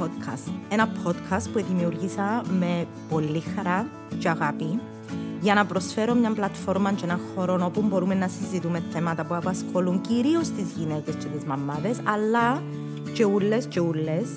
podcast. 0.00 0.52
Ένα 0.68 0.88
podcast 1.04 1.50
που 1.52 1.64
δημιουργήσα 1.68 2.42
με 2.58 2.86
πολύ 3.08 3.42
χαρά 3.56 3.86
και 4.18 4.28
αγάπη 4.28 4.80
για 5.40 5.54
να 5.54 5.66
προσφέρω 5.66 6.14
μια 6.14 6.30
πλατφόρμα 6.30 6.92
και 6.92 7.04
ένα 7.04 7.20
χώρο 7.34 7.60
όπου 7.64 7.82
μπορούμε 7.82 8.14
να 8.14 8.28
συζητούμε 8.28 8.82
θέματα 8.92 9.24
που 9.24 9.34
απασχολούν 9.34 10.00
κυρίως 10.00 10.48
τις 10.48 10.70
γυναίκες 10.76 11.14
και 11.14 11.26
τις 11.26 11.44
μαμάδες, 11.44 12.00
αλλά 12.04 12.62
και 13.12 13.24
ούλες 13.24 13.66
και 13.66 13.80
ούλες 13.80 14.28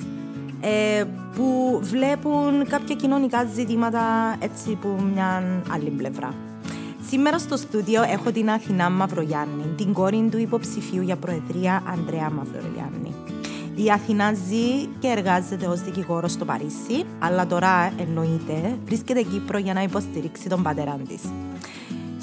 ε, 0.61 1.03
που 1.35 1.79
βλέπουν 1.83 2.67
κάποια 2.67 2.95
κοινωνικά 2.95 3.45
ζητήματα 3.53 4.35
έτσι 4.39 4.77
που 4.81 4.87
μια 5.13 5.61
άλλη 5.69 5.89
πλευρά. 5.89 6.33
Σήμερα 7.07 7.39
στο 7.39 7.57
στούντιο 7.57 8.01
έχω 8.01 8.31
την 8.31 8.49
Αθηνά 8.49 8.89
Μαυρογιάννη, 8.89 9.63
την 9.77 9.93
κόρη 9.93 10.27
του 10.31 10.37
υποψηφίου 10.37 11.01
για 11.01 11.15
προεδρία 11.15 11.83
Ανδρέα 11.87 12.29
Μαυρογιάννη. 12.29 13.32
Η 13.75 13.91
Αθηνά 13.91 14.33
ζει 14.33 14.85
και 14.99 15.07
εργάζεται 15.07 15.65
ως 15.65 15.81
δικηγόρος 15.81 16.31
στο 16.31 16.45
Παρίσι, 16.45 17.05
αλλά 17.19 17.47
τώρα 17.47 17.93
εννοείται 17.97 18.77
βρίσκεται 18.85 19.21
Κύπρο 19.21 19.57
για 19.57 19.73
να 19.73 19.83
υποστηρίξει 19.83 20.49
τον 20.49 20.63
πατέρα 20.63 20.99
της. 21.07 21.21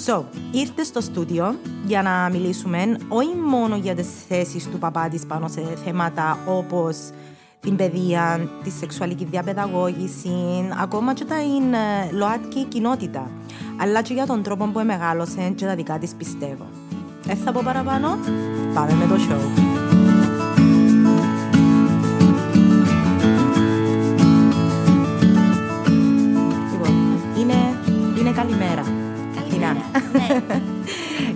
So, 0.05 0.23
ήρθε 0.51 0.83
στο 0.83 1.01
στούντιο 1.01 1.55
για 1.85 2.01
να 2.01 2.29
μιλήσουμε 2.31 2.97
όχι 3.07 3.35
μόνο 3.35 3.75
για 3.75 3.95
τις 3.95 4.07
θέσεις 4.27 4.69
του 4.69 4.77
παπά 4.77 5.07
της 5.09 5.25
πάνω 5.25 5.47
σε 5.47 5.61
θέματα 5.85 6.37
όπως 6.45 6.97
την 7.59 7.75
παιδεία, 7.75 8.49
τη 8.63 8.69
σεξουαλική 8.69 9.25
διαπαιδαγώγηση, 9.25 10.29
ακόμα 10.81 11.13
και 11.13 11.23
την 11.23 11.73
ΛΟΑΤΚΙ 12.17 12.63
κοινότητα, 12.63 13.31
αλλά 13.81 14.01
και 14.01 14.13
για 14.13 14.25
τον 14.25 14.43
τρόπο 14.43 14.65
που 14.65 14.81
μεγάλωσε 14.85 15.53
και 15.55 15.65
τα 15.65 15.75
δικά 15.75 15.97
της 15.97 16.13
πιστεύω. 16.15 16.65
Δεν 17.23 17.37
θα 17.37 17.51
πω 17.51 17.61
παραπάνω, 17.63 18.17
πάμε 18.73 18.93
με 18.93 19.05
το 19.05 19.15
show. 19.15 19.70
Ναι. 30.11 30.41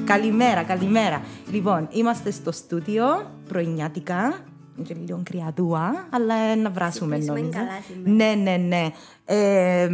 καλημέρα, 0.06 0.64
καλημέρα. 0.64 1.22
Λοιπόν, 1.52 1.88
είμαστε 1.92 2.32
στο 2.32 2.52
στούντιο 2.52 3.32
πρωινιάτικα. 3.48 4.46
Είναι 4.78 5.00
λίγο 5.06 5.22
κρυαδούα, 5.24 6.08
αλλά 6.12 6.56
να 6.56 6.70
βράσουμε 6.70 7.18
νομίζω. 7.18 7.50
καλά 7.50 7.82
σήμερα. 7.88 8.12
Ναι, 8.12 8.42
ναι, 8.42 8.58
ναι. 8.58 8.90
Ε, 9.26 9.90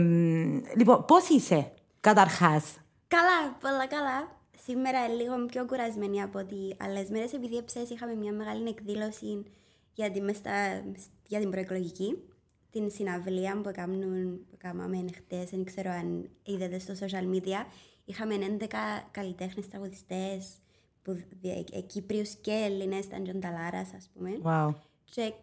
λοιπόν, 0.77 1.05
πώς 1.05 1.29
είσαι, 1.29 1.71
καταρχάς; 1.99 2.63
Καλά, 3.07 3.57
πολλά 3.61 3.87
καλά. 3.87 4.39
Σήμερα 4.65 5.07
λίγο 5.07 5.45
πιο 5.45 5.65
κουρασμένη 5.65 6.21
από 6.21 6.39
ό,τι 6.39 6.55
άλλες 6.77 7.09
μέρες, 7.09 7.33
επειδή 7.33 7.57
έψες 7.57 7.89
είχαμε 7.89 8.13
μια 8.15 8.31
μεγάλη 8.31 8.67
εκδήλωση 8.67 9.43
για, 9.93 10.11
τη, 10.11 10.21
για 11.27 11.39
την 11.39 11.49
προεκλογική 11.49 12.17
την 12.71 12.91
συναυλία 12.91 13.61
που, 13.63 13.71
κάνουν, 13.73 14.39
που 14.49 14.57
κάναμε 14.57 15.05
χτες, 15.15 15.49
δεν 15.49 15.63
ξέρω 15.63 15.91
αν 15.91 16.29
είδατε 16.43 16.79
στο 16.79 16.93
social 16.99 17.35
media. 17.35 17.65
Είχαμε 18.11 18.35
11 18.35 18.65
καλλιτέχνες 19.11 19.67
τραγουδιστές, 19.67 20.47
που, 21.03 21.23
ε, 21.75 21.81
Κύπριους 21.81 22.35
και 22.41 22.51
Έλληνες, 22.51 23.05
ήταν 23.05 23.23
τζιαι 23.23 23.39
ο 23.39 23.45
Νταλάρας, 23.45 23.93
ας 23.95 24.09
πούμε. 24.13 24.31
Wow. 24.43 24.75
Και 25.03 25.33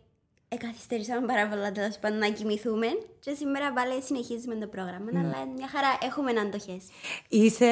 Εκαθυστερήσαμε 0.51 1.27
πάρα 1.27 1.49
πολλά 1.49 1.73
τέλος 1.73 1.99
πάντων 1.99 2.19
να 2.19 2.29
κοιμηθούμε. 2.29 2.87
Και 3.21 3.35
σήμερα 3.35 3.73
πάλι 3.73 4.03
συνεχίζουμε 4.03 4.55
το 4.55 4.67
πρόγραμμα. 4.67 5.13
Ναι. 5.13 5.19
Αλλά 5.19 5.47
μια 5.57 5.69
χαρά 5.69 5.99
έχουμε 6.03 6.31
αντοχές. 6.41 6.85
Είσαι 7.29 7.67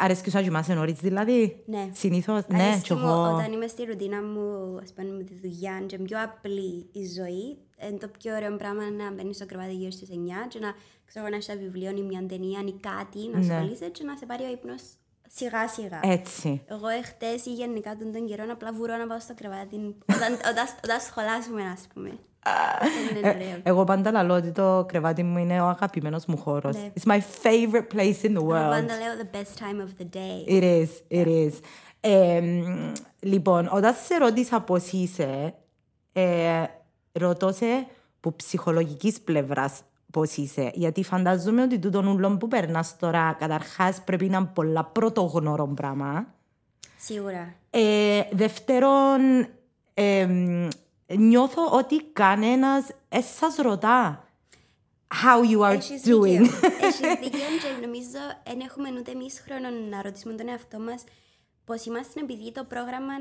αρέσκεις 0.00 0.34
να 0.34 0.42
κοιμάσαι 0.42 0.74
νωρί, 0.74 0.92
δηλαδή; 0.92 1.62
Ναι. 1.66 1.88
Συνήθως, 1.92 2.46
ναι, 2.48 2.80
και 2.82 2.92
εγώ. 2.92 3.34
Όταν 3.34 3.52
είμαι 3.52 3.66
στη 3.66 3.84
ρουτίνα 3.84 4.22
μου, 4.22 4.78
ας 4.82 4.92
πούμε, 4.92 5.10
με 5.10 5.22
τη 5.22 5.34
δουλειά, 5.34 5.82
και 5.86 5.98
πιο 5.98 6.22
απλή 6.22 6.88
η 6.92 7.06
ζωή, 7.16 7.58
είναι 7.88 7.98
το 7.98 8.08
πιο 8.18 8.34
ωραίο 8.34 8.56
πράγμα 8.56 8.90
να 8.90 9.12
μπαίνεις 9.12 9.36
στο 9.36 9.46
κρεβάτι 9.46 9.74
γύρω 9.74 9.90
στις 9.90 10.08
9 10.10 10.46
και 10.48 10.58
να 10.58 10.74
ξέρω 11.08 11.28
να 11.28 11.36
έχει 11.36 11.56
βιβλίο 11.56 11.90
ή 11.90 12.02
μια 12.02 12.26
ταινία 12.28 12.60
ή 12.66 12.72
κάτι, 12.72 13.18
να 13.32 13.38
ναι. 13.38 13.54
ασχολείσαι 13.54 13.88
και 13.88 14.04
να 14.04 14.16
σε 14.16 14.26
πάρει 14.26 14.44
ο 14.44 14.50
ύπνος 14.50 14.82
σιγά 15.28 15.68
σιγά. 15.68 16.00
Έτσι. 16.02 16.62
Εγώ 16.66 16.88
εχθές 16.88 17.46
ή 17.46 17.52
γενικά 17.52 17.96
τον, 17.96 18.12
τον 18.12 18.26
καιρό 18.26 18.44
απλά 18.50 18.72
βουρώ 18.72 18.96
να 18.96 19.06
πάω 19.06 19.20
στο 19.20 19.34
κρεβάτι 19.34 19.76
όταν, 20.14 20.32
όταν, 20.50 20.66
όταν 20.84 21.00
σχολάσουμε, 21.00 21.62
ας 21.62 21.86
πούμε. 21.94 22.18
Ε, 23.22 23.60
εγώ 23.62 23.84
πάντα 23.84 24.24
λέω 24.24 24.36
ότι 24.36 24.52
το 24.52 24.84
κρεβάτι 24.88 25.22
μου 25.22 25.38
είναι 25.38 25.60
ο 25.60 25.66
αγαπημένος 25.66 26.26
μου 26.26 26.36
χώρος. 26.36 26.76
Ναι. 26.76 26.92
It's 26.94 27.12
my 27.12 27.18
favorite 27.18 27.96
place 27.96 28.28
in 28.28 28.36
the 28.36 28.42
world. 28.42 28.54
Εγώ 28.54 28.70
πάντα 28.70 28.94
λέω 28.96 29.14
the 29.20 29.36
best 29.36 29.58
time 29.62 29.80
of 29.84 30.02
the 30.02 30.16
day. 30.16 30.50
It 30.50 30.62
is, 30.62 30.88
it 31.20 31.26
is. 31.26 31.52
Ε, 32.00 32.42
λοιπόν, 33.20 33.68
όταν 33.72 33.94
σε 34.04 34.16
ρώτησα 34.16 34.60
πώς 34.60 34.92
είσαι, 34.92 35.54
ε, 36.12 36.64
ρωτώ 37.12 37.52
σε 37.52 37.86
που 38.20 38.36
ψυχολογικής 38.36 39.20
πλευράς 39.20 39.80
πώ 40.12 40.22
είσαι. 40.36 40.70
Γιατί 40.74 41.04
φαντάζομαι 41.04 41.62
ότι 41.62 41.78
τούτο 41.78 41.98
ούλο 41.98 42.36
που 42.36 42.48
περνά 42.48 42.84
τώρα, 42.98 43.36
καταρχά 43.38 43.94
πρέπει 44.04 44.28
να 44.28 44.38
είναι 44.38 44.50
πολλά 44.54 44.84
πρωτογνώρο 44.84 45.66
πράγμα. 45.66 46.34
Σίγουρα. 46.98 47.54
Ε, 47.70 48.22
δεύτερον, 48.30 49.48
ε, 49.94 50.28
νιώθω 51.06 51.70
ότι 51.70 52.02
κανένα 52.04 52.84
δεν 53.08 53.22
σα 53.22 53.62
ρωτά 53.62 54.24
how 55.08 55.42
you 55.50 55.60
are 55.60 55.72
Έχεις 55.72 56.02
doing. 56.04 56.44
Έχει 56.80 57.06
δίκιο 57.20 57.48
και 57.62 57.86
νομίζω 57.86 58.18
δεν 58.44 58.60
έχουμε 58.60 58.88
ούτε 58.98 59.10
εμεί 59.10 59.26
χρόνο 59.44 59.68
να 59.90 60.02
ρωτήσουμε 60.02 60.34
τον 60.34 60.48
εαυτό 60.48 60.78
μα 60.78 60.94
πώ 61.64 61.74
είμαστε 61.86 62.20
επειδή 62.20 62.52
το 62.52 62.64
πρόγραμμα 62.64 63.14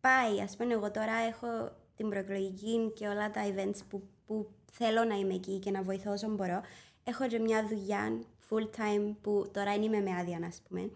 πάει. 0.00 0.40
Α 0.40 0.48
πούμε, 0.58 0.72
εγώ 0.72 0.90
τώρα 0.90 1.14
έχω 1.28 1.48
την 1.96 2.08
προεκλογική 2.08 2.92
και 2.94 3.06
όλα 3.08 3.30
τα 3.30 3.40
events 3.46 3.78
που, 3.88 4.02
που 4.26 4.46
θέλω 4.72 5.04
να 5.04 5.14
είμαι 5.14 5.34
εκεί 5.34 5.58
και 5.58 5.70
να 5.70 5.82
βοηθώ 5.82 6.12
όσο 6.12 6.28
μπορώ. 6.28 6.60
Έχω 7.04 7.26
και 7.26 7.38
μια 7.38 7.66
δουλειά 7.66 8.20
full 8.50 8.62
time 8.62 9.14
που 9.22 9.50
τώρα 9.52 9.74
είμαι 9.74 10.00
με 10.00 10.10
άδεια, 10.20 10.36
α 10.36 10.68
πούμε. 10.68 10.90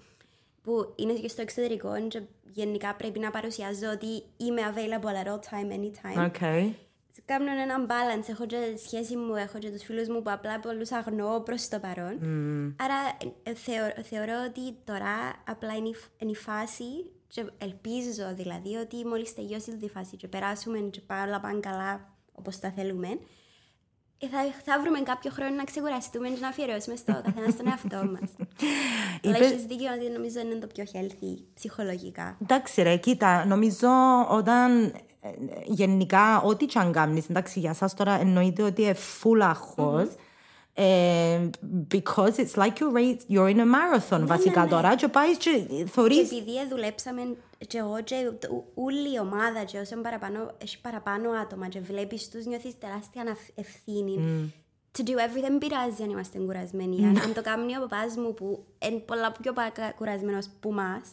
Που 0.63 0.93
είναι 0.97 1.13
και 1.13 1.29
στο 1.29 1.43
εξωτερικό 1.43 2.09
και 2.09 2.23
γενικά 2.53 2.95
πρέπει 2.95 3.19
να 3.19 3.31
παρουσιάζω 3.31 3.91
ότι 3.91 4.23
είμαι 4.37 4.63
available 4.75 5.25
at 5.25 5.29
all 5.33 5.39
time, 5.39 5.73
anytime. 5.73 6.31
Okay. 6.31 6.73
Κάνω 7.25 7.51
έναν 7.51 7.87
balance. 7.87 8.29
Έχω 8.29 8.47
και 8.47 8.57
σχέση 8.87 9.17
μου, 9.17 9.35
έχω 9.35 9.59
και 9.59 9.71
τους 9.71 9.83
φίλους 9.83 10.09
μου 10.09 10.23
που 10.23 10.31
απλά 10.31 10.61
πολλούς 10.61 10.93
αγνοώ 10.93 11.41
προς 11.41 11.69
το 11.69 11.79
παρόν. 11.79 12.19
Mm. 12.23 12.85
Άρα 12.85 13.17
ε, 13.43 14.03
θεωρώ 14.03 14.35
ότι 14.49 14.77
τώρα 14.85 15.43
απλά 15.47 15.77
είναι, 15.77 15.91
είναι 16.19 16.31
η 16.31 16.37
φάση 16.37 17.11
και 17.29 17.45
ελπίζω 17.59 18.35
δηλαδή 18.35 18.77
ότι 18.77 19.07
μόλις 19.07 19.35
τελειώσει 19.35 19.77
τη 19.77 19.89
φάση 19.89 20.17
και 20.17 20.29
περάσουμε 20.29 20.79
και 20.79 21.01
όλα 21.27 21.41
πάνε 21.41 21.61
καλά 21.61 22.17
όπως 22.33 22.59
τα 22.59 22.71
θέλουμε, 22.71 23.09
ε, 24.19 24.29
θα, 24.29 24.39
θα 24.65 24.81
βρούμε 24.81 25.01
κάποιο 25.01 25.31
χρόνο 25.31 25.55
να 25.55 25.65
ξεκουραστούμε 25.65 26.29
και 26.29 26.41
να 26.41 26.49
αφιερώσουμε 26.49 26.97
στο 26.97 27.13
καθένα 27.25 27.51
στον 27.51 27.67
εαυτό 27.67 27.97
μας. 27.97 28.31
Αλλά 29.25 29.37
έχεις 29.37 29.65
δίκιο 29.65 29.89
ότι 29.95 30.11
νομίζω 30.11 30.41
είναι 30.41 30.55
το 30.55 30.67
πιο 30.67 30.85
healthy 30.93 31.43
ψυχολογικά. 31.55 32.37
Εντάξει, 32.43 32.83
ρε, 32.83 32.97
κοίτα, 32.97 33.45
νομίζω 33.45 33.89
όταν 34.29 34.85
ε, 34.85 34.93
γενικά 35.65 36.41
ό,τι 36.41 36.67
και 36.67 36.79
αν 36.79 36.93
κάνεις, 36.93 37.29
εντάξει, 37.29 37.59
για 37.59 37.75
σας 37.75 37.95
τώρα 37.95 38.21
εννοείται 38.21 38.63
ότι 38.63 38.83
είναι 38.83 38.97
full 39.23 39.41
αχώς, 39.41 40.09
ε, 40.81 41.51
because 41.95 42.35
it's 42.37 42.55
like 42.55 42.79
you're, 42.79 43.17
you're 43.29 43.51
in 43.55 43.59
a 43.59 43.67
marathon 43.75 44.19
ναι, 44.19 44.25
βασικά 44.25 44.63
ναι, 44.63 44.69
τώρα 44.69 44.97
και 44.97 45.09
πάεις 45.09 45.37
και 45.37 45.67
θωρείς... 45.87 46.29
Και 46.29 46.37
επειδή 46.37 46.69
δουλέψαμε 46.71 47.37
και 47.67 47.79
εγώ 47.79 48.03
και 48.05 48.15
όλη 48.75 49.15
η 49.15 49.19
ομάδα 49.21 49.65
και 49.65 49.79
όσο 49.79 49.97
παραπάνω, 49.97 50.51
έχει 50.59 50.81
παραπάνω 50.81 51.31
άτομα 51.31 51.69
και 51.69 51.81
βλέπεις 51.81 52.29
τους 52.29 52.45
νιώθεις 52.45 52.79
τεράστια 52.79 53.37
ευθύνη 53.55 54.19
mm. 54.19 54.99
to 54.99 55.09
do 55.09 55.13
everything, 55.13 55.41
δεν 55.41 55.59
πειράζει 55.59 56.03
αν 56.03 56.11
είμαστε 56.11 56.39
κουρασμένοι. 56.39 56.97
Mm. 57.01 57.21
Αν 57.25 57.35
το 57.35 57.43
κάνει 57.43 57.77
ο 57.77 57.81
παπάς 57.81 58.17
μου 58.17 58.35
που 58.35 58.65
είναι 58.87 58.99
πολλά 58.99 59.33
πιο 59.33 59.53
κουρασμένος 59.97 60.49
που 60.61 60.73
μας, 60.73 61.09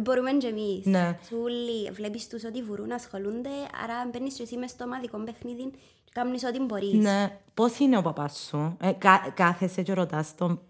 μπορούμε 0.00 0.32
και 0.32 0.46
εμείς. 0.46 0.86
Ναι. 0.86 1.18
Όλοι 1.42 1.90
βλέπεις 1.90 2.28
τους 2.28 2.44
ότι 2.44 2.62
βουρούν, 2.62 2.92
ασχολούνται, 2.92 3.50
άρα 3.84 4.10
μπαίνεις 4.12 4.34
και 4.34 4.42
εσύ 4.42 4.56
μες 4.56 4.70
στο 4.70 4.84
ομαδικό 4.84 5.18
παιχνίδι 5.18 5.70
και 6.04 6.10
κάνεις 6.12 6.44
ό,τι 6.44 6.60
μπορείς. 6.60 6.94
Ναι. 6.94 7.38
Πώς 7.54 7.78
είναι 7.78 7.96
ο 7.98 8.02
παπάς 8.02 8.46
σου, 8.48 8.76
ε, 8.80 8.92
κά, 8.92 9.32
κάθεσαι 9.34 9.82
και 9.82 9.94
ρωτάς 9.94 10.34
τον 10.34 10.60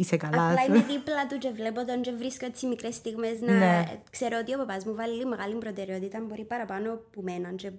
Είσαι 0.00 0.16
καλά. 0.16 0.50
Απλά 0.50 0.64
είμαι 0.64 0.84
δίπλα 0.84 1.26
του 1.26 1.38
και 1.38 1.50
βλέπω 1.50 1.84
τον 1.84 2.02
και 2.02 2.12
βρίσκω 2.12 2.46
έτσι 2.46 2.66
μικρές 2.66 2.94
στιγμές 2.94 3.40
να 3.40 3.52
ναι. 3.52 4.00
ξέρω 4.10 4.38
ότι 4.40 4.54
ο 4.54 4.58
παπάς 4.58 4.84
μου 4.84 4.94
βάλει 4.94 5.26
μεγάλη 5.26 5.54
προτεραιότητα, 5.54 6.20
μπορεί 6.20 6.44
παραπάνω 6.44 6.92
από 6.92 7.22
μένα 7.22 7.52
και 7.52 7.70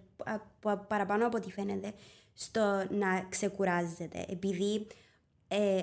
παραπάνω 0.87 1.25
από 1.25 1.37
ό,τι 1.37 1.51
φαίνεται 1.51 1.93
στο 2.33 2.85
να 2.89 3.25
ξεκουράζεται. 3.29 4.25
Επειδή 4.29 4.87
ε, 5.47 5.81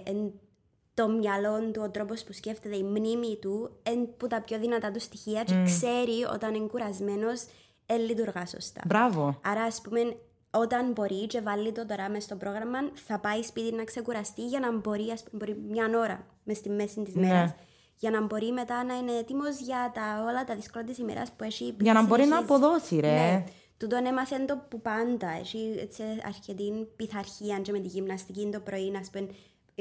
το 0.99 1.09
μυαλό 1.09 1.71
του, 1.73 1.81
ο 1.85 1.91
τρόπος 1.91 2.25
που 2.25 2.33
σκέφτεται, 2.33 2.77
η 2.77 2.83
μνήμη 2.83 3.39
του, 3.41 3.71
είναι 3.91 4.05
που 4.17 4.27
τα 4.27 4.41
πιο 4.41 4.59
δυνατά 4.59 4.91
του 4.91 5.01
στοιχεία 5.01 5.45
και 5.45 5.63
ξέρει 5.65 6.25
όταν 6.33 6.55
είναι 6.55 6.67
κουρασμένος, 6.67 7.45
δεν 7.87 8.01
λειτουργά 8.01 8.47
σωστά. 8.47 8.81
Μπράβο. 8.87 9.41
Άρα, 9.45 9.63
ας 9.63 9.81
πούμε, 9.81 10.17
όταν 10.51 10.93
μπορεί 10.93 11.27
και 11.27 11.41
βάλει 11.41 11.73
το 11.73 11.87
τώρα 11.87 12.09
μέσα 12.09 12.21
στο 12.21 12.37
πρόγραμμα, 12.37 12.79
θα 12.95 13.19
πάει 13.19 13.43
σπίτι 13.43 13.75
να 13.75 13.85
ξεκουραστεί 13.85 14.47
για 14.47 14.61
να 14.61 14.79
μπορεί, 14.79 15.11
ας 15.11 15.23
πούμε, 15.23 15.45
μπορεί 15.45 15.61
μια 15.69 15.99
ώρα 15.99 16.27
μες 16.43 16.57
στη 16.57 16.71
μέση 16.71 17.03
της 17.03 17.15
μέρας. 17.15 17.51
Ναι. 17.51 17.55
Για 17.97 18.11
να 18.11 18.23
μπορεί 18.23 18.53
μετά 18.53 18.85
να 18.85 18.95
είναι 18.95 19.13
έτοιμος 19.13 19.61
για 19.61 19.91
τα, 19.95 20.25
όλα 20.29 20.45
τα 20.45 20.55
δύσκολα 20.55 20.85
της 20.85 20.99
ημέρας 20.99 21.33
που 21.33 21.45
έχει. 21.45 21.77
Για 21.81 21.93
να 21.93 22.07
μπορεί 22.07 22.25
να 22.25 22.39
αποδώσει, 22.39 23.01
ρε. 23.01 23.15
Ναι. 23.15 23.45
Τούτον 23.77 24.07
έμαθεν 24.07 24.47
το 24.47 24.57
που 24.69 24.81
πάντα. 24.81 25.29
Έχει 25.41 25.75
έτσι 25.81 26.03
αρκετή 26.27 26.89
πειθαρχία 26.97 27.59
και 27.59 27.73
με 27.73 27.79
τη 27.79 27.89
γυμναστική 27.89 28.49
το 28.53 28.61
πρωί, 28.61 28.91
να 28.91 29.01
πούμε, 29.13 29.29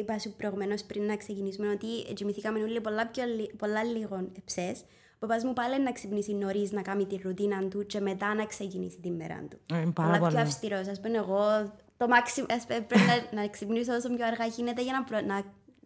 είπα 0.02 0.20
σου 0.20 0.34
προηγουμένως 0.38 0.84
πριν 0.84 1.04
να 1.04 1.16
ξεκινήσουμε 1.18 1.70
ότι 1.70 2.14
κοιμηθήκαμε 2.14 2.60
όλοι 2.60 2.82
πολλά, 2.82 3.08
πιο, 3.08 3.24
λι- 3.26 3.56
πολλά 3.56 3.84
λίγο 3.84 4.28
εψές. 4.38 4.80
Ο 5.14 5.20
παπάς 5.20 5.44
μου 5.44 5.54
πάλι 5.54 5.82
να 5.82 5.92
ξυπνήσει 5.92 6.34
νωρίς 6.34 6.72
να 6.72 6.82
κάνει 6.82 7.06
τη 7.06 7.16
ρουτίνα 7.24 7.68
του 7.68 7.86
και 7.86 8.00
μετά 8.00 8.34
να 8.34 8.46
ξεκινήσει 8.46 9.00
τη 9.00 9.12
μέρα 9.12 9.44
του. 9.50 9.58
Ε, 9.74 9.76
πάρα 9.76 10.08
πολλά 10.08 10.18
πιο 10.18 10.28
πολύ. 10.28 10.40
αυστηρός. 10.40 10.88
Ας 10.88 11.00
πούμε 11.02 11.18
εγώ 11.18 11.74
το 11.98 12.08
μάξι, 12.08 12.46
ας 12.50 12.66
πούμε, 12.66 12.80
πρέπει 12.82 13.04
να, 13.34 13.42
να 13.42 13.48
ξυπνήσω 13.48 13.94
όσο 13.96 14.10
πιο 14.16 14.26
αργά 14.26 14.46
γίνεται 14.46 14.82
για 14.84 14.92
να, 14.94 15.04
προ, 15.04 15.22
να, 15.28 15.42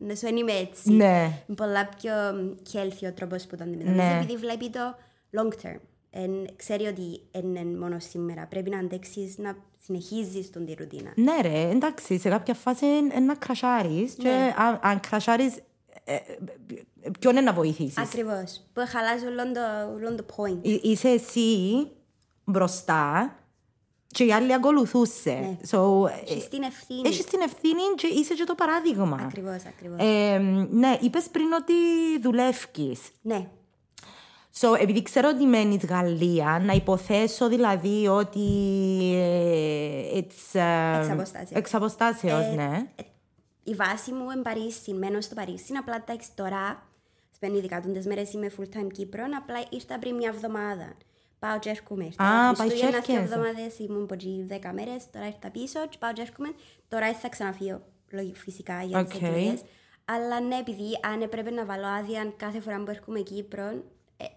να 0.08 0.16
σου 0.16 0.28
είμαι 0.28 0.52
έτσι. 0.52 0.92
Ναι. 0.92 1.30
Είναι 1.48 1.56
πολλά 1.56 1.90
πιο 1.90 2.12
healthy 2.74 3.08
ο 3.10 3.14
τρόπος 3.14 3.46
που 3.46 3.56
το 3.56 3.64
αντιμετωπίζεις 3.64 4.02
Ναι. 4.04 4.18
επειδή 4.22 4.36
βλέπει 4.38 4.70
το 4.70 4.96
long 5.38 5.66
term. 5.66 5.80
Εν, 6.10 6.32
ξέρει 6.56 6.86
ότι 6.86 7.22
δεν 7.32 7.56
είναι 7.56 7.78
μόνο 7.78 8.00
σήμερα. 8.00 8.48
Πρέπει 8.48 8.70
να 8.70 8.78
αντέξεις 8.80 9.38
να 9.38 9.56
συνεχίζεις 9.86 10.50
τον 10.52 10.66
τη 10.66 10.74
ρουτίνα. 10.74 11.12
Ναι 11.16 11.42
ρε, 11.42 11.70
εντάξει, 11.70 12.20
σε 12.20 12.30
κάποια 12.30 12.54
φάση 12.54 12.86
είναι 12.86 13.20
να 13.20 13.36
κρασάρεις 13.36 14.14
και 14.14 14.28
Ναι. 14.30 14.54
αν, 14.58 14.80
αν 14.84 15.00
κρασάρεις, 15.00 15.56
ε, 16.04 16.16
ε, 16.16 16.20
ποιον 17.20 17.36
είναι 17.36 17.42
να 17.46 17.54
βοηθήσεις; 17.54 17.98
Ακριβώς. 17.98 18.62
Που 18.74 18.82
χαλάζει 18.88 19.26
όλο 19.26 19.52
το, 19.52 19.94
όλο 19.94 20.16
το 20.16 20.26
point. 20.36 20.58
Εί- 20.62 20.84
Είσαι 20.84 21.10
εσύ 21.10 21.88
μπροστά 22.44 23.36
και 24.08 24.24
οι 24.24 24.34
άλλοι 24.34 24.54
ακολουθούσε. 24.54 25.32
Ναι. 25.34 25.58
So, 25.72 26.08
ε, 26.10 26.32
Έχεις 26.32 26.48
την 26.48 26.62
ευθύνη. 26.64 27.02
έχεις 27.08 27.26
την 27.26 27.42
ευθύνη 27.42 27.82
και 27.96 28.08
είσαι 28.08 28.34
και 28.34 28.44
το 28.44 28.56
παράδειγμα. 28.56 29.20
Ακριβώς, 29.22 29.66
ακριβώς. 29.66 29.98
Ε, 30.00 30.38
ναι, 30.72 30.98
είπες 31.02 31.28
πριν 31.32 31.52
ότι 31.54 31.74
δουλεύεις. 32.22 33.00
ναι. 33.22 33.48
So, 34.60 34.68
επειδή 34.82 35.02
ξέρω 35.02 35.30
ότι 35.36 35.46
μένεις 35.46 35.86
Γαλλία, 35.86 36.62
να 36.66 36.74
υποθέσω 36.74 37.48
δηλαδή 37.50 38.08
ότι 38.08 38.40
ε, 39.16 40.20
it's, 40.20 40.60
ε, 40.60 40.98
Εξ 41.00 41.10
αποστάσεως. 41.10 41.52
εξ 41.52 41.74
αποστάσεως, 41.74 42.46
Ε, 42.46 42.54
ναι. 42.56 42.88
ε, 42.96 43.04
η 43.64 43.74
βάση 43.76 44.12
μου 44.12 44.30
είναι 44.32 44.42
Παρίσι, 44.42 44.94
μένω 44.94 45.22
στο 45.22 45.36
Παρίσι. 45.36 45.74
Απλά 45.80 45.96
εντάξει 46.08 46.30
τώρα, 46.36 46.88
επειδή 47.36 47.58
ειδικά 47.58 47.82
τούντες 47.82 48.06
μέρες 48.06 48.34
είμαι 48.34 48.52
full 48.58 48.78
time 48.78 48.88
Κύπρο, 48.92 49.24
απλά 49.38 49.56
ήρθα 49.70 50.00
πριν 50.00 50.16
μια 50.16 50.32
εβδομάδα. 50.34 50.94
Πάω 51.40 51.60
και 51.60 51.70
έρχομαι. 51.70 52.04
Ήρθα 52.06 52.24
Α, 52.24 52.54
πάει 52.54 52.68
και 52.68 52.74
Χριστούγεννα 52.74 53.00
δύο 53.00 53.16
έρχεσαι. 53.16 53.34
εβδομάδες, 53.36 53.80
ήμουν 53.80 54.04
από 54.04 54.14
εκεί 54.14 54.44
δέκα 54.48 54.74
μέρες, 54.74 55.10
τώρα 55.12 55.26
ήρθα 55.28 55.50
πίσω 55.52 55.80
και 55.90 55.98
πάω 56.00 56.14
και 56.14 56.22
έρχομαι. 56.22 56.50
Τώρα 56.88 57.14
θα 57.14 57.30
ξαναφύγω, 57.30 57.82
λογι- 58.12 58.36
φυσικά, 58.36 58.84
για 58.84 59.04
τις 59.04 59.16
Οκ. 59.16 59.22
εκλογές. 59.22 59.62
Αλλά 60.06 60.40
ναι, 60.40 60.56
επειδή 60.56 61.00
αν 61.14 61.22
έπρεπε 61.22 61.50
να 61.52 61.66
βάλω 61.66 61.88
άδεια 61.88 62.34
κάθε 62.38 62.60
φορά 62.60 62.84
που 62.84 62.90
έρχομαι 62.90 63.20
Κύπρο, 63.20 63.64
ε, 63.64 63.84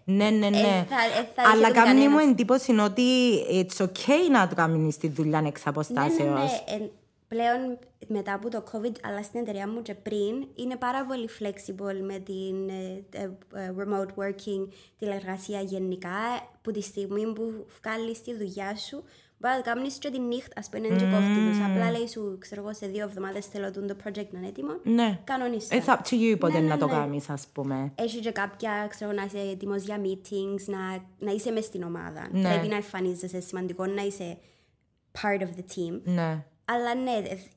Ναι, 0.03 0.29
ναι, 0.29 0.49
ναι. 0.49 0.57
Ε, 0.57 0.61
θα- 0.61 1.19
ε, 1.19 1.27
θα 1.35 1.41
Αλλά 1.51 1.53
είχε 1.53 1.63
τον 1.63 1.73
κάνει 1.83 1.99
μου 1.99 2.15
κανένας. 2.15 2.31
εντύπωση 2.31 2.79
ότι 2.79 3.03
it's 3.49 3.83
okay 3.85 4.29
να 4.31 4.47
το 4.47 4.55
κάνεις 4.55 4.97
τη 4.97 5.07
δουλειά 5.09 5.37
εξ 5.45 5.65
Ναι, 5.65 5.71
ναι, 5.71 5.77
αποστάσεως. 5.79 6.51
ναι. 6.51 6.75
Ε, 6.75 6.89
πλέον 7.27 7.79
μετά 8.07 8.33
από 8.33 8.49
το 8.49 8.63
COVID, 8.71 8.95
αλλά 9.07 9.23
στην 9.23 9.39
εταιρεία 9.39 9.67
μου 9.67 9.81
και 9.81 9.93
πριν, 9.95 10.47
είναι 10.55 10.75
πάρα 10.75 11.05
πολύ 11.05 11.29
flexible 11.39 11.99
με 12.01 12.17
την 12.19 12.69
ε, 12.69 13.03
ε, 13.11 13.23
ε, 13.53 13.73
remote 13.77 14.23
working, 14.23 14.67
τηλεργασία 14.99 15.61
γενικά, 15.61 16.17
που 16.61 16.71
τη 16.71 16.81
στιγμή 16.81 17.33
που 17.33 17.65
βγάλεις 17.81 18.21
τη 18.21 18.35
δουλειά 18.35 18.75
σου, 18.75 19.03
μπορεί 19.45 19.57
να 19.57 19.63
το 19.63 19.69
κάνεις 19.73 19.97
και 19.97 20.09
τη 20.09 20.19
νύχτα, 20.19 20.59
ας 20.59 20.69
πούμε, 20.69 20.87
είναι 20.87 20.95
και 20.95 21.05
κόφτιλος. 21.05 21.57
Απλά 21.69 21.91
λέει 21.91 22.07
σου, 22.07 22.37
ξέρω 22.39 22.61
εγώ, 22.61 22.73
σε 22.73 22.87
δύο 22.87 23.03
εβδομάδες 23.03 23.45
θέλω 23.45 23.71
τον 23.71 23.87
το 23.87 23.95
project 24.03 24.29
να 24.31 24.39
είναι 24.39 24.47
έτοιμο. 24.47 24.73
Ναι. 24.83 25.19
Κανονίστα. 25.23 25.77
It's 25.77 25.89
up 25.93 26.01
to 26.09 26.13
you 26.21 26.35
πότε 26.39 26.53
Ναι, 26.53 26.59
ναι, 26.59 26.67
να 26.67 26.77
το 26.77 26.85
ναι. 26.85 26.91
κάνεις, 26.91 27.29
ας 27.29 27.47
πούμε. 27.53 27.91
Έχει 27.95 28.19
και 28.19 28.31
κάποια, 28.31 28.87
ξέρω, 28.89 29.11
να 29.11 29.23
είσαι 29.23 29.37
έτοιμος 29.37 29.83
για 29.83 30.01
meetings, 30.03 30.63
να, 30.65 30.79
να 31.19 31.31
είσαι 31.31 31.51
μες 31.51 31.65
στην 31.65 31.83
ομάδα. 31.83 32.27
Ναι. 32.31 32.49
Πρέπει 32.49 32.67
να 32.67 32.75
εμφανίζεσαι, 32.75 33.39
σημαντικό 33.39 33.85
να 33.85 34.01
είσαι 34.01 34.37
part 35.21 35.41
of 35.41 35.49
the 35.57 35.65
team. 35.75 36.01
Ναι. 36.03 36.43
Αλλά 36.67 36.95
ναι, 36.95 37.11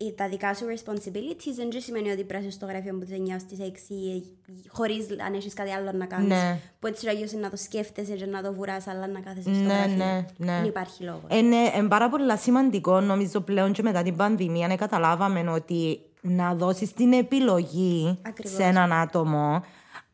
ε, 0.07 0.11
τα 0.13 0.29
δικά 0.29 0.55
σου 0.55 0.65
responsibilities 0.67 1.53
δεν 1.57 1.69
και 1.71 1.79
σημαίνει 1.81 2.11
ότι 2.11 2.25
πρέπει 2.25 2.33
να 2.33 2.39
είσαι 2.49 2.51
στο 2.51 2.67
γραφείο 2.67 2.95
από 2.95 3.05
τις 3.05 3.15
9 3.19 3.37
στις 3.41 3.59
6 3.59 4.23
χωρίς 4.69 5.07
αν 5.27 5.35
έχεις 5.35 5.55
κάτι 5.55 5.71
άλλο 5.73 5.93
να 5.93 6.07
κάνεις. 6.07 6.29
Ναι. 6.29 6.61
Που 6.79 6.87
έτσι 6.87 7.07
ο 7.07 7.11
αλλιώς 7.11 7.33
είναι 7.33 7.41
να 7.41 7.51
το 7.51 7.57
σκέφτεσαι 7.57 8.13
και 8.15 8.27
να 8.27 8.43
το 8.43 8.53
βουράς, 8.53 8.87
αλλά 8.87 9.07
να 9.07 9.21
κάθεσαι 9.21 9.55
στο 9.55 9.63
Ναι, 9.65 9.73
γραφείο. 9.75 9.97
ναι, 9.97 10.27
ναι. 10.37 10.53
Δεν 10.61 10.65
υπάρχει 10.65 11.03
λόγος. 11.03 11.23
Είναι 11.39 11.57
ε, 11.57 11.83
πάρα 11.89 12.09
πολύ 12.09 12.39
σημαντικό, 12.39 13.01
νομίζω 13.01 13.41
πλέον 13.41 13.73
και 13.73 13.83
μετά 13.83 14.03
την 14.03 14.17
πανδημία, 14.17 14.69
να 14.69 14.77
καταλάβαμε 14.77 15.51
ότι 15.51 16.01
να 16.21 16.55
δώσεις 16.55 16.93
την 16.93 17.13
επιλογή 17.13 18.19
Ακριβώς. 18.27 18.53
σε 18.57 18.63
έναν 18.63 18.93
άτομο, 18.93 19.63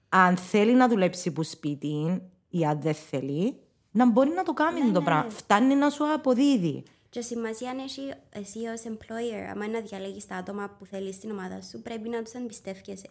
αν 0.09 0.37
θέλει 0.37 0.75
να 0.75 0.89
δουλέψει 0.89 1.31
που 1.31 1.43
σπίτι 1.43 2.23
ή 2.49 2.65
αν 2.65 2.81
δεν 2.83 2.95
θέλει, 2.95 3.57
να 3.91 4.11
μπορεί 4.11 4.31
να 4.37 4.43
το 4.43 4.53
κάνει 4.53 4.81
το 4.81 4.99
ναι, 4.99 5.05
πράγμα. 5.05 5.25
ναι. 5.25 5.31
Φτάνει 5.31 5.75
να 5.75 5.91
σου 5.91 6.13
αποδίδει. 6.15 6.83
Και 7.15 7.21
σημασία 7.21 7.71
αν 7.71 7.79
έχει 7.79 8.13
εσύ 8.31 8.59
ως 8.59 8.83
employer, 8.89 9.49
άμα 9.51 9.65
είναι 9.65 9.79
να 9.79 9.85
διαλέγεις 9.85 10.27
τα 10.27 10.37
άτομα 10.37 10.71
που 10.79 10.87
θέλεις 10.87 11.15
στην 11.15 11.31
ομάδα 11.31 11.61
σου, 11.61 11.83
πρέπει 11.83 12.09
να 12.09 12.23
τους 12.23 12.33
εμπιστεύκεσαι. 12.33 13.09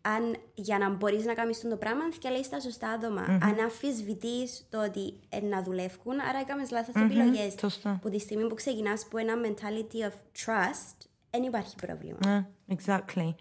Αν 0.00 0.36
για 0.54 0.78
να 0.78 0.90
μπορείς 0.90 1.24
να 1.24 1.34
κάνεις 1.34 1.60
το 1.60 1.76
πράγμα, 1.76 2.02
διαλέγεις 2.20 2.48
τα 2.48 2.60
σωστά 2.60 2.88
άτομα. 2.88 3.20
Αν 3.20 3.58
αμφισβητείς 3.62 4.66
το 4.70 4.84
ότι 4.84 5.14
ε, 5.28 5.40
να 5.40 5.62
δουλεύουν, 5.62 6.20
άρα 6.28 6.38
έκαμες 6.38 6.70
λάθος 6.70 6.94
επιλογές. 7.02 7.54
σωστά. 7.60 7.98
Που 8.02 8.10
τη 8.10 8.18
στιγμή 8.18 8.46
που 8.46 8.54
ξεκινάς 8.54 9.04
από 9.04 9.18
ένα 9.18 9.34
mentality 9.44 10.08
of 10.08 10.14
trust, 10.44 10.96
δεν 11.30 11.42
υπάρχει 11.42 11.74
πρόβλημα. 11.74 12.18
Ναι, 12.26 12.46
exactly. 12.76 13.34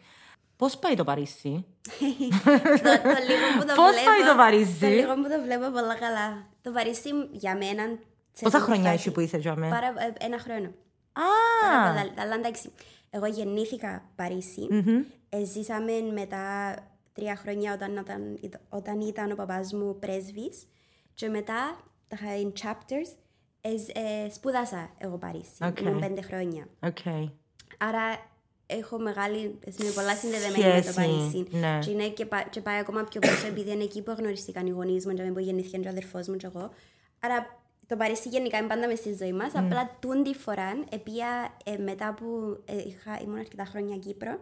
Πώς 0.55 0.77
πάει 0.77 0.95
το 0.95 1.03
Παρίσι; 1.03 1.65
το, 2.45 2.51
το 2.91 3.19
λίγο 3.29 3.45
που 3.59 3.65
το 3.65 3.73
Πώς 3.75 3.91
βλέπω, 3.91 4.05
πάει 4.05 4.29
το 4.29 4.35
Παρίσι; 4.37 4.79
Το 4.79 4.87
λίγο 4.87 5.13
που 5.13 5.29
το 5.29 5.41
βλέπω 5.43 5.71
πολλά 5.71 5.95
καλά. 5.95 6.45
Το 6.61 6.71
Παρίσι 6.71 7.09
για 7.31 7.57
μένα... 7.57 7.83
σε 8.37 8.43
Πόσα 8.43 8.57
αυτή 8.57 8.69
τη 8.69 8.73
χρόνια 8.75 8.91
φάση- 8.91 9.05
έχει 9.07 9.11
που 9.11 9.19
είσαι 9.19 9.37
για 9.37 9.55
μένα; 9.55 9.73
Πάρα, 9.79 9.87
ε, 9.87 10.25
ένα 10.25 10.39
χρόνο. 10.39 10.67
Α, 11.13 11.21
Πάρα 11.61 11.87
πολλά. 11.89 12.21
Αλλά 12.23 12.33
εντάξει, 12.35 12.71
εγώ 13.09 13.25
γεννήθηκα 13.25 14.03
Παρίσι. 14.15 14.67
Ε, 15.29 15.43
ζήσαμε 15.45 15.91
μετά 16.13 16.75
τρία 17.13 17.35
χρόνια 17.35 17.73
όταν, 17.73 17.97
όταν, 17.97 18.39
όταν 18.69 18.99
ήταν 18.99 19.31
ο 19.31 19.35
παπάς 19.35 19.73
μου 19.73 19.99
πρέσβης 19.99 20.67
και 21.13 21.27
μετά 21.29 21.77
τα 22.07 22.17
in 22.43 22.65
chapters 22.65 23.09
ε, 23.61 23.69
ε, 24.25 24.29
σπούδασα 24.29 24.89
εγώ 24.97 25.17
Παρίσι. 25.17 25.51
Οκ. 25.63 25.79
Ήμουν 25.79 25.99
πέντε 25.99 26.21
χρόνια. 26.21 26.67
οκ. 26.83 26.97
Άρα 27.77 28.01
έχω 28.65 28.99
μεγάλη, 28.99 29.37
είμαι 29.81 29.91
πολλά 29.95 30.15
συνδεδεμένη 30.15 30.63
με 30.73 30.81
το 30.81 30.91
Σχέση, 30.91 30.95
Παρίσι. 30.95 31.45
ναι. 31.51 31.79
Και, 31.81 31.91
είναι 31.91 32.07
και, 32.09 32.25
πα- 32.25 32.47
και 32.49 32.61
πάει 32.61 32.79
ακόμα 32.79 33.03
πιο 33.03 33.19
πίσω 33.19 33.47
επειδή 33.47 33.71
είναι 33.71 33.83
εκεί 33.83 34.01
που 34.01 34.11
γνωριστήκαν 34.17 34.65
οι 34.65 34.69
γονείς 34.69 35.05
μου 35.05 35.13
και 35.13 35.23
που 35.23 35.39
γεννήθηκε 35.39 35.77
και 35.77 35.87
ο 35.87 35.91
αδερφός 35.91 36.27
μου 36.27 36.35
και 36.35 36.45
εγώ. 36.45 36.69
Άρα 37.19 37.59
το 37.87 37.95
Παρίσι 37.95 38.29
γενικά 38.29 38.57
είναι 38.57 38.67
πάντα 38.67 38.87
μες 38.87 38.99
στη 38.99 39.15
ζωή 39.19 39.33
μας. 39.33 39.55
Απλά 39.55 39.89
τούντη 39.99 40.33
φορά, 40.33 40.83
επήα, 40.89 41.57
ε, 41.63 41.77
μετά 41.77 42.13
που 42.13 42.57
ε, 42.65 42.75
είχα, 42.77 43.19
ήμουν 43.23 43.37
αρκετά 43.37 43.65
χρόνια 43.65 43.97
Κύπρο, 43.97 44.39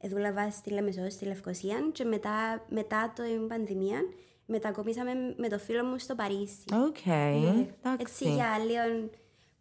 ε, 0.00 0.08
δούλευα 0.08 0.50
στη 0.50 0.70
Λεμεσό, 0.70 1.10
στη 1.10 1.24
Λευκοσία 1.24 1.76
και 1.92 2.04
μετά, 2.04 2.64
μετά 2.68 3.12
την 3.14 3.48
πανδημία 3.48 3.98
μετακομίσαμε 4.46 5.10
με 5.36 5.48
το 5.48 5.58
φίλο 5.58 5.84
μου 5.84 5.98
στο 5.98 6.14
Παρίσι. 6.14 6.64
Οκ, 6.86 7.06
Έτσι 7.06 7.68
εντάξει. 7.84 8.28
για 8.28 8.46
λίγο 8.66 9.08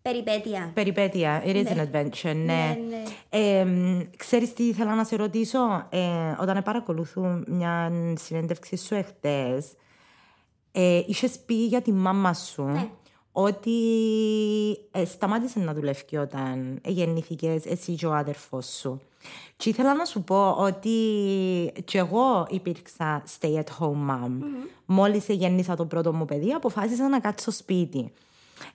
περιπέτεια. 0.01 0.71
Περιπέτεια, 0.73 1.43
it 1.45 1.55
is 1.55 1.67
an 1.67 1.77
adventure, 1.77 2.35
ναι. 2.35 2.43
Ναι, 2.43 2.77
ναι. 2.89 3.03
Ε, 3.29 3.65
μ, 3.65 4.01
ξέρεις 4.17 4.53
τι 4.53 4.63
ήθελα 4.63 4.95
να 4.95 5.03
σε 5.03 5.15
ρωτήσω, 5.15 5.87
ε, 5.89 5.99
όταν 6.39 6.63
παρακολουθούν 6.63 7.45
μια 7.47 7.91
συνέντευξη 8.15 8.77
σου 8.77 8.95
εχθές, 8.95 9.73
ε, 10.71 11.01
είχες 11.07 11.39
πει 11.45 11.53
για 11.53 11.81
τη 11.81 11.91
μάμα 11.91 12.33
σου 12.33 12.63
Ναι. 12.63 12.89
Ότι 13.37 13.71
ε, 14.91 15.05
σταμάτησε 15.05 15.59
να 15.59 15.73
δουλεύει 15.73 16.17
όταν 16.17 16.79
γεννήθηκες 16.85 17.65
εσύ 17.65 17.95
και 17.95 18.05
ο 18.05 18.13
αδερφός 18.13 18.65
σου. 18.65 19.01
Και 19.57 19.69
ήθελα 19.69 19.93
να 19.93 20.05
σου 20.05 20.23
πω 20.23 20.51
ότι 20.51 20.91
και 21.85 21.97
εγώ 21.97 22.47
υπήρξα 22.49 23.23
stay 23.39 23.55
at 23.55 23.63
home 23.79 24.09
mom. 24.09 24.31
Μόλις 24.85 25.25
γέννησα 25.27 25.75
το 25.75 25.85
πρώτο 25.85 26.13
μου 26.13 26.25
παιδί, 26.25 26.51
αποφάσισα 26.51 27.09
να 27.09 27.19
κάτσω 27.19 27.51
σπίτι. 27.51 28.13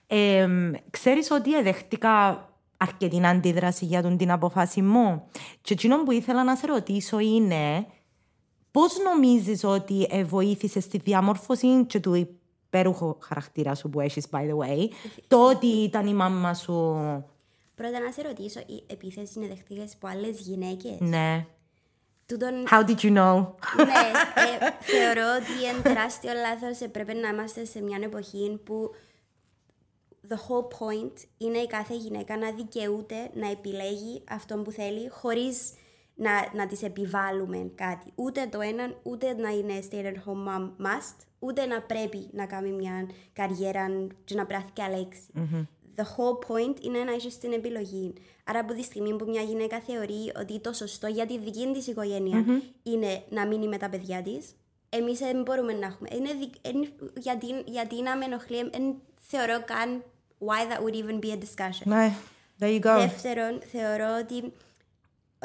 Ε, 0.06 0.48
ξέρεις 0.90 1.30
ότι 1.30 1.56
εδέχτηκα 1.56 2.48
αρκετή 2.76 3.26
αντίδραση 3.26 3.84
για 3.84 4.02
τον 4.02 4.16
την 4.16 4.30
αποφάση 4.30 4.82
μου; 4.82 5.22
Και 5.62 5.72
εκείνο 5.72 6.02
που 6.02 6.12
ήθελα 6.12 6.44
να 6.44 6.56
σε 6.56 6.66
ρωτήσω 6.66 7.18
είναι 7.18 7.86
πώς 8.70 8.96
νομίζεις 9.04 9.64
ότι 9.64 10.06
ε, 10.10 10.24
βοήθησε 10.24 10.80
στη 10.80 10.98
διαμόρφωση 10.98 11.84
και 11.84 12.00
του 12.00 12.39
υπέροχου 12.70 13.16
χαρακτήρα 13.20 13.74
σου 13.74 13.90
που 13.90 14.00
έχεις, 14.00 14.26
by 14.30 14.38
the 14.38 14.56
way, 14.56 14.88
το 15.28 15.48
ότι 15.48 15.66
ήταν 15.66 16.06
η 16.06 16.14
μάμα 16.14 16.54
σου... 16.54 16.72
Πρώτα 17.74 18.00
να 18.00 18.12
σε 18.12 18.22
ρωτήσω, 18.22 18.60
η 18.66 18.82
επίθεση 18.86 19.32
είναι 19.38 19.48
δεχτήκες 19.48 19.94
από 19.94 20.08
άλλες 20.08 20.40
γυναίκες; 20.40 20.96
Ναι. 21.00 21.46
Τούτον, 22.26 22.50
How 22.70 22.84
did 22.84 22.96
you 22.96 23.16
know? 23.16 23.46
ναι, 23.76 24.10
ε, 24.34 24.70
θεωρώ 24.92 25.24
ότι 25.40 25.68
είναι 25.68 25.82
τεράστιο 25.82 26.32
λάθος. 26.32 26.80
Ε, 26.80 26.88
πρέπει 26.88 27.14
να 27.14 27.28
είμαστε 27.28 27.64
σε 27.64 27.82
μια 27.82 27.98
εποχή 28.02 28.60
που 28.64 28.90
the 30.28 30.34
whole 30.36 30.66
point 30.78 31.12
είναι 31.38 31.58
η 31.58 31.66
κάθε 31.66 31.94
γυναίκα 31.94 32.36
να 32.36 32.50
δικαιούται 32.50 33.30
να 33.34 33.50
επιλέγει 33.50 34.22
αυτό 34.28 34.56
που 34.56 34.70
θέλει 34.70 35.08
χωρίς 35.08 35.72
να, 36.14 36.30
να 36.54 36.66
τις 36.66 36.82
επιβάλλουμε 36.82 37.70
κάτι. 37.74 38.12
Ούτε 38.14 38.46
το 38.50 38.60
έναν, 38.60 38.96
ούτε 39.02 39.32
να 39.34 39.48
είναι 39.48 39.78
stay 39.90 40.04
at 40.04 40.14
home 40.14 40.48
mom 40.48 40.86
must, 40.86 41.16
ούτε 41.42 41.66
να 41.66 41.82
πρέπει 41.82 42.28
να 42.32 42.46
κάνει 42.46 42.70
μια 42.70 43.08
καριέρα 43.32 43.86
και 44.24 44.34
να 44.34 44.46
πράθει 44.46 44.70
και 44.72 44.82
αλέξη. 44.82 45.26
Mm-hmm. 45.34 45.66
The 45.96 46.02
whole 46.02 46.38
point 46.48 46.84
είναι 46.84 46.98
να 46.98 47.12
είσαι 47.12 47.30
στην 47.30 47.52
επιλογή. 47.52 48.12
Άρα 48.44 48.58
από 48.58 48.74
τη 48.74 48.82
στιγμή 48.82 49.16
που 49.16 49.24
μια 49.28 49.42
γυναίκα 49.42 49.80
θεωρεί 49.80 50.32
ότι 50.38 50.58
το 50.60 50.72
σωστό 50.72 51.06
για 51.06 51.26
τη 51.26 51.38
δική 51.38 51.70
της 51.74 51.86
οικογένεια 51.86 52.44
Mm-hmm. 52.46 52.62
είναι 52.82 53.22
να 53.30 53.46
μείνει 53.46 53.68
με 53.68 53.76
τα 53.76 53.88
παιδιά 53.88 54.22
της, 54.22 54.54
εμείς 54.88 55.18
δεν 55.18 55.42
μπορούμε 55.42 55.72
να 55.72 55.86
έχουμε. 55.86 56.08
Είναι, 56.12 56.32
δικ- 56.32 56.66
είναι, 56.68 56.88
γιατί, 57.16 57.46
γιατί 57.66 58.02
να 58.02 58.16
με 58.16 58.24
ενοχλεί, 58.24 58.70
δεν 58.70 58.94
θεωρώ 59.18 59.64
καν 59.64 60.02
why 60.38 60.72
that 60.72 60.82
would 60.82 60.94
even 61.04 61.24
be 61.24 61.32
a 61.32 61.38
discussion. 61.38 61.84
Ναι, 61.84 62.14
there 62.60 62.80
you 62.80 62.80
go. 62.80 62.96
Δεύτερον, 62.98 63.60
θεωρώ 63.72 64.06
ότι 64.22 64.52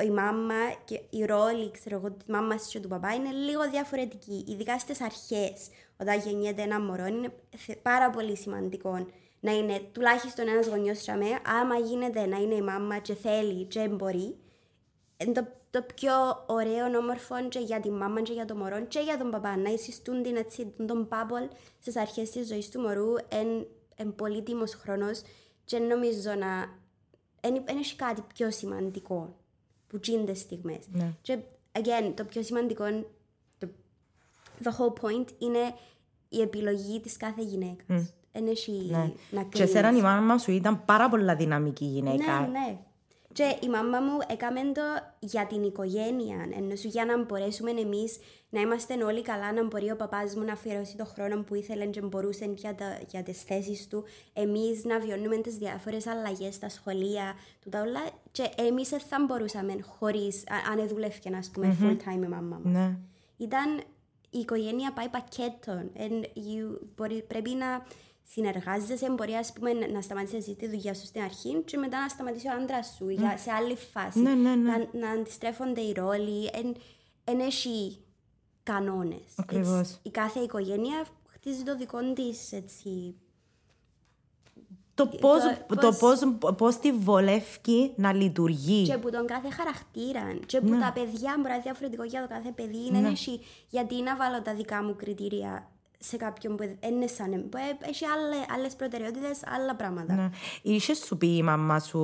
η 0.07 0.09
μάμα 0.09 0.55
και 0.85 1.01
η 1.09 1.25
ρόλη 1.25 1.71
ξέρω 1.71 1.95
εγώ, 1.95 2.11
της 2.11 2.25
μάμας 2.27 2.67
και 2.67 2.79
του 2.79 2.87
παπά 2.87 3.13
είναι 3.13 3.31
λίγο 3.31 3.69
διαφορετική. 3.69 4.45
Ειδικά 4.47 4.79
στις 4.79 5.01
αρχές, 5.01 5.67
όταν 5.99 6.19
γεννιέται 6.19 6.61
ένα 6.61 6.79
μωρό, 6.81 7.05
είναι 7.05 7.33
θε- 7.57 7.77
πάρα 7.77 8.09
πολύ 8.09 8.37
σημαντικό 8.37 9.07
να 9.39 9.51
είναι 9.51 9.81
τουλάχιστον 9.91 10.47
ένας 10.47 10.67
γονιός 10.67 10.99
τσαμέ, 10.99 11.39
άμα 11.61 11.75
γίνεται 11.75 12.25
να 12.25 12.37
είναι 12.37 12.55
η 12.55 12.61
μάμα 12.61 12.97
και 12.97 13.13
θέλει 13.13 13.63
και 13.63 13.87
μπορεί, 13.87 14.37
είναι 15.17 15.31
το, 15.31 15.47
το 15.69 15.81
πιο 15.95 16.13
ωραίο, 16.45 16.97
όμορφο 16.97 17.47
και 17.47 17.59
για 17.59 17.79
τη 17.79 17.89
μάμα 17.89 18.21
και 18.21 18.33
για 18.33 18.45
το 18.45 18.55
μωρό 18.55 18.85
και 18.85 18.99
για 18.99 19.17
τον 19.17 19.31
παπά. 19.31 19.57
Να 19.57 19.69
εισιστούν 19.69 20.23
την 20.23 20.35
έτσι, 20.35 20.73
τον 20.85 21.07
bubble 21.11 21.55
στις 21.79 21.97
αρχές 21.97 22.29
της 22.29 22.47
ζωής 22.47 22.69
του 22.69 22.79
μωρού 22.79 23.13
εν, 23.27 23.67
εν 23.95 24.15
πολύτιμος 24.15 24.73
χρόνος 24.73 25.21
και 25.65 25.79
νομίζω 25.79 26.33
να 26.33 26.83
δεν 27.65 27.77
έχει 27.77 27.95
κάτι 27.95 28.23
πιο 28.33 28.51
σημαντικό 28.51 29.35
που 29.87 29.99
γίνονται 30.03 30.33
στιγμές. 30.33 30.79
Ναι. 30.91 31.13
Και, 31.21 31.37
again, 31.71 32.11
το 32.15 32.23
πιο 32.23 32.43
σημαντικό, 32.43 32.85
το, 32.85 33.05
the 34.63 34.67
whole 34.69 34.93
point 35.05 35.27
είναι 35.37 35.73
η 36.29 36.41
επιλογή 36.41 36.99
της 36.99 37.17
κάθε 37.17 37.41
γυναίκας. 37.41 38.13
Δεν 38.31 38.47
έχει 38.47 38.71
Ναι. 38.91 39.11
να 39.31 39.41
Και 39.41 39.47
κρίνεις. 39.49 39.71
σέραν 39.71 39.95
η 39.95 40.01
μάμα 40.01 40.37
σου 40.37 40.51
ήταν 40.51 40.85
πάρα 40.85 41.09
πολλά 41.09 41.35
δυναμική 41.35 41.85
γυναίκα. 41.85 42.39
Ναι, 42.39 42.47
ναι. 42.47 42.77
Και 43.33 43.57
η 43.63 43.67
μαμά 43.69 43.99
μου 43.99 44.17
έκαμε 44.27 44.59
το 44.73 44.81
για 45.19 45.45
την 45.45 45.63
οικογένεια. 45.63 46.35
Ενώ 46.57 46.75
σου 46.75 46.87
για 46.87 47.05
να 47.05 47.23
μπορέσουμε 47.23 47.71
εμείς 47.71 48.17
να 48.49 48.61
είμαστε 48.61 49.03
όλοι 49.03 49.21
καλά, 49.21 49.53
να 49.53 49.63
μπορεί 49.65 49.91
ο 49.91 49.95
παπάς 49.95 50.35
μου 50.35 50.43
να 50.43 50.53
αφιερώσει 50.53 50.95
το 50.97 51.05
χρόνο 51.05 51.41
που 51.43 51.55
ήθελε 51.55 51.85
και 51.85 52.01
μπορούσε 52.01 52.53
για, 52.55 52.75
τα, 52.75 52.99
για 53.09 53.23
τις 53.23 53.41
θέσεις 53.43 53.87
του. 53.87 54.03
Εμείς 54.33 54.83
να 54.85 54.99
βιώνουμε 54.99 55.37
τις 55.37 55.55
διάφορες 55.57 56.07
αλλαγές 56.07 56.55
στα 56.55 56.69
σχολεία 56.69 57.33
του 57.61 57.69
τα 57.69 57.81
όλα. 57.81 57.99
Και 58.31 58.49
εμείς 58.55 58.89
δεν 58.89 58.99
θα 58.99 59.17
μπορούσαμε 59.27 59.75
χωρίς, 59.97 60.43
αν 60.71 60.75
δεν 60.75 60.87
δουλεύει, 60.87 61.19
ας 61.37 61.49
πούμε, 61.53 61.77
full 61.81 61.91
time 62.09 62.23
η 62.23 62.27
μαμά 62.27 62.61
μου. 62.63 62.71
Ναι. 62.71 62.97
Ήταν 63.37 63.81
η 64.35 64.39
οικογένεια 64.39 64.93
πάει 64.93 65.09
πακέτο. 65.09 65.89
And 65.97 66.23
you, 66.23 66.79
μπορεί, 66.95 67.23
πρέπει 67.27 67.49
να 67.49 67.85
συνεργάζεσαι, 68.23 69.09
μπορεί 69.09 69.33
ας 69.33 69.53
πούμε, 69.53 69.73
να- 69.73 69.87
να 69.87 70.01
σταματήσεις 70.01 70.37
εσύ 70.37 70.55
τη 70.55 70.67
δουλειά 70.67 70.93
σου 70.93 71.05
στην 71.05 71.21
αρχή 71.21 71.61
και 71.65 71.77
μετά 71.77 72.01
να 72.01 72.07
σταματήσει 72.07 72.47
ο 72.47 72.51
άντρας 72.51 72.93
σου 72.97 73.09
για, 73.09 73.37
σε 73.37 73.51
άλλη 73.51 73.75
φάση. 73.75 74.19
Ναι, 74.19 74.33
ναι, 74.33 74.55
ναι. 74.55 74.69
Να, 74.71 74.87
να 74.99 75.09
αντιστρέφονται 75.09 75.81
οι 75.81 75.91
ρόλοι. 75.91 76.49
Εν, 76.53 76.75
εν 77.23 77.39
έχει 77.39 77.99
κανόνες. 78.63 79.33
Ακριβώς. 79.35 79.99
Η 80.03 80.09
κάθε 80.09 80.39
οικογένεια 80.39 81.05
χτίζει 81.27 81.63
το 81.63 81.75
δικό 81.75 82.13
της 82.13 82.51
έτσι. 82.51 83.15
Το 84.95 85.07
πώς, 85.07 85.39
το 85.67 85.75
το 85.75 85.91
πώς- 85.99 86.35
πώς, 86.39 86.55
πώς 86.57 86.77
τη 86.79 86.91
βολεύει 86.91 87.93
να 87.95 88.13
λειτουργεί. 88.13 88.83
Και 88.85 88.97
που 88.97 89.09
τον 89.11 89.25
κάθε 89.27 89.49
χαρακτήρα. 89.49 90.37
Και 90.45 90.61
που 90.61 90.69
τα 90.79 90.91
παιδιά 90.93 91.33
μπορεί 91.35 91.47
να 91.47 91.53
είναι 91.53 91.63
διαφορετικό 91.63 92.03
για 92.03 92.21
το 92.21 92.27
κάθε 92.27 92.51
παιδί. 92.55 92.85
Είναι 92.87 93.07
έχει, 93.07 93.39
γιατί 93.69 94.01
να 94.01 94.15
βάλω 94.15 94.41
τα 94.41 94.53
δικά 94.53 94.83
μου 94.83 94.95
κριτήρια 94.95 95.69
σε 95.99 96.17
κάποιον 96.17 96.55
που 96.55 96.63
δεν 96.81 96.93
είναι 96.93 97.07
σαν 97.07 97.33
εμ- 97.33 97.43
που 97.49 97.57
ε- 97.57 97.87
έχει 97.89 98.05
άλλε 98.55 98.67
προτεραιότητες, 98.77 99.39
άλλα 99.45 99.75
πράγματα. 99.75 100.13
Ναι. 100.13 100.29
Είχες 100.61 100.97
σου 100.97 101.17
πει 101.17 101.27
η 101.35 101.43
μαμά 101.43 101.79
σου 101.79 101.99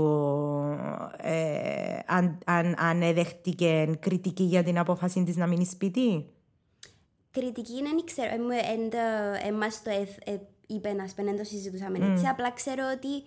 ε, 1.17 1.99
αν, 2.05 2.37
αν, 2.45 2.75
αν 2.77 3.01
έδεχτηκε 3.01 3.97
κριτική 3.99 4.43
για 4.43 4.63
την 4.63 4.77
απόφαση 4.79 5.23
της 5.23 5.35
να 5.35 5.47
μείνει 5.47 5.65
σπίτι; 5.65 6.25
Κριτική 7.31 7.71
είναι, 7.77 7.89
δεν 7.89 8.03
ξέρω, 8.05 8.33
εμ- 8.33 8.51
εν 8.51 8.89
το- 8.89 9.47
εμάς 9.47 9.81
το 9.83 9.89
ε- 9.89 10.31
ε, 10.31 10.37
είπε, 10.73 10.95
ας 11.03 11.13
πούμε, 11.13 11.27
δεν 11.29 11.37
το 11.37 11.43
συζητούσαμε 11.43 12.11
έτσι. 12.11 12.25
Απλά 12.27 12.51
ξέρω 12.51 12.83
ότι 12.95 13.23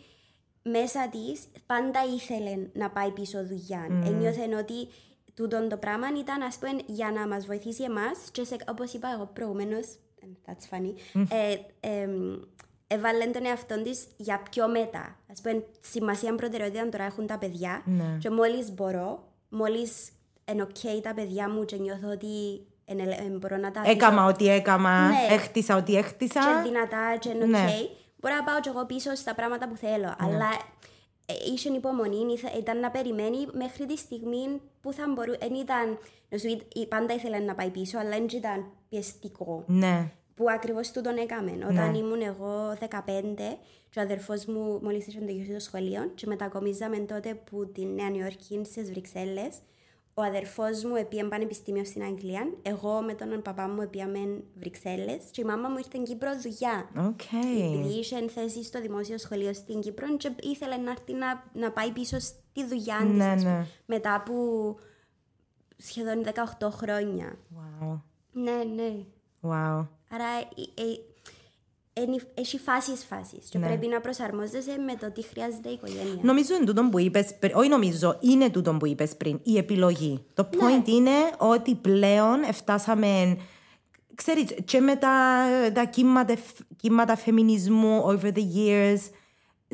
μέσα 0.62 1.08
της 1.08 1.42
πάντα 1.66 2.00
ήθελε 2.14 2.68
να 2.72 2.90
πάει 2.90 3.10
πίσω 3.10 3.46
δουλειά. 3.46 3.86
Ένιωθε 4.04 4.56
ότι 4.58 4.88
τούτο 5.34 5.66
το 5.66 5.76
πράγμα 5.76 6.06
ήταν, 6.18 6.42
ας 6.42 6.58
πούμε, 6.58 6.70
για 6.86 7.10
να 7.10 7.28
μας 7.28 7.46
βοηθήσει 7.46 7.82
εμάς 7.82 8.18
και 8.32 8.44
σε, 8.44 8.56
όπως 8.68 8.92
είπα 8.92 9.08
εγώ 9.14 9.30
προηγουμένως, 9.32 9.86
ε, 10.20 10.26
that's 10.46 10.76
funny, 10.76 10.92
ε, 11.28 11.56
εμ, 11.80 12.40
έβαλε 12.86 13.26
τον 13.26 13.44
εαυτό 13.44 13.82
της 13.82 14.06
για 14.16 14.42
πιο 14.50 14.68
μετά. 14.68 15.18
Α 15.36 15.40
πούμε, 15.42 15.64
σημασία 15.80 16.34
προτεραιότητα 16.34 16.88
τώρα 16.88 17.04
έχουν 17.04 17.26
τα 17.26 17.38
παιδιά. 17.38 17.82
Ναι. 17.84 18.16
Και 18.18 18.30
μόλις 18.30 18.72
μπορώ, 18.72 19.32
μόλις 19.48 20.10
είναι 20.50 20.66
ok 20.68 21.00
τα 21.02 21.14
παιδιά 21.14 21.50
μου 21.50 21.64
και 21.64 21.76
νιώθω 21.76 22.10
ότι 22.10 22.66
εν- 22.84 22.98
εν- 23.00 23.36
μπορώ 23.40 23.56
να 23.56 23.70
τα 23.70 23.80
αφήσω 23.80 23.94
Έκαμα 23.96 24.24
ό,τι 24.26 24.48
έκαμα, 24.48 25.08
Ναι. 25.08 25.34
έχτισα 25.34 25.76
ό,τι 25.76 25.96
έχτισα. 25.96 26.40
και 26.40 26.68
δυνατά 26.68 27.16
και 27.18 27.28
είναι 27.28 27.44
ok, 27.44 27.48
Ναι. 27.48 27.64
μπορώ 28.20 28.34
να 28.34 28.44
πάω 28.44 28.60
και 28.60 28.68
εγώ 28.68 28.86
πίσω 28.86 29.14
στα 29.14 29.34
πράγματα 29.34 29.68
που 29.68 29.76
θέλω. 29.76 30.14
Αλλά 30.18 30.48
ε, 31.26 31.32
είχε 31.52 31.68
υπομονή, 31.68 32.32
ήθε- 32.32 32.54
ήταν 32.56 32.80
να 32.80 32.90
περιμένει 32.90 33.46
μέχρι 33.52 33.86
τη 33.86 33.96
στιγμή 33.96 34.60
που 34.80 34.92
θα 34.92 35.04
μπορούσε. 35.14 35.38
Δεν 35.40 35.54
ήταν. 35.54 35.98
να 36.28 36.38
σου 36.38 36.46
πει, 36.46 36.80
η- 36.80 36.86
πάντα 36.86 37.14
ήθελε 37.14 37.38
να 37.38 37.54
πάει 37.54 37.68
πίσω, 37.70 37.98
αλλά 37.98 38.08
δεν 38.10 38.26
ήταν 38.32 38.70
πιεστικό. 38.88 39.64
Ναι. 39.66 40.10
Που 40.34 40.44
ακριβώς 40.50 40.90
τούτον 40.90 41.16
έκαμε. 41.16 41.50
Όταν 41.70 41.94
ήμουν 41.94 42.22
εγώ 42.22 42.74
15 42.78 43.58
και 43.90 43.98
ο 43.98 44.02
αδερφός 44.02 44.44
μου 44.44 44.80
μόλις 44.82 45.06
είχε 45.06 45.18
τελειώσει 45.18 45.52
το 45.52 45.58
σχολείο 45.60 46.10
και 46.14 46.26
μετακομίζαμε 46.26 46.98
τότε 46.98 47.34
που 47.50 47.66
τη 47.72 47.84
Νέα 47.84 48.08
Νιόρκη 48.10 48.60
στις 48.64 48.90
Βρυξέλλες. 48.90 49.54
Ο 50.16 50.22
αδερφός 50.22 50.84
μου 50.84 50.94
επίεν 50.96 51.28
πανεπιστήμιο 51.28 51.84
στην 51.84 52.02
Αγγλία. 52.02 52.48
Εγώ 52.62 53.02
με 53.02 53.14
τον 53.14 53.42
παπά 53.42 53.68
μου 53.68 53.80
επίαμε 53.80 54.42
Βρυξέλλες. 54.58 55.24
Και 55.30 55.40
η 55.40 55.44
μάμα 55.44 55.68
μου 55.68 55.76
ήρθε 55.76 55.88
στην 55.88 56.04
Κύπρο 56.04 56.30
δουλειά. 56.40 56.88
Οκ. 57.06 57.20
Επειδή 57.54 57.98
είχε 57.98 58.28
θέση 58.28 58.64
στο 58.64 58.80
δημόσιο 58.80 59.18
σχολείο 59.18 59.52
στην 59.52 59.80
Κύπρο 59.80 60.16
και 60.16 60.32
ήθελε 60.40 60.76
να 60.76 60.90
έρθει 60.90 61.12
να, 61.12 61.44
να 61.52 61.70
πάει 61.72 61.90
πίσω 61.90 62.18
στη 62.18 62.64
δουλειά 62.68 62.96
της, 63.00 63.16
Ναι, 63.16 63.24
ας 63.24 63.42
πούμε, 63.42 63.56
ναι. 63.58 63.66
μετά 63.86 64.14
από 64.14 64.34
σχεδόν 65.76 66.24
18 66.58 66.68
χρόνια. 66.70 67.38
Wow. 67.56 68.00
Ναι, 68.32 68.52
ναι. 68.74 68.92
Wow. 69.42 69.86
Άρα 70.10 70.28
ε, 70.56 70.82
ε, 70.82 70.84
είναι- 70.84 70.98
έχει 72.34 72.58
φάσεις 72.58 73.04
φάσεις 73.04 73.48
και 73.48 73.58
Ναι. 73.58 73.66
πρέπει 73.66 73.86
να 73.86 74.00
προσαρμόζεσαι 74.00 74.78
με 74.86 74.94
το 75.00 75.10
τι 75.12 75.22
χρειάζεται 75.22 75.68
η 75.68 75.72
οικογένεια. 75.72 76.18
Νομίζω 76.22 76.54
είναι 76.54 76.64
τούτο 76.64 76.88
που 76.90 76.98
είπες 76.98 77.34
πριν, 77.38 77.52
όχι 77.56 77.68
νομίζω, 77.68 78.16
είναι 78.20 78.50
τούτο 78.50 78.72
που 78.78 78.86
είπες 78.86 79.16
πριν, 79.16 79.40
η 79.42 79.56
επιλογή. 79.56 80.24
Το 80.34 80.48
Ναι. 80.56 80.64
point 80.64 80.88
είναι 80.88 81.10
ότι 81.38 81.74
πλέον 81.74 82.44
φτάσαμε, 82.52 83.36
ξέρεις, 84.14 84.44
και 84.64 84.80
με 84.80 84.96
τα, 84.96 85.44
τα 85.72 85.84
κύματα, 85.84 86.34
κύματα 86.76 87.16
φεμινισμού 87.16 88.02
over 88.04 88.32
the 88.34 88.44
years, 88.56 88.98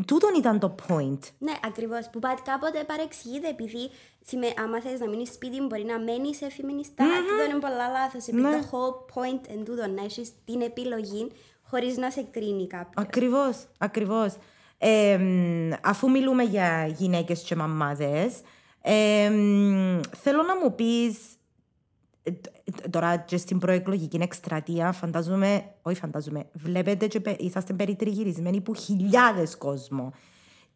τούτον 0.07 0.31
ήταν 0.39 0.59
το 0.59 0.75
point. 0.89 1.19
Ναι, 1.39 1.53
ακριβώς. 1.65 2.09
Που 2.13 2.19
πάτε 2.19 2.43
κάποτε 2.45 2.85
παρεξηγείται 2.87 3.49
επειδή 3.49 3.91
σημε, 4.27 4.47
άμα 4.65 4.81
θες 4.81 5.01
να 5.01 5.09
μείνεις 5.09 5.33
σπίτι, 5.33 5.61
μπορεί 5.61 5.85
να 5.85 5.99
μένεις 5.99 6.37
σε 6.37 6.51
φεμινιστά. 6.51 7.05
Αυτό 7.05 7.45
είναι 7.51 7.61
πολλά 7.61 7.89
λάθος. 7.89 8.27
Επειδή 8.27 8.43
Ναι. 8.43 8.59
το 8.61 8.67
whole 8.71 9.15
point 9.15 9.41
εν 9.49 9.65
τούτο 9.65 9.87
να 9.87 10.03
έχεις 10.05 10.33
την 10.45 10.61
επιλογή 10.61 11.31
χωρίς 11.71 11.97
να 11.97 12.11
σε 12.11 12.23
κρίνει 12.31 12.67
κάποιος. 12.67 13.05
Ακριβώς, 13.07 13.67
ακριβώς. 13.79 14.37
Ε, 14.79 15.17
μ, 15.19 15.71
αφού 15.83 16.11
μιλούμε 16.11 16.43
για 16.43 16.87
γυναίκες 16.87 17.41
και 17.43 17.57
μαμάδες, 17.57 18.41
ε, 18.83 19.29
μ, 19.31 20.01
θέλω 20.17 20.43
να 20.43 20.57
μου 20.63 20.75
πεις, 20.75 21.17
ε, 22.23 22.31
τ- 22.31 22.91
τώρα 22.91 23.17
και 23.17 23.37
στην 23.37 23.59
προεκλογική 23.59 24.19
εκστρατεία, 24.21 24.93
φαντάζομαι, 24.93 25.65
όχι 25.83 25.97
φαντάζομαι, 26.01 26.45
βλέπετε 26.53 27.07
και 27.07 27.21
πε- 27.21 27.41
είσαστε 27.43 27.73
περιτριγυρισμένοι 27.73 28.61
που 28.61 28.75
χιλιάδες 28.75 29.57
κόσμο. 29.57 30.13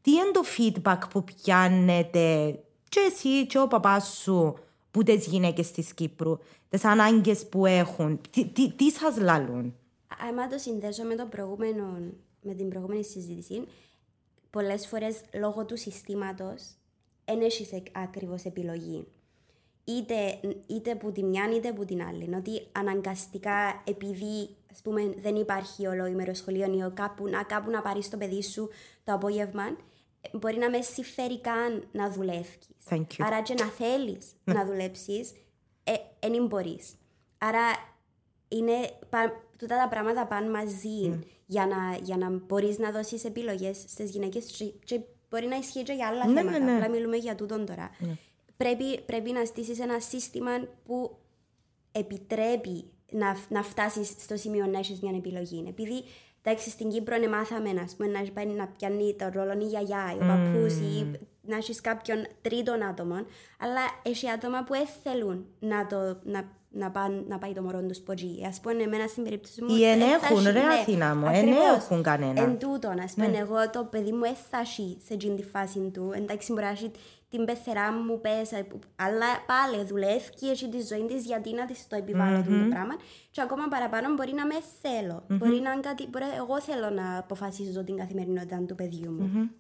Τι 0.01 0.11
είναι 0.11 0.31
το 0.33 0.43
feedback 0.57 0.99
που 1.11 1.25
πιάνετε 1.25 2.59
και 2.89 3.01
εσύ 3.13 3.47
και 3.47 3.59
ο 3.59 3.67
παπάς 3.67 4.19
σου 4.23 4.59
που 4.91 5.03
τις 5.03 5.27
γυναίκες 5.27 5.71
της 5.71 5.95
Κύπρου, 5.95 6.39
τις 6.69 6.85
ανάγκες 6.85 7.47
που 7.49 7.67
έχουν, 7.67 8.21
τι, 8.31 8.47
τι, 8.47 8.73
τι 8.73 8.91
σας 8.91 9.17
λαλούν; 9.19 9.75
Άμα 10.29 10.47
το 10.47 10.59
συνδέσω 10.59 11.05
με, 11.05 11.15
το 11.15 11.27
προηγούμενο, 11.27 12.13
με 12.41 12.55
την 12.55 12.69
προηγούμενη 12.69 13.05
συζήτηση, 13.05 13.65
πολλές 14.51 14.87
φορές 14.87 15.21
λόγω 15.35 15.65
του 15.65 15.77
συστήματος 15.77 16.63
δεν 17.25 17.41
έχεις 17.41 17.73
εκ- 17.73 17.87
ακριβώς 17.99 18.45
επιλογή. 18.45 19.07
Είτε, 19.85 20.41
είτε 20.67 20.95
που 20.95 21.13
τη 21.13 21.23
μια 21.23 21.51
είτε 21.55 21.73
που 21.73 21.85
την 21.85 22.03
άλλη. 22.03 22.35
Ότι 22.35 22.67
αναγκαστικά 22.73 23.83
επειδή 23.87 24.49
ας 24.73 24.81
πούμε, 24.83 25.15
δεν 25.23 25.37
υπάρχει 25.37 25.87
ολοήμερο 25.87 26.35
σχολείο 26.35 26.87
ή 26.89 26.91
κάπου, 26.95 27.29
να, 27.29 27.43
κάπου 27.43 27.71
να 27.71 27.83
πάρεις 27.83 28.09
το 28.11 28.17
παιδί 28.17 28.43
σου 28.43 28.69
το 29.05 29.13
απόγευμα, 29.13 29.77
μπορεί 30.33 30.57
να 30.59 30.71
με 30.71 30.83
συμφέρει 30.83 31.41
καν 31.41 31.89
να 31.93 32.11
δουλεύει. 32.11 32.59
Thank 32.89 32.99
you. 33.01 33.05
Άρα 33.19 33.43
και 33.43 33.55
να 33.55 33.65
θέλεις 33.67 34.33
να 34.45 34.65
δουλέψεις, 34.65 35.33
δεν 36.21 36.47
μπορείς. 36.47 36.95
Άρα 37.39 37.61
είναι, 38.49 38.73
πα- 39.09 39.44
τούτα 39.59 39.77
τα 39.83 39.89
πράγματα 39.89 40.27
πάνε 40.27 40.51
μαζί 40.51 41.19
για 41.47 41.67
να, 41.67 41.97
για 42.03 42.17
να 42.17 42.31
μπορείς 42.31 42.79
να 42.79 42.91
δώσεις 42.91 43.25
επιλογές 43.25 43.77
στις 43.87 44.11
γυναίκες 44.11 44.45
και, 44.45 44.65
και 44.85 45.01
μπορεί 45.31 45.47
να 45.47 45.57
ισχύει 45.57 45.83
και 45.83 45.93
για 45.93 46.07
άλλα 46.07 46.27
Ναι, 46.27 46.41
θέματα. 46.41 46.59
ναι, 46.59 46.65
ναι. 46.65 46.75
Απλά 46.77 46.89
μιλούμε 46.89 47.17
για 47.17 47.35
τούτον 47.35 47.67
τώρα. 47.67 47.91
Πρέπει, 48.57 49.01
πρέπει 49.01 49.31
να 49.33 49.45
στήσεις 49.45 49.81
ένα 49.81 50.01
σύστημα 50.01 50.51
που 50.85 51.17
επιτρέπει 51.93 52.85
να, 53.11 53.37
να 53.49 53.63
φτάσεις 53.63 54.09
στο 54.19 54.37
σημείο 54.37 54.67
να 54.67 54.79
έχεις 54.79 55.01
μια 55.01 55.17
επιλογή. 55.17 55.65
Επειδή 55.69 56.05
εντάξει, 56.43 56.71
στην 56.71 56.89
Κύπρο 56.89 57.17
είναι 57.17 57.29
μάθαμε 57.29 57.81
ας 57.85 57.95
πούμε, 57.97 58.09
να 58.11 58.19
έχει 58.19 58.33
πάει 58.33 58.47
να 58.47 58.67
πιάνει 58.67 59.15
το 59.15 59.31
ρόλο 59.33 59.53
η 59.61 59.65
γιαγιά, 59.67 60.15
ή 60.15 60.23
ο 60.23 60.27
παππούς 60.27 60.75
ή 60.75 61.11
να 61.47 61.57
έχεις 61.57 61.81
κάποιον 61.81 62.27
τρίτον 62.43 62.83
άτομο, 62.83 63.15
αλλά 63.59 63.81
έχει 64.03 64.31
άτομα 64.31 64.65
που 64.65 64.73
δεν 64.73 64.87
θέλουν 65.03 65.47
να, 65.61 65.87
το, 65.87 66.19
να, 66.25 66.51
να, 66.75 66.91
πάνε, 66.91 67.25
να 67.29 67.39
πάει 67.39 67.53
το 67.53 67.63
μωρό 67.63 67.83
του 67.83 67.95
σποτζί. 67.95 68.27
Α 68.27 68.53
πούμε, 68.63 68.83
εμένα 68.83 69.07
στην 69.07 69.23
περίπτωση 69.23 69.63
μου. 69.63 69.77
Ή 69.77 69.85
εν 69.85 69.99
δεν 69.99 70.09
θα 70.09 70.27
έχουν, 70.27 70.47
έχει- 70.47 70.53
ρε, 70.59 70.63
ναι, 70.65 70.75
Αθήνα 70.75 71.15
μου, 71.15 71.27
εν 71.27 71.33
ακριβώς. 71.35 71.77
έχουν 71.77 72.03
κανένα. 72.03 72.43
Εν 72.43 72.59
τούτον, 72.59 73.01
ας 73.01 73.13
πούμε, 73.13 73.37
εγώ 73.39 73.71
το 73.71 73.85
παιδί 73.85 74.13
μου 74.13 74.21
δεν 74.21 74.35
θα 74.51 74.59
έχει 74.59 74.99
σε 75.07 75.15
εκείνη 75.15 75.37
τη 75.37 75.43
φάση 75.43 75.91
του. 75.93 76.13
Εντάξει, 76.15 76.53
μπορεί 76.53 76.65
να 76.65 76.71
έχει 76.71 76.91
την 77.29 77.45
πεθερά 77.45 77.93
μου 77.93 78.21
πέσα, 78.21 78.67
αλλά 78.97 79.27
πάλι 79.47 79.85
δουλεύει 79.85 80.31
και 80.41 80.47
έχει 80.47 80.69
τη 80.69 80.81
ζωή 80.83 81.05
της 81.07 81.25
γιατί 81.25 81.53
να 81.55 81.65
της 81.65 81.87
το 81.87 81.97
επιβάλλω 81.97 82.39
mm-hmm. 82.39 82.63
το 82.63 82.69
πράγμα. 82.71 82.95
Και 83.31 83.41
ακόμα 83.41 83.69
παραπάνω 83.69 84.15
μπορεί 84.15 84.33
να 84.33 84.47
με 84.47 84.55
θέλω. 84.83 85.23
Μπορεί 85.29 85.61
να 85.61 85.73
είναι 85.73 85.81
κάτι, 85.81 86.07
μπορεί, 86.11 86.25
εγώ 86.37 86.61
θέλω 86.61 86.91
να 86.91 87.19
αποφασίζω 87.19 87.85
την 87.85 87.97
καθημερινότητα 87.97 88.65
του 88.67 88.75
παιδιού 88.75 89.11
μου. 89.13 89.51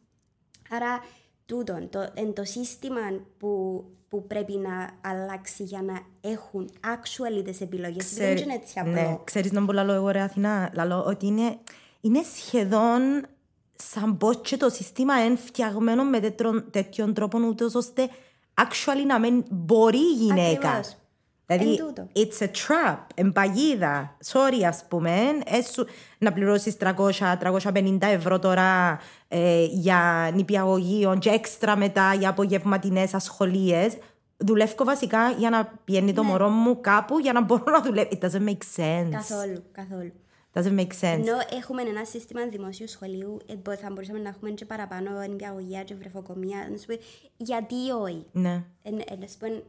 Άρα, 0.70 1.04
τούτον, 1.46 1.88
το, 1.88 2.10
εν 2.14 2.32
το 2.32 2.44
σύστημα 2.44 3.00
που, 3.38 3.84
που 4.14 4.26
πρέπει 4.26 4.52
να 4.52 4.90
αλλάξει 5.10 5.62
για 5.62 5.82
να 5.82 6.00
έχουν 6.20 6.70
actually 6.80 7.44
τις 7.44 7.60
επιλογές. 7.60 8.14
Δεν 8.14 8.36
είναι 8.36 8.54
έτσι 8.54 8.78
απλό. 8.78 8.92
Ναι, 8.92 9.18
ξέρεις 9.24 9.52
να 9.52 9.60
μπορώ 9.60 9.78
να 9.78 9.84
λέω 9.84 9.94
εγώ 9.94 10.08
ρε 10.08 10.20
Αθηνά, 10.20 10.70
λαλώ 10.74 11.04
ότι 11.06 11.26
είναι, 11.26 11.58
είναι 12.00 12.22
σχεδόν 12.36 13.26
σαν 13.74 14.16
πως 14.16 14.40
και 14.42 14.56
το 14.56 14.68
σύστημα 14.68 15.24
είναι 15.24 15.36
φτιαγμένο 15.36 16.04
με 16.04 16.20
τέτοιον, 16.20 16.64
τέτοιον 16.70 17.14
τρόπο 17.14 17.38
ούτως 17.38 17.74
ώστε 17.74 18.08
actually 18.54 19.06
να 19.06 19.18
μην 19.18 19.44
μπορεί 19.50 19.98
η 19.98 20.12
γυναίκα. 20.12 20.68
Ακριβώς. 20.68 20.96
Δηλαδή, 21.46 21.70
Εν 21.70 21.76
τούτο. 21.86 22.08
it's 22.14 22.42
a 22.44 22.46
trap, 22.46 22.96
εμπαγίδα. 23.14 24.16
Sorry, 24.32 24.62
ας 24.66 24.84
πούμε, 24.88 25.10
έσου, 25.44 25.84
να 26.18 26.32
πληρώσεις 26.32 26.76
300-350 26.80 27.98
ευρώ 28.00 28.38
τώρα 28.38 28.98
ε, 29.28 29.64
για 29.64 30.30
νηπιαγωγείο 30.34 31.16
και 31.20 31.30
έξτρα 31.30 31.76
μετά 31.76 32.14
για 32.14 32.28
απογευματινές 32.28 33.14
ασχολίες. 33.14 33.96
Δουλεύω 34.36 34.84
βασικά 34.84 35.30
για 35.30 35.50
να 35.50 35.64
πηγαίνει 35.84 36.12
το 36.12 36.22
μωρό 36.22 36.48
μου 36.48 36.80
κάπου 36.80 37.18
για 37.18 37.32
να 37.32 37.42
μπορώ 37.42 37.64
να 37.72 37.80
δουλεύω. 37.82 38.08
It 38.12 38.24
doesn't 38.24 38.44
make 38.48 38.82
sense. 38.82 39.08
Καθόλου, 39.10 39.62
καθόλου. 39.72 40.12
Doesn't 40.56 40.78
make 40.80 40.92
sense. 41.00 41.18
Ενώ 41.26 41.36
έχουμε 41.58 41.82
ένα 41.82 42.04
σύστημα 42.04 42.46
δημόσιου 42.46 42.88
σχολείου, 42.88 43.36
ε, 43.46 43.54
μπο- 43.54 43.76
θα 43.76 43.88
μπορούσαμε 43.92 44.18
να 44.18 44.28
έχουμε 44.28 44.50
και 44.50 44.64
παραπάνω 44.64 45.20
ενπιαγωγεία 45.20 45.82
και 45.82 45.94
βρεφοκομεία. 45.94 46.68
Να 46.70 46.76
σου 46.76 46.86
πει, 46.86 46.98
γιατί 47.36 47.74
όχι; 48.02 48.26
Ναι. 48.32 48.64
Εν, 48.82 48.94
εν, 49.08 49.18
ας 49.24 49.36
πούμε, 49.38 49.62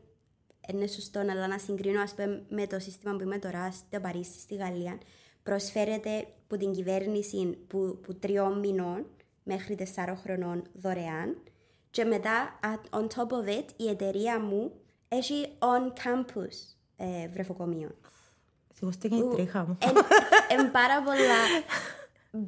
είναι 0.73 0.87
σωστό 0.87 1.19
αλλά 1.19 1.47
να 1.47 1.57
συγκρίνω 1.57 2.01
ας 2.01 2.13
πούμε, 2.13 2.43
με 2.49 2.67
το 2.67 2.79
σύστημα 2.79 3.15
που 3.15 3.21
είμαι 3.21 3.37
τώρα 3.37 3.71
στο 3.71 3.99
Παρίσι, 3.99 4.39
στη 4.39 4.55
Γαλλία. 4.55 4.97
Προσφέρεται 5.43 6.27
από 6.45 6.57
την 6.57 6.71
κυβέρνηση 6.71 7.57
που, 7.67 7.99
που 8.03 8.15
τριών 8.15 8.59
μηνών 8.59 9.05
μέχρι 9.43 9.75
τεσσάρων 9.75 10.17
χρονών 10.17 10.63
δωρεάν 10.73 11.37
και 11.89 12.03
μετά, 12.03 12.59
at- 12.63 12.99
on 12.99 13.03
top 13.03 13.27
of 13.27 13.49
it, 13.59 13.65
η 13.75 13.87
εταιρεία 13.89 14.39
μου 14.39 14.71
έχει 15.07 15.47
on-campus 15.59 16.75
ε, 16.97 17.27
βρεφοκομείο. 17.27 17.89
Σηκώστηκε 18.73 19.15
η 19.15 19.27
τρίχα 19.33 19.65
μου. 19.65 19.77
Εν 20.49 20.71
πάρα 20.71 21.01
πολλά 21.03 21.43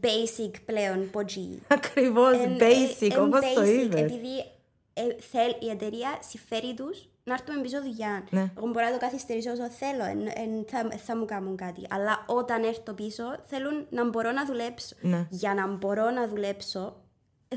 basic 0.01 0.51
πλέον 0.65 1.10
ποτζί. 1.10 1.62
Ακριβώς, 1.67 2.34
Εν- 2.34 2.58
basic, 2.60 3.12
εν 3.12 3.21
όπως 3.23 3.39
το 3.53 3.62
basic, 3.62 3.84
είπες. 3.84 3.99
Επειδή 4.01 4.38
ε, 4.93 5.01
θέλ, 5.32 5.56
η 5.60 5.69
εταιρεία 5.69 6.19
συμφέρει 6.27 6.73
τους 6.73 7.08
να 7.28 7.34
έρθουμε 7.34 7.62
πίσω 7.62 7.82
δουλειά. 7.82 8.24
Ναι. 8.30 8.52
Εγώ 8.58 8.68
μπορώ 8.72 8.86
να 8.86 8.92
το 8.92 8.98
καθυστερήσω 9.00 9.52
όσο 9.52 9.68
θέλω, 9.82 10.04
εν, 10.13 10.20
εν, 10.44 10.52
θα, 10.72 10.98
θα 11.06 11.18
μου 11.18 11.26
κάνουν 11.26 11.56
κάτι. 11.56 11.82
Αλλά 11.90 12.24
όταν 12.26 12.63
έρθω 12.63 12.94
πίσω, 12.94 13.24
θέλουν 13.46 13.86
να 13.90 14.10
μπορώ 14.10 14.32
να 14.32 14.46
δουλέψω. 14.46 14.96
Ναι. 15.02 15.28
Για 15.30 15.54
να 15.54 15.68
μπορώ 15.68 16.10
να 16.10 16.28
δουλέψω, 16.28 16.96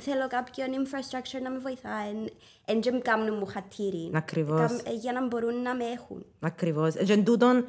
θέλω 0.01 0.27
κάποιον 0.29 0.69
infrastructure 0.81 1.43
να 1.43 1.51
με 1.51 1.59
βοηθάει. 1.59 2.09
Εν, 2.09 2.31
εν 2.65 2.81
και 2.81 2.93
μου 2.93 3.01
κάνουν 3.05 3.37
μου 3.39 3.47
χατήρι. 3.47 4.11
Ακριβώς. 4.15 4.61
Κάμ- 4.61 4.87
ε, 4.87 4.93
Για 4.95 5.13
να 5.13 5.27
μπορούν 5.27 5.63
να 5.63 5.75
με 5.75 5.85
έχουν. 5.85 6.25
Ακριβώς. 6.41 6.95
Και 6.95 7.13
εν 7.13 7.25
τούτον, 7.25 7.65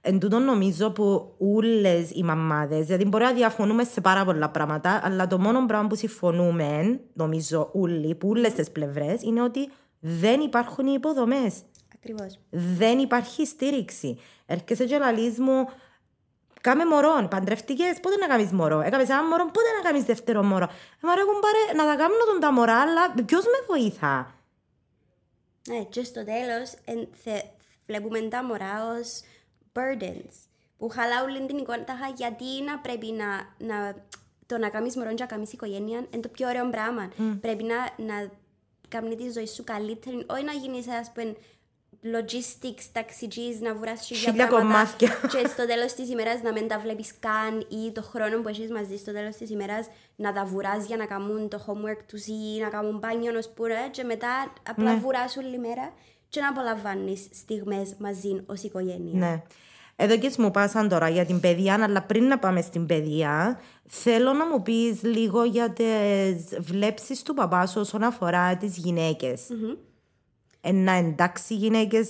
εν 0.00 0.18
τούτον 0.18 0.44
νομίζω 0.44 0.90
που 0.90 1.34
όλες 1.38 2.10
οι 2.10 2.22
μαμάδες, 2.22 2.86
δηλαδή 2.86 3.04
μπορεί 3.04 3.24
να 3.24 3.32
διαφωνούμε 3.32 3.84
σε 3.84 4.00
πάρα 4.00 4.24
πολλά 4.24 4.48
πράγματα, 4.50 5.00
αλλά 5.04 5.26
το 5.26 5.38
μόνο 5.38 5.66
πράγμα 5.66 5.86
που 5.86 5.94
συμφωνούμε, 5.94 7.00
νομίζω 7.12 7.70
όλοι, 7.72 8.14
που 8.14 8.28
όλες 8.28 8.52
τις 8.52 8.70
πλευρές, 8.70 9.22
είναι 9.22 9.42
ότι 9.42 9.70
δεν 10.06 10.40
υπάρχουν 10.40 10.86
οι 10.86 10.92
υποδομές. 10.96 11.62
Ακριβώς. 11.94 12.38
Δεν 12.50 12.98
υπάρχει 12.98 13.46
στήριξη. 13.46 14.20
Έρχεσαι 14.46 14.84
και 14.84 14.98
λαλείς 14.98 15.38
μου, 15.38 15.68
κάμε 16.60 16.84
μωρό, 16.84 17.28
παντρευτικές, 17.30 18.00
πότε 18.00 18.16
να 18.16 18.26
κάνεις 18.26 18.52
μωρό; 18.52 18.80
Έκαμες 18.80 19.08
ένα 19.08 19.24
μωρό, 19.24 19.44
πότε 19.44 19.68
να 19.76 19.88
κάνεις 19.88 20.04
δεύτερο 20.04 20.42
μωρό; 20.42 20.64
Ε, 20.64 21.06
μα 21.06 21.14
ρε 21.14 21.22
κουμπάρε, 21.22 21.76
να 21.76 21.84
τα 21.84 21.96
κάνω 21.96 22.14
τον 22.30 22.40
τα 22.40 22.52
μωρά, 22.52 22.80
αλλά 22.80 23.14
ποιος 23.24 23.44
με 23.44 23.66
βοηθά. 23.66 24.34
Ναι, 25.68 25.84
και 25.84 26.04
στο 26.04 26.24
τέλος 26.24 26.74
εν, 26.84 27.08
θε, 27.22 27.40
βλέπουμε 27.86 28.20
τα 28.20 28.44
μωρά 28.44 28.98
ως 28.98 29.20
burdens 29.72 30.34
που 30.78 30.88
χαλάουν 30.88 31.46
την 31.46 31.58
εικόνα 31.58 31.84
τάχα 31.84 32.08
γιατί 32.16 32.62
να 32.66 32.78
πρέπει 32.78 33.06
να, 33.06 33.26
να 33.66 33.94
το 34.46 34.58
να 34.58 34.68
κάνεις 34.68 34.96
μωρό 34.96 35.14
και 35.14 35.22
να 35.22 35.26
κάνεις 35.26 35.52
οικογένεια 35.52 36.06
είναι 36.10 36.22
το 36.22 36.28
πιο 36.28 36.48
ωραίο 36.48 36.70
πράγμα. 36.70 37.12
Πρέπει 37.40 37.64
να, 37.64 38.04
να 38.04 38.30
κάνει 38.88 39.14
τη 39.16 39.30
ζωή 39.30 39.46
σου 39.46 39.64
καλύτερη, 39.64 40.26
όχι 40.28 40.44
να 40.44 40.52
γίνεις 40.52 40.88
ας 40.88 41.12
πούμε 41.14 41.34
logistics, 42.04 42.82
ταξιτζής, 42.92 43.60
να 43.60 43.74
βουράς 43.74 44.06
χίλια 44.06 44.22
Χίλια 44.30 44.46
πράγματα 44.46 44.72
κομμάτια. 44.72 45.08
και 45.40 45.46
στο 45.48 45.66
τέλος 45.66 45.92
της 45.92 46.08
ημέρας 46.10 46.42
να 46.42 46.52
μην 46.52 46.68
τα 46.68 46.78
βλέπεις 46.78 47.12
καν 47.18 47.66
ή 47.86 47.92
το 47.92 48.02
χρόνο 48.02 48.40
που 48.42 48.48
έχεις 48.48 48.70
μαζί 48.70 48.96
στο 48.96 49.12
τέλος 49.12 49.36
της 49.36 49.50
ημέρας 49.50 49.86
να 50.16 50.32
τα 50.32 50.44
βουράς 50.44 50.86
για 50.86 50.96
να 50.96 51.06
κάνουν 51.06 51.48
το 51.48 51.64
homework 51.66 52.02
τους 52.08 52.26
ή 52.26 52.58
να 52.60 52.68
κάνουν 52.68 52.98
μπάνιο 52.98 53.38
ως 53.38 53.48
πουρα 53.48 53.88
και 53.88 54.02
μετά 54.04 54.52
απλά 54.68 54.92
Ναι. 54.92 54.98
βουράς 55.00 55.36
όλη 55.36 55.58
μέρα 55.58 55.92
και 56.28 56.40
να 56.40 56.48
απολαμβάνεις 56.48 57.28
στιγμές 57.32 57.94
μαζί 57.98 58.42
ως 58.46 58.62
οικογένεια. 58.62 59.18
Ναι. 59.28 59.42
Εδώκες 59.96 60.32
μου 60.38 60.50
πάσαν 60.50 60.88
τώρα 60.88 61.08
για 61.08 61.24
την 61.24 61.40
παιδεία, 61.40 61.82
αλλά 61.82 62.02
πριν 62.02 62.24
να 62.24 62.38
πάμε 62.38 62.60
στην 62.60 62.86
παιδεία, 62.86 63.60
θέλω 63.86 64.32
να 64.32 64.46
μου 64.46 64.62
πεις 64.62 65.02
λίγο 65.02 65.44
για 65.44 65.70
τις 65.70 66.58
βλέψεις 66.58 67.22
του 67.22 67.34
παπά 67.34 67.66
σου 67.66 67.80
όσον 67.80 68.02
αφορά 68.02 68.56
τις 68.56 68.76
γυναίκες. 68.76 69.42
Ε, 70.60 70.72
να 70.72 70.92
εντάξει 70.92 71.54
γυναίκες... 71.54 72.08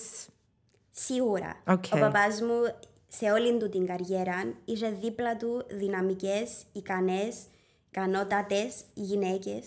Σίγουρα. 0.91 1.63
Οκ. 1.67 1.85
Ο 1.95 1.99
παπάς 1.99 2.41
μου 2.41 2.75
σε 3.09 3.31
όλη 3.31 3.57
του 3.57 3.69
την 3.69 3.87
καριέρα 3.87 4.55
είχε 4.65 4.91
δίπλα 4.91 5.37
του 5.37 5.67
δυναμικές, 5.71 6.51
ικανές, 6.73 7.37
ικανότατες 7.89 8.75
γυναίκες 8.95 9.65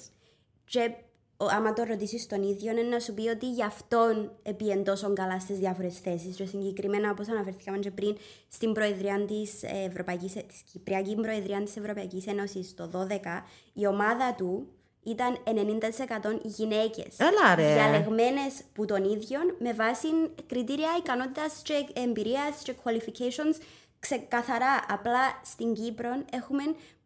και 0.66 0.80
ο, 0.80 1.07
άμα 1.38 1.74
το 1.74 1.84
ρωτήσεις 1.84 2.28
τον 2.28 2.44
ίδιο 2.44 2.72
είναι 2.72 2.82
να 2.82 3.00
σου 3.00 3.14
πει 3.14 3.28
ότι 3.28 3.50
γι' 3.52 3.64
αυτόν 3.64 4.32
επίεν 4.44 4.84
τόσο 4.84 5.14
καλά 5.14 5.40
στις 5.40 5.58
διάφορες 5.58 6.00
θέσεις 6.00 6.36
και 6.36 6.46
συγκεκριμένα 6.46 7.12
όπως 7.12 7.28
αναφερθήκαμε 7.28 7.78
και 7.78 7.92
πριν 7.92 8.18
στην 8.48 8.74
Προεδρία 8.74 9.26
της, 9.26 9.64
Ευρωπαϊκής, 9.64 10.34
της 10.34 10.62
Κυπριακή 10.72 11.16
Προεδρία 11.16 11.64
της 11.64 11.78
Ευρωπαϊκής 11.78 12.28
Ένωσης 12.28 12.74
το 12.74 12.90
2012 13.10 13.44
η 13.74 13.88
ομάδα 13.88 14.34
του 14.34 14.68
ήταν 15.04 15.38
90% 15.44 16.40
γυναίκες 16.44 17.18
Έλα, 17.18 17.56
ρε. 17.56 17.74
διαλεγμένες 17.74 18.62
που 18.74 18.86
τον 18.86 19.04
ίδιο 19.04 19.40
με 19.60 19.74
βάση 19.74 20.08
κριτήρια 20.48 20.90
ικανότητας 20.98 21.62
και 21.64 21.88
εμπειρίας 21.94 22.62
και 22.64 22.74
qualifications 22.84 23.62
ξεκαθαρά. 24.00 24.86
Απλά 24.88 25.42
στην 25.44 25.74
Κύπρο 25.74 26.10
έχουμε 26.32 26.64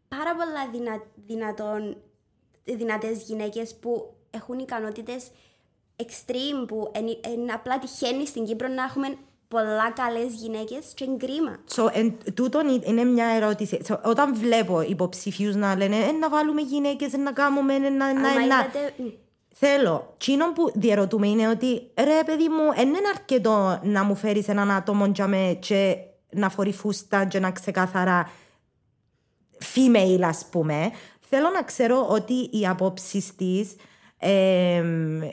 πάρα 0.08 0.34
πολλά 0.36 0.70
δυνα, 0.72 1.02
δυνατόν, 1.26 1.96
δυνατές 2.64 3.22
γυναίκες 3.22 3.74
που 3.74 4.14
έχουν 4.34 4.58
ικανότητες 4.58 5.30
extreme 5.96 6.66
που 6.66 6.90
είναι 7.38 7.52
απλά 7.52 7.78
τυχαίνει 7.78 8.26
στην 8.26 8.44
Κύπρο 8.44 8.68
να 8.68 8.82
έχουμε 8.82 9.16
πολλά 9.48 9.90
καλές 9.90 10.32
γυναίκες 10.32 10.92
και 10.94 11.04
είναι 11.04 11.16
κρίμα. 11.16 11.56
So, 11.74 11.88
εν, 11.92 12.18
τούτον 12.34 12.66
ε- 12.68 12.80
είναι 12.84 13.04
μια 13.04 13.26
ερώτηση. 13.26 13.80
So, 13.88 13.98
όταν 14.04 14.34
βλέπω 14.34 14.80
υποψηφίους 14.80 15.54
να 15.54 15.76
λένε 15.76 15.96
ε, 15.96 16.12
να 16.12 16.28
βάλουμε 16.28 16.60
γυναίκες, 16.60 17.12
ε, 17.12 17.16
να 17.16 17.32
κάνουμε, 17.32 17.74
ε, 17.74 17.78
να, 17.78 17.88
να, 17.88 18.04
Άμα 18.04 18.32
να, 18.32 18.44
είδατε, 18.44 18.94
μ, 18.96 19.06
Θέλω. 19.54 20.14
Τσίνο 20.18 20.52
που 20.52 20.72
διαρωτούμε 20.74 21.28
είναι 21.28 21.48
ότι 21.48 21.90
ρε 21.96 22.22
παιδί 22.26 22.48
μου, 22.48 22.74
δεν 22.74 22.88
είναι 22.88 23.08
αρκετό 23.14 23.80
να 23.82 24.04
μου 24.04 24.14
φέρεις 24.14 24.48
έναν 24.48 24.70
άτομο 24.70 25.06
για 25.06 25.26
με 25.26 25.56
και 25.60 25.96
να 26.30 26.48
φορεί 26.48 26.72
φούστα 26.72 27.24
και 27.24 27.38
να 27.38 27.50
ξεκαθαρά 27.50 28.30
female 29.74 30.22
ας 30.22 30.46
πούμε. 30.50 30.90
Θέλω 31.20 31.50
να 31.50 31.62
ξέρω 31.62 32.06
ότι 32.08 32.48
οι 32.50 32.66
απόψεις 32.66 33.36
της 33.36 33.74
ε, 34.24 34.82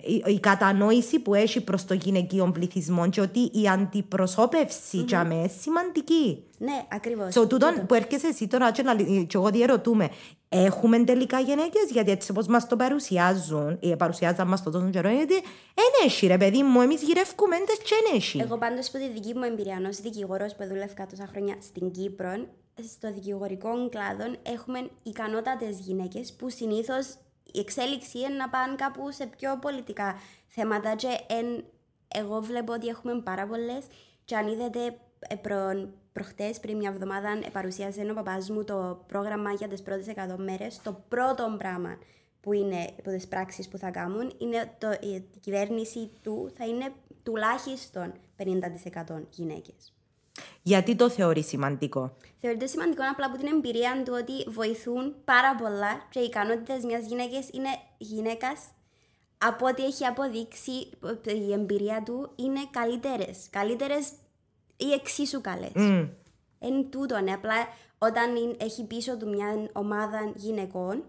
η, 0.02 0.24
η 0.26 0.40
κατανόηση 0.40 1.20
που 1.20 1.34
έχει 1.34 1.62
προς 1.62 1.86
το 1.86 1.94
γυναικείο 1.94 2.52
πληθυσμό 2.52 3.10
και 3.10 3.22
ότι 3.22 3.40
η 3.40 3.68
αντιπροσώπευση 3.68 5.00
mm-hmm. 5.00 5.06
για 5.06 5.30
είναι 5.32 5.48
σημαντική. 5.60 6.44
Ναι, 6.58 6.86
ακριβώς. 6.92 7.38
So, 7.38 7.50
τούτον 7.50 7.86
που 7.86 7.94
έρχεσαι 7.94 8.28
εσύ 8.28 8.48
τώρα 8.48 8.72
και, 8.72 8.84
λαλ- 8.84 9.28
και 9.28 9.38
εγώ 9.38 9.50
διερωτούμε, 9.50 10.10
έχουμε 10.50 11.04
τελικά 11.04 11.40
γυναίκες, 11.40 11.92
γιατί 11.92 12.12
έτσι 12.12 12.32
όπως 12.32 12.48
μας 12.48 12.68
το 12.68 12.76
παρουσιάζουν, 12.76 13.78
ή 13.80 13.96
παρουσιάζαν 13.96 14.48
μας 14.48 14.64
το 14.64 14.70
τόσο 14.72 14.90
καιρό, 14.90 15.10
γιατί 15.10 15.34
δεν 15.74 15.92
έχει 16.06 16.28
ρε 16.28 16.38
παιδί 16.38 16.64
μου, 16.64 16.82
εμείς 16.82 17.02
γυρεύκουμε 17.02 17.56
έντες 17.56 17.78
και 17.78 17.96
δεν 18.04 18.16
έχει. 18.16 18.40
Εγώ 18.40 18.58
πάντως 18.58 18.88
από 18.88 18.98
τη 18.98 19.10
δική 19.10 19.34
μου 19.36 19.44
εμπειρία 19.44 19.82
ως 19.90 19.98
δικηγόρος 19.98 20.56
που 20.56 20.64
δούλευκα 20.68 21.06
τόσα 21.06 21.28
χρόνια 21.32 21.56
στην 21.62 21.92
Κύπρο, 21.92 22.32
στο 22.94 23.14
δικηγορικό 23.14 23.70
κλάδο 23.90 24.36
έχουμε 24.44 24.80
ικανότατες 25.04 25.80
γυναίκες 25.80 26.34
που 26.34 26.50
συνήθως 26.50 27.06
η 27.52 27.60
εξέλιξη 27.60 28.20
είναι 28.20 28.36
να 28.36 28.50
πάνε 28.50 28.76
κάπου 28.76 29.12
σε 29.12 29.26
πιο 29.26 29.58
πολιτικά 29.62 30.16
θέματα 30.48 30.96
και 30.96 31.08
εν, 31.28 31.64
εγώ 32.08 32.42
βλέπω 32.42 32.74
ότι 32.74 32.88
έχουμε 32.88 33.22
πάρα 33.22 33.48
πολλές. 33.48 33.86
και 34.26 34.36
αν 34.36 34.48
είδατε 34.48 35.00
ε, 35.20 35.36
προ, 35.36 35.90
προχτές 36.14 36.60
πριν 36.60 36.78
μια 36.78 36.90
εβδομάδα 36.90 37.30
ε, 37.30 37.50
παρουσίασε 37.52 38.08
ο 38.12 38.14
παπάς 38.14 38.50
μου 38.50 38.64
το 38.64 39.04
πρόγραμμα 39.08 39.52
για 39.52 39.68
τις 39.68 39.82
πρώτες 39.82 40.06
100 40.16 40.36
μέρες 40.38 40.82
το 40.82 41.04
πρώτο 41.08 41.56
πράγμα 41.58 41.98
που 42.42 42.54
είναι 42.54 42.94
από 43.00 43.10
τις 43.10 43.28
πράξεις 43.28 43.68
που 43.68 43.78
θα 43.78 43.92
κάνουν 43.92 44.34
είναι 44.38 44.76
το, 44.78 44.92
η 44.92 45.40
κυβέρνηση 45.40 46.12
του 46.22 46.52
θα 46.58 46.66
είναι 46.66 46.92
τουλάχιστον 47.24 48.14
50% 48.38 49.22
γυναίκες. 49.30 49.94
Γιατί 50.62 50.96
το 50.96 51.10
θεωρείς 51.10 51.48
σημαντικό; 51.48 52.16
Θεωρείται 52.38 52.68
σημαντικό 52.68 53.04
απλά 53.12 53.26
από 53.26 53.38
την 53.38 53.48
εμπειρία 53.48 54.04
του 54.06 54.14
ότι 54.22 54.50
βοηθούν 54.50 55.16
πάρα 55.26 55.56
πολλά 55.56 56.08
και 56.10 56.20
οι 56.20 56.24
ικανότητες 56.24 56.84
μιας 56.84 57.06
γυναίκας 57.06 57.50
είναι 57.52 57.70
γυναίκας 57.98 58.60
από 59.38 59.66
ό,τι 59.66 59.86
έχει 59.86 60.06
αποδείξει 60.06 60.72
η 61.24 61.54
εμπειρία 61.54 62.04
του 62.06 62.32
είναι 62.36 62.60
καλύτερες. 62.72 63.38
Καλύτερες 63.50 64.12
ή 64.78 64.92
εξίσου 64.92 65.42
καλές. 65.42 65.72
Mm. 65.76 66.10
Εν 66.60 66.90
τούτο, 66.90 67.20
ναι. 67.20 67.34
Απλά 67.34 67.68
όταν 67.98 68.56
έχει 68.60 68.84
πίσω 68.84 69.18
του 69.18 69.30
μια 69.30 69.70
ομάδα 69.74 70.32
γυναικών, 70.36 71.04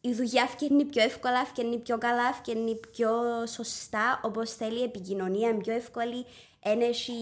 η 0.00 0.12
δουλειά 0.12 0.46
φτιάχνει 0.46 0.84
πιο 0.84 1.02
εύκολα, 1.02 1.44
φτιάχνει 1.44 1.78
πιο 1.78 1.98
καλά, 1.98 2.32
φτιάχνει 2.32 2.80
πιο 2.90 3.10
σωστά, 3.46 4.20
όπως 4.22 4.54
θέλει 4.54 4.80
η 4.80 4.82
επικοινωνία, 4.82 5.48
είναι 5.48 5.60
πιο 5.60 5.74
εύκολη, 5.74 6.24
ένεση 6.62 7.12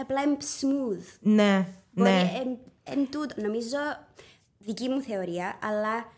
απλά 0.00 0.22
είναι 0.22 0.36
smooth. 0.60 1.18
Ναι, 1.20 1.66
Μπορεί, 1.90 2.10
ναι. 2.10 2.32
εν, 2.44 2.58
εν 2.82 3.10
τούτο, 3.10 3.42
νομίζω, 3.42 3.78
δική 4.58 4.88
μου 4.88 5.02
θεωρία, 5.02 5.58
αλλά 5.62 6.12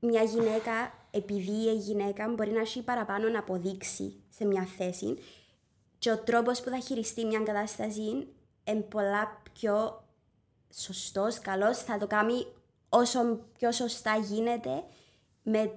μια 0.00 0.22
γυναίκα, 0.22 0.92
επειδή 1.10 1.52
η 1.52 1.74
γυναίκα 1.74 2.28
μπορεί 2.28 2.50
να 2.50 2.60
έχει 2.60 2.82
παραπάνω 2.82 3.28
να 3.28 3.38
αποδείξει 3.38 4.14
σε 4.28 4.44
μια 4.44 4.68
θέση 4.76 5.18
και 5.98 6.10
ο 6.10 6.18
τρόπος 6.18 6.60
που 6.60 6.70
θα 6.70 6.78
χειριστεί 6.78 7.24
μια 7.24 7.40
κατάσταση 7.40 8.26
είναι 8.64 8.80
πολλά 8.80 9.42
πιο 9.52 10.04
σωστός, 10.72 11.38
καλός, 11.38 11.78
θα 11.78 11.98
το 11.98 12.06
κάνει 12.06 12.46
όσο 12.88 13.38
πιο 13.58 13.72
σωστά 13.72 14.16
γίνεται 14.16 14.84
με 15.42 15.70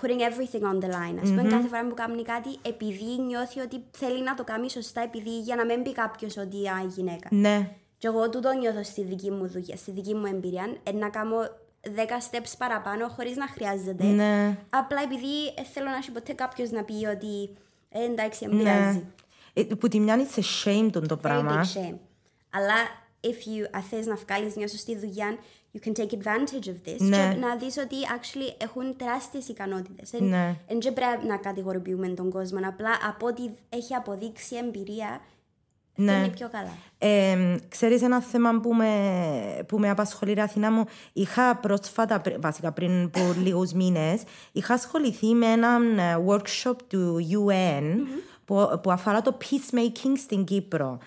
putting 0.00 0.20
everything 0.20 0.62
on 0.62 0.84
the 0.84 0.88
line. 0.88 1.18
Ας 1.22 1.28
πούμε, 1.28 1.42
κάθε 1.42 1.68
φορά 1.68 1.86
που 1.86 1.94
κάνει 1.94 2.22
κάτι, 2.22 2.48
επειδή 2.62 3.20
νιώθει 3.26 3.60
ότι 3.60 3.84
θέλει 3.90 4.22
να 4.22 4.34
το 4.34 4.44
κάνει 4.44 4.70
σωστά, 4.70 5.00
επειδή 5.02 5.38
για 5.40 5.56
να 5.56 5.64
μην 5.64 5.82
πει 5.82 5.92
κάποιος 5.92 6.36
ότι 6.36 6.68
α, 6.68 6.80
η 6.84 6.86
γυναίκα. 6.86 7.28
Ναι. 7.30 7.70
Και 7.98 8.06
εγώ 8.06 8.28
τούτο 8.28 8.52
νιώθω 8.52 8.82
στη 8.82 9.02
δική 9.04 9.30
μου 9.30 9.46
δουλειά, 9.48 9.76
στη 9.76 9.90
δική 9.90 10.14
μου 10.14 10.26
εμπειρία, 10.26 10.76
ε, 10.82 10.92
να 10.92 11.08
κάνω 11.08 11.36
10 11.82 11.88
steps 11.88 12.52
παραπάνω 12.58 13.08
χωρίς 13.08 13.36
να 13.36 13.46
χρειάζεται. 13.48 14.04
Ναι. 14.04 14.58
Απλά 14.70 15.02
επειδή 15.02 15.46
ε, 15.56 15.62
θέλω 15.72 15.86
να 15.86 15.96
έχει 15.96 16.10
ποτέ 16.10 16.32
κάποιος 16.32 16.70
να 16.70 16.84
πει 16.84 16.92
ότι 17.14 17.50
ε, 17.88 18.04
εντάξει, 18.04 18.46
δεν 18.46 18.56
Ναι. 18.56 18.62
πειράζει. 18.62 19.04
Ε, 19.52 19.62
Που 19.62 19.88
τη 19.88 20.00
μια 20.00 20.14
είναι 20.14 20.26
σε 20.30 20.42
shame 20.64 20.88
τον 20.92 21.06
το 21.08 21.14
Very 21.14 21.22
πράγμα. 21.22 21.60
big 21.64 21.78
shame. 21.78 21.96
Αλλά 22.50 22.74
if 23.20 23.26
you 23.62 23.68
αν 23.70 23.82
θες 23.82 24.06
να 24.06 24.14
βγάλεις 24.14 24.54
μια 24.56 24.68
σωστή 24.68 24.96
δουλειά, 24.96 25.36
you 25.74 25.80
can 25.88 25.92
take 25.92 26.12
advantage 26.12 26.66
of 26.66 26.88
this. 26.88 26.96
Ναι. 26.98 27.16
Και 27.32 27.38
να 27.40 27.56
δεις 27.56 27.76
ότι 27.76 27.94
actually 28.18 28.54
έχουν 28.62 28.96
τεράστιες 28.96 29.48
ικανότητες. 29.48 30.12
Εν- 30.12 30.24
Ναι. 30.24 30.56
εν 30.66 30.78
και 30.78 30.92
πρέπει 30.92 31.26
να 31.26 31.36
κατηγοροποιούμε 31.36 32.08
τον 32.08 32.30
κόσμο. 32.30 32.58
Απλά 32.68 32.90
από 33.08 33.26
ό,τι 33.26 33.42
έχει 33.68 33.94
αποδείξει 33.94 34.56
εμπειρία, 34.56 35.20
Ναι. 35.94 36.12
είναι 36.12 36.28
πιο 36.28 36.48
καλά. 36.48 36.70
Ε, 36.98 37.56
ξέρεις 37.68 38.02
ένα 38.02 38.20
θέμα 38.20 38.60
που 38.60 38.74
με, 38.74 38.92
που 39.68 39.78
με 39.78 39.90
απασχολεί 39.90 40.32
ρε 40.32 40.42
Αθηνά 40.42 40.70
μου; 40.72 40.84
Είχα 41.12 41.56
πρόσφατα, 41.56 42.20
πρι- 42.20 42.40
βασικά 42.40 42.72
πριν 42.72 43.04
από 43.04 43.20
λίγους 43.44 43.72
μήνες 43.72 44.22
είχα 44.52 44.74
ασχοληθεί 44.74 45.26
με 45.34 45.46
ένα 45.46 45.78
ε, 46.02 46.24
workshop 46.28 46.76
του 46.88 47.16
UN 47.46 47.84
που, 48.44 48.80
που 48.82 48.90
αφορά 48.90 49.22
το 49.22 49.36
peacemaking 49.40 50.12
στην 50.16 50.44
Κύπρο 50.44 50.98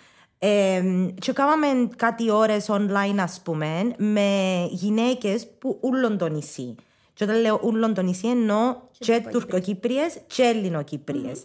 ε, 0.44 0.82
και 1.20 1.32
κάναμε 1.32 1.90
κάτι 1.96 2.32
ώρες 2.32 2.66
online 2.70 3.18
ας 3.18 3.42
πούμε 3.44 3.94
με 3.98 4.68
γυναίκες 4.72 5.48
που 5.60 5.80
ούλον 5.82 6.18
το 6.18 6.28
νησί. 6.28 6.76
Και 7.14 7.24
όταν 7.24 7.42
λέω 7.42 7.60
ούλον 7.64 7.94
το 7.94 8.02
νησί 8.02 8.28
εννοώ 8.28 8.76
και 8.98 9.28
τουρκοκύπριες. 9.32 10.22
και 10.28 10.44
ελληνοκύπριες. 10.44 11.44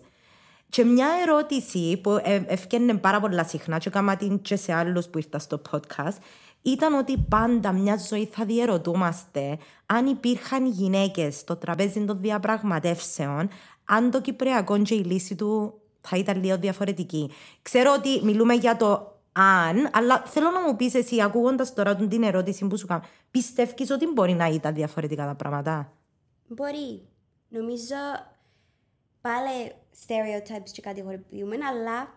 Και 0.68 0.84
μια 0.84 1.08
ερώτηση 1.22 2.00
που 2.02 2.10
ε, 2.22 2.42
ευκαιρνε 2.46 2.94
πάρα 2.94 3.20
πολλά 3.20 3.44
συχνά 3.44 3.78
και 3.78 3.88
έκανα 3.88 4.16
την 4.16 4.40
και 4.40 4.56
σε 4.56 4.72
άλλους 4.72 5.06
που 5.06 5.18
ήρθαν 5.18 5.40
στο 5.40 5.62
podcast 5.70 6.16
ήταν 6.62 6.94
ότι 6.94 7.26
πάντα 7.28 7.72
μια 7.72 7.96
ζωή 8.08 8.28
θα 8.32 8.44
διερωτούμαστε 8.44 9.58
αν 9.86 10.06
υπήρχαν 10.06 10.66
γυναίκες 10.66 11.36
στο 11.36 11.56
τραπέζι 11.56 12.04
των 12.04 12.20
διαπραγματεύσεων 12.20 13.48
αν 13.84 14.10
το 14.10 14.20
Κυπριακό 14.20 14.82
και 14.82 14.94
η 14.94 15.02
λύση 15.04 15.34
του 15.34 15.80
θα 16.06 16.16
ήταν 16.16 16.42
λίγο 16.42 16.58
διαφορετική. 16.58 17.30
Ξέρω 17.62 17.92
ότι 17.92 18.24
μιλούμε 18.24 18.54
για 18.54 18.76
το 18.76 19.14
αν, 19.32 19.90
αλλά 19.92 20.22
θέλω 20.26 20.50
να 20.50 20.60
μου 20.60 20.76
πεις 20.76 20.94
εσύ 20.94 21.22
ακούγοντας 21.22 21.74
τώρα 21.74 21.96
την 21.96 22.22
ερώτηση 22.22 22.66
που 22.66 22.78
σου 22.78 22.86
κάνω 22.86 23.02
πιστεύεις 23.30 23.90
ότι 23.90 24.06
μπορεί 24.06 24.32
να 24.32 24.46
ήταν 24.46 24.74
διαφορετικά 24.74 25.26
τα 25.26 25.34
πράγματα; 25.34 25.92
Μπορεί. 26.48 27.08
Νομίζω 27.48 27.94
πάλι 29.20 29.72
stereotypes 30.06 30.70
και 30.72 30.80
κατηγοροποιούμε, 30.80 31.56
αλλά 31.70 32.14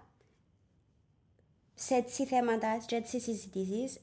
σε 1.73 1.93
έτσι 1.95 2.25
θέματα, 2.25 2.81
σε 2.87 2.95
έτσι 2.95 3.19
συζητήσεις, 3.19 3.99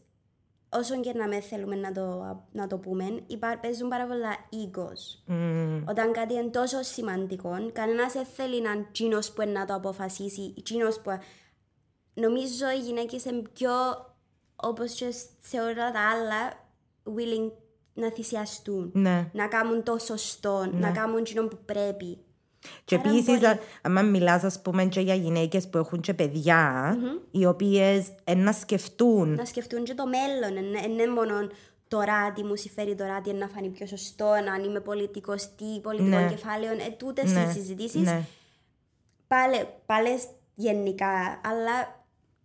όσο 0.68 1.00
και 1.00 1.12
να 1.12 1.28
με 1.28 1.40
θέλουμε 1.40 1.76
να 1.76 1.92
το, 1.92 2.36
να 2.52 2.66
το 2.66 2.78
πούμε, 2.78 3.22
υπά, 3.26 3.58
παίζουν 3.58 3.88
πάρα 3.88 4.06
πολλά 4.06 4.36
egos. 4.52 5.32
Όταν 5.88 6.12
κάτι 6.12 6.34
είναι 6.34 6.50
τόσο 6.50 6.82
σημαντικό, 6.82 7.70
κανένας 7.72 8.12
δεν 8.12 8.24
θέλει 8.24 8.62
να 8.62 8.70
είναι 8.70 8.86
εκείνος 8.88 9.32
που 9.32 9.42
είναι 9.42 9.52
να 9.52 9.64
το 9.64 9.74
αποφασίσει, 9.74 10.54
εκείνος 10.58 11.00
που... 11.00 11.10
Νομίζω 12.14 12.70
οι 12.70 12.80
γυναίκες 12.80 13.24
είναι 13.24 13.42
πιο, 13.52 13.70
όπως 14.56 14.92
και 14.92 15.12
σε 15.40 15.60
όλα 15.60 15.90
τα 15.92 16.00
άλλα, 16.10 16.64
willing 17.04 17.52
να 17.94 18.10
θυσιαστούν. 18.10 18.90
Ναι. 18.94 19.30
Να 19.32 19.48
κάνουν 19.48 19.82
το 19.82 19.98
σωστό, 19.98 20.66
να 20.72 20.90
κάνουν 20.90 21.18
εκείνο 21.18 21.48
που 21.48 21.58
πρέπει. 21.64 22.18
Και 22.84 22.94
Άρα 22.94 23.08
επίσης, 23.08 23.38
μπορεί- 23.38 23.58
αν 23.82 24.10
μιλάς, 24.10 24.44
ας 24.44 24.62
πούμε, 24.62 24.84
και 24.84 25.00
για 25.00 25.14
γυναίκες 25.14 25.68
που 25.68 25.78
έχουν 25.78 26.00
και 26.00 26.14
παιδια 26.14 26.96
οι 27.30 27.46
οποίες 27.46 28.06
να 28.36 28.52
σκεφτούν. 28.52 29.34
να 29.34 29.44
σκεφτούν 29.44 29.84
και 29.84 29.94
το 29.94 30.04
μέλλον. 30.06 30.72
Δεν 30.72 30.90
είναι 30.90 31.06
μόνο 31.06 31.34
τώρα 31.88 32.32
τι 32.32 32.42
μου 32.44 32.56
συμφέρει 32.56 32.94
τώρα, 32.94 33.20
τι 33.20 33.30
είναι 33.30 33.38
να 33.38 33.48
φανεί 33.48 33.68
πιο 33.68 33.86
σωστό, 33.86 34.26
αν 34.26 34.64
είμαι 34.64 34.80
πολιτικός, 34.80 35.42
τι 35.56 35.80
πολιτικό 35.82 36.16
Ναι. 36.18 36.28
κεφάλαιο. 36.28 36.72
Ε, 36.72 36.90
τούτες 36.98 37.32
Ναι, 37.32 37.40
οι 37.40 37.52
συζητήσεις 37.52 38.00
ναι. 38.02 38.22
πάλι, 39.26 39.66
πάλι 39.86 40.20
γενικά, 40.54 41.40
αλλά 41.44 41.95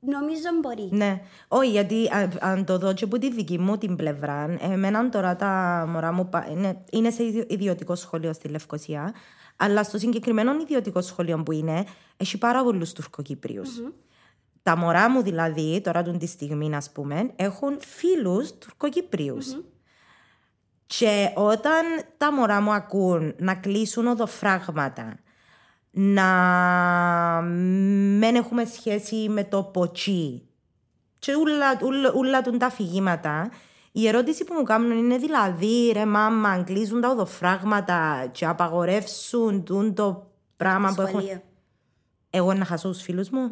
νομίζω 0.06 0.50
μπορεί. 0.62 0.90
Ναι, 0.92 1.22
όχι, 1.48 1.70
γιατί 1.70 2.10
αν, 2.12 2.32
αν 2.40 2.66
το 2.66 2.78
δω 2.78 2.94
και 2.94 3.04
από 3.04 3.18
τη 3.18 3.32
δική 3.32 3.60
μου 3.60 3.78
την 3.78 3.96
πλευρά, 3.96 4.58
εμένα 4.60 5.10
τώρα 5.10 5.36
τα 5.36 5.86
μωρά 5.90 6.12
μου 6.12 6.30
πα- 6.30 6.48
είναι, 6.52 6.84
είναι 6.92 7.10
σε 7.10 7.24
ιδιο- 7.24 7.46
ιδιωτικό 7.48 7.96
σχολείο 7.96 8.34
στη 8.34 8.48
Λευκοσία, 8.48 9.14
αλλά 9.56 9.84
στο 9.84 9.98
συγκεκριμένο 9.98 10.54
ιδιωτικό 10.62 11.02
σχολείο 11.02 11.44
που 11.44 11.52
είναι, 11.52 11.86
έχει 12.18 12.38
πάρα 12.38 12.64
πολλούς 12.64 12.94
Τουρκοκύπριου. 12.94 13.64
Τα 14.64 14.78
μωρά 14.78 15.10
μου 15.10 15.22
δηλαδή, 15.22 15.82
τώρα 15.82 16.04
τον 16.04 16.18
τη 16.18 16.26
στιγμή, 16.28 16.76
ας 16.76 16.92
πούμε, 16.92 17.32
έχουν 17.36 17.78
φίλους 17.80 18.58
Τουρκοκύπριους. 18.58 19.56
Και 20.86 21.32
όταν 21.36 21.84
τα 22.18 22.34
μωρά 22.34 22.62
μου 22.62 22.72
ακούν 22.72 23.34
να 23.38 23.56
κλείσουν 23.56 24.08
οδοφράγματα, 24.08 25.20
να 25.92 27.42
μην 27.42 28.36
έχουμε 28.36 28.66
σχέση 28.66 29.16
με 29.30 29.44
το 29.44 29.64
ποτσί 29.64 30.46
και 31.20 31.36
ούλα, 31.36 31.80
ούλα, 31.84 32.14
ούλα 32.16 32.42
τούν 32.42 32.58
τα 32.58 32.66
αφηγήματα, 32.66 33.50
η 33.92 34.08
ερώτηση 34.08 34.44
που 34.44 34.54
μου 34.54 34.64
κάνουν 34.64 34.92
είναι 34.98 35.18
δηλαδή, 35.18 35.92
ρε 35.94 36.06
μάμα, 36.06 36.50
αν 36.50 36.64
κλείσουν 36.64 37.02
τα 37.02 37.10
οδοφράγματα 37.10 38.30
και 38.32 38.46
απαγορεύσουν 38.46 39.64
τούν 39.64 39.94
το 39.94 40.32
πράγμα 40.58 40.94
που 40.96 41.02
έχουν... 41.02 41.20
Σχολείο. 41.20 41.42
Εγώ 42.30 42.54
να 42.54 42.66
χάσω 42.66 42.88
τους 42.90 43.02
φίλους 43.02 43.30
μου. 43.30 43.52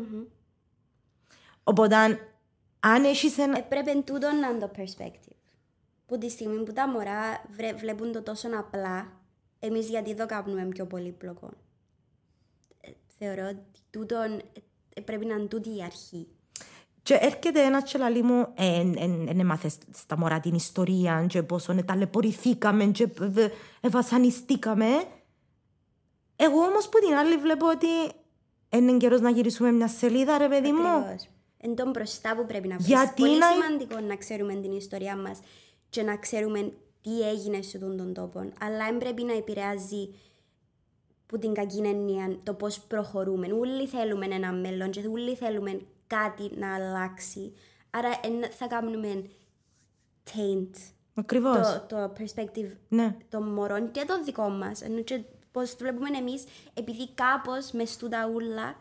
Οπότε, 1.64 1.96
αν- 1.96 2.20
αν 2.80 3.04
έχεις 3.04 3.38
ένα... 3.38 3.58
Ε, 3.58 3.62
πρέπει 3.62 4.02
τούτο 4.04 4.28
να 4.42 4.48
είναι 4.50 4.60
το 4.60 4.72
perspective. 4.78 5.34
Που 6.06 6.18
τη 6.18 6.30
στιγμή 6.30 6.64
που 6.64 6.74
τα 6.74 6.88
μωρά 6.90 7.46
βρε- 7.56 7.78
βλέπουν 7.80 8.12
το 8.12 8.22
τόσο 8.22 8.48
απλά, 8.60 9.08
εμείς 9.60 9.90
γιατί 9.90 10.16
το 10.16 10.26
κάνουμε 10.26 10.66
πιο 10.66 10.86
πολύπλοκο. 10.86 11.50
Ε, 13.20 13.26
θεωρώ 13.26 13.48
ότι 13.50 13.80
τούτον, 13.90 14.42
ε, 14.94 15.02
πρέπει 15.02 15.26
να 15.26 15.36
είναι 15.36 15.46
τούτη 15.46 15.70
η 15.70 15.84
αρχή. 15.84 16.28
Και 17.04 17.14
έρχεται 17.22 17.62
ένας 17.64 17.84
τσελαλί 17.84 18.24
μου, 18.24 18.48
δεν 19.26 19.40
έμαθες 19.40 19.78
στα 19.94 20.18
μωρά 20.18 20.40
την 20.40 20.54
ιστορία 20.56 21.26
και 21.30 21.44
πόσο 21.44 21.84
ταλαιπωρηθήκαμε 21.86 22.86
και 22.86 23.08
βασανιστήκαμε. 23.82 24.86
Εγώ 26.36 26.60
όμως 26.60 26.90
που 26.90 27.00
την 27.08 27.16
άλλη 27.16 27.38
βλέπω 27.38 27.68
ότι 27.68 27.88
είναι 28.78 28.98
καιρός 28.98 29.22
να 29.22 29.30
γυρίσουμε 29.30 29.72
μια 29.72 29.88
σελίδα 29.88 30.38
ρε 30.38 30.48
παιδί 30.48 30.72
μου. 30.72 30.88
Ακριβώς. 30.88 31.28
Εν 31.58 31.76
τον 31.76 31.90
μπροστά 31.90 32.36
που 32.36 32.46
πρέπει 32.46 32.68
να 32.68 32.76
βρεις. 32.76 32.88
Γιατί 32.88 33.22
Πολύ 33.22 33.38
να- 33.38 33.48
σημαντικό 33.52 34.00
να 34.00 34.16
ξέρουμε 34.16 34.56
την 34.56 34.72
ιστορία 34.72 35.18
μας 35.18 35.40
και 35.90 36.02
να 36.04 36.18
ξέρουμε 36.18 36.72
τι 37.02 37.22
έγινε 37.30 37.62
σε 37.62 37.78
αυτόν 37.78 37.98
τον 37.98 38.14
τόπο. 38.14 38.40
Αλλά 38.62 38.86
δεν 38.86 38.98
πρέπει 38.98 39.24
να 39.24 39.34
επηρεάζει 39.34 40.10
που 41.30 41.38
την 41.40 41.54
κακή 41.54 41.78
έννοια 41.78 42.38
το 42.44 42.54
πώς 42.54 42.80
προχωρούμε. 42.80 43.48
Όλοι 43.54 43.88
θέλουμε 43.88 44.26
ένα 44.26 44.52
μέλλον 44.52 44.90
και 44.92 45.08
όλοι 45.12 45.36
θέλουμε 45.36 45.82
κάτι 46.08 46.50
να 46.58 46.74
αλλάξει. 46.76 47.54
Άρα 47.90 48.10
εν- 48.24 48.52
θα 48.52 48.68
κάνουμε 48.68 49.24
taint 50.32 50.70
Ακριβώς. 51.14 51.84
το, 51.88 51.96
το 51.96 52.14
perspective 52.20 52.72
Ναι. 52.90 53.16
των 53.30 53.44
μωρών 53.54 53.92
και 53.92 54.04
το 54.08 54.24
δικό 54.24 54.50
μας. 54.50 54.82
Ενώ 54.82 55.02
και 55.02 55.22
πώς 55.52 55.70
το 55.76 55.78
βλέπουμε 55.80 56.18
εμείς, 56.18 56.44
επειδή 56.74 57.10
κάπως 57.14 57.72
μες 57.72 57.90
στούτα 57.92 58.30
ούλα 58.34 58.76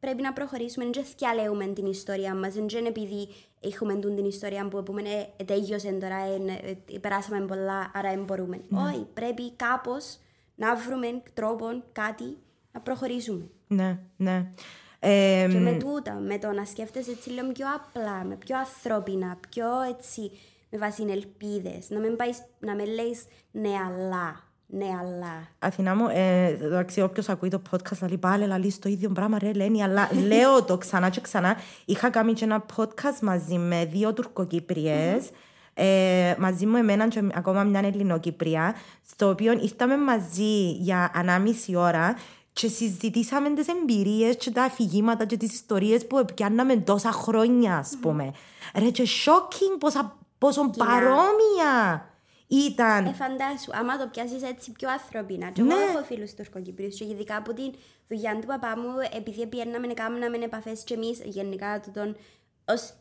πρέπει 0.00 0.22
να 0.22 0.32
προχωρήσουμε, 0.32 0.90
δεν 0.92 1.04
θυκιαλέουμε 1.04 1.66
την 1.66 1.86
ιστορία 1.86 2.34
μας, 2.34 2.54
δεν 2.54 2.66
είναι 2.68 2.88
επειδή 2.88 3.28
έχουμε 3.60 3.94
τούν 3.94 4.16
την 4.16 4.24
ιστορία 4.24 4.68
που 4.68 4.82
πούμε 4.82 5.02
ε, 5.02 5.26
ε, 5.36 5.44
τέλειωσε 5.44 5.92
τώρα, 5.92 6.16
ε, 6.16 6.70
ε, 6.94 6.98
περάσαμε 6.98 7.46
πολλά, 7.46 7.90
άρα 7.94 8.10
δεν 8.10 8.24
μπορούμε. 8.24 8.60
Όχι, 8.88 9.06
πρέπει 9.14 9.52
κάπως 9.52 10.18
να 10.60 10.76
βρούμε 10.76 11.22
τρόπο, 11.34 11.66
κάτι, 11.92 12.36
να 12.72 12.80
προχωρήσουμε. 12.80 13.48
Ναι, 13.66 13.98
ναι. 14.16 14.52
Ε, 14.98 15.46
Και 15.50 15.58
με 15.58 15.72
τούτα, 15.72 16.14
με 16.14 16.38
το 16.38 16.52
να 16.52 16.64
σκέφτεσαι 16.64 17.10
έτσι 17.10 17.30
λίγο 17.30 17.52
πιο 17.52 17.66
απλά, 17.74 18.24
με 18.24 18.34
πιο 18.34 18.58
ανθρώπινα, 18.58 19.38
πιο 19.50 19.66
έτσι, 19.88 20.30
με 20.70 20.78
βάση 20.78 21.04
ελπίδες, 21.08 21.90
να 21.90 21.98
μην, 21.98 22.16
πάεις, 22.16 22.42
να 22.58 22.74
με 22.74 22.84
λέεις 22.84 23.24
ναι 23.50 23.68
αλλά, 23.68 24.42
ναι 24.66 24.86
αλλά. 25.00 25.48
Αθηνά 25.58 25.94
μου, 25.94 26.08
ε, 26.08 26.46
εντάξει, 26.46 27.00
όποιος 27.00 27.28
ακούει 27.28 27.48
το 27.48 27.62
podcast 27.70 28.08
λέει 28.08 28.18
πάλι 28.18 28.46
λαλείς 28.46 28.78
το 28.78 28.88
ίδιο 28.88 29.10
πράγμα 29.10 29.38
ρε 29.38 29.48
Ελένη, 29.48 29.82
αλλά 29.82 30.08
λέω 30.26 30.64
το 30.64 30.78
ξανά 30.78 31.08
και 31.08 31.20
ξανά. 31.20 31.56
Είχα 31.84 32.10
κάνει 32.10 32.32
και 32.32 32.44
ένα 32.44 32.64
podcast 32.76 33.20
μαζί 33.22 33.58
με 33.58 33.84
δύο 33.84 34.12
τουρκοκύπριες, 34.12 35.30
ε, 35.82 36.34
μαζί 36.38 36.66
μου 36.66 36.76
εμένα 36.76 37.08
και 37.08 37.22
ακόμα 37.34 37.62
μια 37.62 37.80
Ελληνοκύπρια, 37.84 38.74
στο 39.06 39.28
οποίο 39.28 39.52
ήρθαμε 39.52 39.96
μαζί 39.96 40.70
για 40.70 41.10
ανάμιση 41.14 41.76
ώρα 41.76 42.16
και 42.52 42.68
συζητήσαμε 42.68 43.50
τις 43.50 43.66
εμπειρίες 43.68 44.36
και 44.36 44.50
τα 44.50 44.62
αφηγήματα 44.62 45.24
και 45.24 45.36
τις 45.36 45.52
ιστορίες 45.52 46.06
που 46.06 46.24
πιάνναμε 46.34 46.76
τόσα 46.76 47.12
χρόνια, 47.12 47.76
ας 47.76 47.96
πούμε. 48.00 48.32
Ρε 48.74 48.90
και 48.90 49.02
shocking 49.24 49.78
πόσα, 49.78 50.16
πόσο 50.38 50.70
παρόμοια 50.70 52.06
ήταν. 52.46 53.06
Ε, 53.06 53.12
φαντάσου, 53.12 53.70
άμα 53.72 53.98
το 53.98 54.06
πιάσεις 54.12 54.42
έτσι 54.42 54.72
πιο 54.72 54.90
ανθρώπινα. 54.90 55.50
Και 55.50 55.60
εγώ 55.60 55.70
Ναι. 55.70 55.84
έχω 55.94 56.04
φίλους 56.04 56.34
Τουρκοκυπρίους 56.34 56.98
και 56.98 57.04
ειδικά 57.04 57.36
από 57.36 57.52
την 57.52 57.72
δουλειά 58.08 58.38
του 58.40 58.46
παπά 58.46 58.78
μου, 58.78 58.90
επειδή 59.16 59.46
πιέρναμε 59.46 59.86
να 59.86 59.94
κάνουμε 59.94 60.36
επαφές 60.44 60.82
και 60.84 60.94
εμείς 60.94 61.20
γενικά 61.24 61.80
του 61.80 61.90
τον, 61.94 62.16
ως 62.64 62.92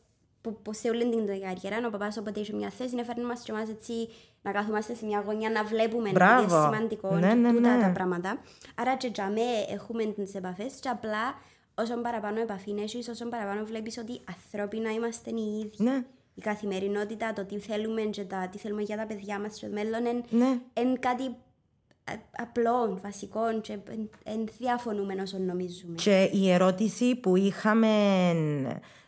που, 0.41 0.61
που 0.61 0.73
σε 0.73 0.89
όλη 0.89 1.09
την 1.09 1.25
καριέρα, 1.27 1.87
ο 1.87 1.89
παπάς 1.89 2.17
όποτε 2.17 2.39
είχε 2.39 2.53
μια 2.53 2.69
θέση, 2.69 2.95
έφερνε 2.99 3.23
μας 3.23 3.41
και 3.41 3.51
εμάς 3.51 3.69
έτσι 3.69 3.93
να 4.41 4.51
κάθομαστε 4.51 4.93
σε 4.95 5.05
μια 5.05 5.23
γωνιά 5.25 5.49
να 5.49 5.63
βλέπουμε 5.63 6.09
Μπράβο. 6.11 6.41
επειδή 6.41 6.53
είναι 6.55 6.63
σημαντικό 6.75 7.15
Ναι, 7.15 7.27
και 7.27 7.33
ναι, 7.33 7.51
τούτα 7.53 7.75
ναι. 7.75 7.81
τα 7.83 7.89
πράγματα. 7.91 8.41
Άρα 8.75 8.95
και 8.97 9.11
για 9.13 9.29
με 9.29 9.41
έχουμε 9.73 10.05
τις 10.05 10.33
επαφές 10.35 10.73
και 10.79 10.89
απλά 10.89 11.35
όσο 11.75 12.01
παραπάνω 12.01 12.39
επαφή 12.41 12.75
έχεις, 12.79 13.07
όσο 13.07 13.25
παραπάνω 13.29 13.65
βλέπεις 13.65 13.97
ότι 13.97 14.19
ανθρώπινα 14.29 14.91
είμαστε 14.91 15.29
οι 15.29 15.59
ίδιοι. 15.59 15.83
Ναι. 15.83 16.03
Η 16.35 16.41
καθημερινότητα, 16.41 17.33
το 17.33 17.45
τι 17.45 17.59
θέλουμε 17.59 18.01
και 18.01 18.23
τα, 18.23 18.47
τι 18.51 18.57
θέλουμε 18.57 18.81
για 18.81 18.97
τα 18.97 19.05
παιδιά 19.05 19.39
μας 19.39 19.55
στο 19.55 19.67
μέλλον 19.71 20.05
είναι 20.05 20.23
Ναι. 20.29 20.59
εν 20.73 20.99
κάτι 20.99 21.23
α- 21.23 22.19
απλό, 22.37 22.99
βασικό 23.03 23.59
και 23.61 23.73
εν, 23.73 24.09
εν 24.23 24.47
διαφωνούμε 24.57 25.15
όσο 25.21 25.37
νομίζουμε. 25.37 25.95
Και 25.95 26.29
η 26.33 26.51
ερώτηση 26.51 27.15
που 27.15 27.35
είχαμε 27.35 27.87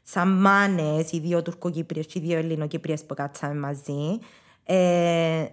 σαν 0.01 0.27
μάνες, 0.27 1.11
οι 1.11 1.19
δύο 1.19 1.41
Τουρκοκύπριες 1.41 2.05
και 2.05 2.19
οι 2.19 2.21
δύο 2.21 2.37
Ελληνοκύπριες 2.37 3.03
που 3.05 3.13
κάτσαμε 3.13 3.59
μαζί, 3.59 4.19
ε, 4.63 5.45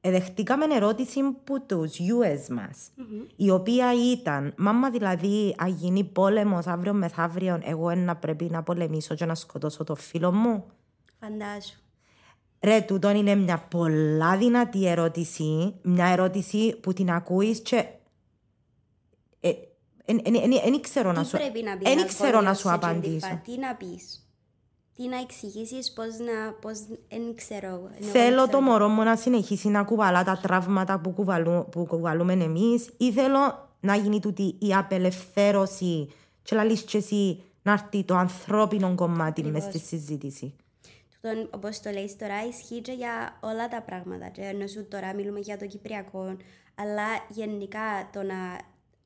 ε, 0.00 0.10
δεχτήκαμε 0.10 0.64
ερώτηση 0.74 1.20
που 1.44 1.66
τους 1.66 1.92
US 1.98 2.48
μας, 2.48 2.90
η 3.36 3.50
οποία 3.50 3.86
ήταν, 4.12 4.54
μάμα 4.56 4.90
δηλαδή, 4.90 5.54
αν 5.58 5.68
γίνει 5.68 6.04
πόλεμος 6.04 6.66
αύριο 6.66 6.92
μεθαύριο, 6.92 7.60
εγώ 7.62 7.94
να 7.94 8.16
πρέπει 8.16 8.44
να 8.44 8.62
πολεμήσω 8.62 9.14
και 9.14 9.24
να 9.24 9.34
σκοτώσω 9.34 9.84
το 9.84 9.94
φίλο 9.94 10.32
μου. 10.32 10.64
Φαντάσου. 11.20 11.78
Ρε, 12.62 12.80
τούτον 12.80 13.16
είναι 13.16 13.34
μια 13.34 13.66
πολλά 13.70 14.36
δυνατή 14.36 14.86
ερώτηση, 14.86 15.74
μια 15.82 16.06
ερώτηση 16.06 16.78
που 16.80 16.92
την 16.92 17.10
ακούεις 17.10 17.60
και... 17.60 17.84
Δεν 20.64 20.80
ξέρω 20.80 21.12
να 21.12 21.22
Τι 21.22 21.28
σου, 21.28 21.36
πρέπει 21.36 21.62
να 21.62 21.76
πει 21.76 21.90
εν 21.90 21.98
ένας 21.98 22.14
ξέρω 22.14 22.30
να 22.30 22.36
γονιός 22.38 22.58
σου 22.58 22.68
σε 22.68 22.74
εκείνη 22.74 22.90
τη 22.92 22.96
απαντήσω. 22.96 23.26
φάση, 23.26 23.40
Τι 23.44 23.58
να 23.58 23.74
πεις. 23.74 24.24
Τι 24.96 25.08
να 25.08 25.18
εξηγήσεις, 25.20 25.92
πώς 25.92 26.06
να... 26.18 26.52
Πώς, 26.60 26.78
εν 27.08 27.34
ξέρω. 27.34 27.66
εγώ, 27.66 27.86
εν 27.92 27.96
εγώ 28.00 28.10
Θέλω 28.10 28.36
δεν 28.44 28.50
το 28.50 28.58
ξέρω. 28.58 28.60
μωρό 28.60 28.88
μου 28.88 29.02
να 29.02 29.16
συνεχίσει 29.16 29.68
να 29.68 29.82
κουβαλά 29.82 30.24
τα 30.24 30.38
τραύματα 30.42 30.98
που, 31.00 31.10
κουβαλού, 31.10 31.66
που 31.70 31.86
κουβαλούμε 31.86 32.32
εμείς 32.32 32.90
ή 32.96 33.12
θέλω 33.12 33.68
να 33.80 33.96
γίνει 33.96 34.20
τούτη 34.20 34.56
η 34.58 34.74
απελευθέρωση 34.74 36.08
και 36.42 36.56
λαλείς 36.56 36.82
και 36.82 36.96
εσύ 36.98 37.42
να 37.62 37.72
έρθει 37.72 38.04
το 38.04 38.14
ανθρώπινο 38.14 38.94
κομμάτι 38.94 39.42
μες 39.42 39.62
στη 39.62 39.78
συζήτηση. 39.78 40.54
Τούτον, 41.22 41.48
όπως 41.54 41.80
το 41.80 41.90
λέει 41.90 42.16
τώρα, 42.18 42.46
ισχύει 42.48 42.80
και 42.80 42.92
για 42.92 43.38
όλα 43.40 43.68
τα 43.68 43.82
πράγματα. 43.82 44.28
Και 44.28 44.42
ενώ 44.42 44.66
σου 44.66 44.88
τώρα 44.88 45.14
μιλούμε 45.14 45.38
για 45.40 45.56
το 45.58 45.66
Κυπριακό, 45.66 46.36
αλλά 46.74 47.06
γενικά 47.28 48.08
το 48.12 48.22
να 48.22 48.34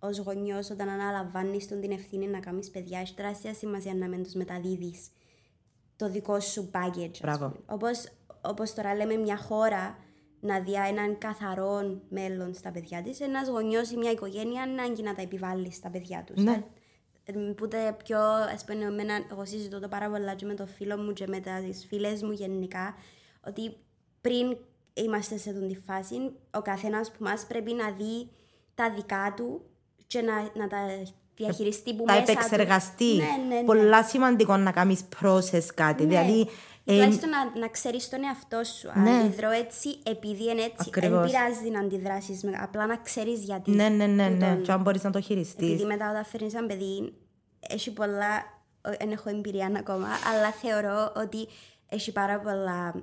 ως 0.07 0.19
γονιός 0.19 0.71
όταν 0.71 0.89
αναλαμβάνεις 0.89 1.69
τον 1.69 1.81
την 1.81 1.91
ευθύνη 1.91 2.27
να 2.27 2.41
κάνεις 2.41 2.71
παιδιά, 2.71 3.01
έχει 3.01 3.15
τεράστια 3.15 3.55
σημασία 3.55 3.95
να 3.95 4.09
μην 4.09 4.23
τους 4.23 4.33
μεταδίδεις 4.35 5.09
το 5.97 6.09
δικό 6.11 6.41
σου 6.41 6.71
baggage. 6.73 7.11
ας 7.13 7.21
Μπράβο. 7.21 7.47
πούμε. 7.47 7.65
Όπως, 7.67 8.09
όπως 8.41 8.75
τώρα 8.75 8.95
λέμε 8.95 9.17
μια 9.17 9.37
χώρα 9.37 9.99
να 10.41 10.61
δει 10.61 10.73
έναν 10.73 11.19
καθαρό 11.19 12.01
μέλλον 12.09 12.55
στα 12.55 12.71
παιδιά 12.71 13.03
της, 13.03 13.21
ένας 13.21 13.49
γονιός 13.49 13.91
ή 13.91 13.97
μια 13.97 14.11
οικογένεια 14.11 14.63
ανάγκη 14.63 15.03
να 15.03 15.15
τα 15.15 15.23
επιβάλλεις 15.23 15.75
στα 15.75 15.91
παιδιά 15.91 16.25
τους. 16.27 16.43
Ναι. 16.43 16.65
Ε, 17.25 17.51
Οπότε 17.51 17.97
πιο, 18.05 18.19
ας 18.55 18.65
πούμε, 18.65 18.85
εμένα, 18.85 19.27
εγώ 19.31 19.45
συζητώ 19.45 19.81
το 19.81 19.89
πάρα 19.89 20.11
πολλά 20.11 20.35
και 20.35 20.47
με 20.47 20.55
το 20.55 20.67
φίλο 20.67 20.97
μου 20.97 21.13
και 21.13 21.27
με 21.27 21.41
τις 21.41 21.87
φίλες 21.87 22.23
μου 22.23 22.33
γενικά, 22.33 22.95
ότι 23.47 23.77
πριν 24.21 24.57
είμαστε 24.95 25.37
σε 25.37 25.51
αυτή 25.51 25.67
τη 25.67 25.77
φάση, 25.77 26.17
ο 26.51 26.63
καθένας 26.63 27.11
που 27.11 27.25
μας 27.25 27.47
πρέπει 27.47 27.73
να 27.73 27.91
δει 27.91 28.31
τα 28.75 28.91
δικά 28.91 29.35
του 29.37 29.63
και 30.15 30.21
να, 30.23 30.63
να 30.63 30.69
τα 30.69 30.79
διαχειριστεί 31.37 31.95
που 31.95 32.05
Τα 32.05 32.13
μέσα 32.13 32.33
επεξεργαστεί. 32.33 33.11
του. 33.11 33.17
Ναι, 33.17 33.55
ναι, 33.55 33.61
ναι. 33.61 33.65
Πολλά 33.65 34.05
σημαντικό 34.05 34.57
να 34.57 34.71
κάνεις 34.73 35.01
process 35.23 35.65
κάτι. 35.75 36.07
Δηλαδή, 36.07 36.41
ε, 36.85 36.93
Τουλάχιστον 36.93 37.29
να, 37.29 37.59
να 37.61 37.69
ξέρεις 37.69 38.09
τον 38.09 38.25
εαυτό 38.25 38.65
σου. 38.65 38.91
Ναι. 39.01 39.11
Αν 39.11 39.21
αντιδρώ 39.21 39.51
έτσι, 39.51 39.89
επειδή 40.03 40.43
είναι 40.43 40.63
έτσι. 40.63 40.75
Δεν 40.77 40.87
Ακριβώς. 40.87 41.31
πειράζει 41.31 41.71
να 41.71 41.81
αντιδράσεις. 41.81 42.41
Απλά 42.63 42.87
να 42.87 42.97
ξέρεις 42.97 43.41
γιατί. 43.43 43.71
ναι, 43.71 43.89
ναι, 43.89 44.07
ναι, 44.07 44.29
ναι. 44.29 44.47
Τούτον. 44.49 44.63
Και 44.63 44.73
αν 44.73 44.81
μπορείς 44.81 45.03
να 45.03 45.11
το 45.11 45.21
χειριστείς. 45.21 45.69
Επειδή 45.71 45.85
μετά 45.85 46.11
όταν 46.11 46.25
φέρνεις 46.25 46.55
ένα 46.55 46.67
παιδί, 46.67 47.13
έχει 47.69 47.93
πολλά. 47.93 48.53
Δεν 48.99 49.11
έχω 49.11 49.29
εμπειρία 49.31 49.73
ακόμα, 49.77 50.07
αλλά 50.35 50.51
θεωρώ 50.51 51.13
ότι 51.17 51.49
έχει 51.89 52.13
πάρα 52.13 52.41
πολλά 52.41 52.95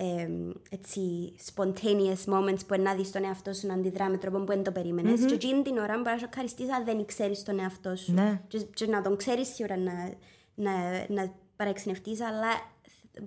εμ, 0.00 0.50
έτσι, 0.70 1.34
spontaneous 1.54 2.32
moments 2.34 2.66
που 2.66 2.80
να 2.80 2.94
δεις 2.94 3.10
τον 3.10 3.24
εαυτό 3.24 3.52
σου 3.52 3.66
να 3.66 3.74
αντιδρά 3.74 4.08
με 4.08 4.16
τρόπο 4.16 4.38
που 4.38 4.52
δεν 4.52 4.62
το 4.62 4.72
περίμενες. 4.72 5.24
Και 5.24 5.34
εκείνη 5.34 5.62
την 5.62 5.78
ώρα 5.78 5.94
μπορεί 5.96 6.10
να 6.10 6.18
σου 6.18 6.24
ευχαριστείς 6.24 6.72
αν 6.72 6.84
δεν 6.84 7.04
ξέρεις 7.04 7.42
τον 7.42 7.58
εαυτό 7.58 7.96
σου. 7.96 8.12
Ναι. 8.12 8.40
Και, 8.48 8.58
και 8.74 8.86
να 8.86 9.02
τον 9.02 9.16
ξέρεις 9.16 9.54
σίγουρα 9.54 9.76
να, 9.76 10.12
να, 10.54 10.72
να 11.08 11.34
παρεξενευτείς, 11.56 12.20
αλλά 12.20 12.48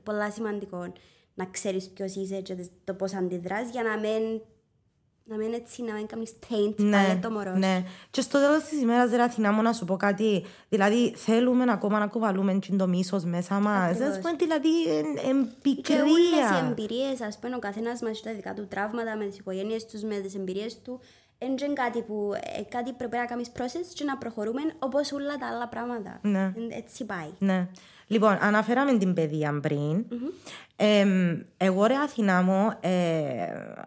πολλά 0.03 0.31
σημαντικό 0.31 0.93
να 1.33 1.45
ξέρεις 1.45 1.89
ποιος 1.89 2.15
είσαι 2.15 2.41
και 2.41 2.55
το 2.83 2.93
πώς 2.93 3.13
αντιδράς 3.13 3.69
για 3.69 3.83
να 3.83 3.99
μην, 3.99 4.41
να 5.23 5.35
μην 5.37 5.53
έτσι, 5.53 5.83
να 5.83 5.93
μην 5.93 6.05
κάνεις 6.07 6.33
taint 6.49 6.75
πάλι 6.91 7.19
το 7.21 7.29
μωρός 7.31 7.53
σου. 7.53 7.59
ναι. 7.59 7.83
Και 8.11 8.21
στο 8.21 8.39
τέλος 8.39 8.63
της 8.63 8.81
ημέρας, 8.81 9.11
ρε 9.11 9.21
Αθηνά 9.21 9.51
μου, 9.51 9.61
να 9.61 9.73
σου 9.73 9.85
πω 9.85 9.95
κάτι. 9.97 10.45
Δηλαδή, 10.69 11.13
θέλουμε 11.15 11.65
ακόμα 11.71 11.99
να 11.99 12.07
κουβαλούμε 12.07 12.53
και 12.53 12.73
το 12.73 12.87
μίσος 12.87 13.23
μέσα 13.23 13.59
μας. 13.59 13.89
Ακριβώς. 13.95 14.07
Ας 14.15 14.19
πούμε, 14.19 14.33
δηλαδή, 14.37 14.69
εν, 15.29 15.49
Και 15.81 15.93
όλες 15.93 16.11
οι 16.11 16.13
εμπικρία. 16.29 16.67
εμπειρίες, 16.69 17.21
ας 17.21 17.39
πούμε, 17.39 17.55
ο 17.55 17.59
καθένας 17.59 18.01
μας 18.01 18.11
έχει 18.11 18.23
τα 18.23 18.33
δικά 18.33 18.53
του 18.53 18.67
τραύματα 18.67 19.15
με 19.17 19.25
τις 19.25 19.37
οικογένειες 19.37 19.85
τους, 19.85 20.01
με 20.03 20.15
τις 20.15 20.35
εμπειρίες 20.35 20.81
του. 20.81 20.99
είναι 21.39 21.73
κάτι 21.73 22.01
που 22.01 22.31
ε, 22.57 22.61
κάτι 22.61 22.93
πρέπει 22.93 23.17
να 23.17 23.25
κάνεις 23.25 23.51
process 23.57 23.87
και 23.93 24.03
να 24.03 24.17
προχωρούμε 24.17 24.61
όπως 24.79 25.11
όλα 25.11 25.35
τα 25.37 25.47
άλλα 25.47 25.67
πράγματα. 25.67 26.19
Ναι. 26.21 26.41
Ε, 26.43 26.77
Έτσι 26.77 27.05
πάει. 27.05 27.29
Ναι. 27.39 27.67
Λοιπόν, 28.11 28.37
αναφέραμε 28.41 28.97
την 28.97 29.13
παιδεία 29.13 29.59
πριν. 29.61 30.05
Εμ, 30.75 31.39
εγώ 31.57 31.85
ρε 31.85 31.95
Αθηνά 31.95 32.41
μου, 32.41 32.71
ε, 32.79 32.91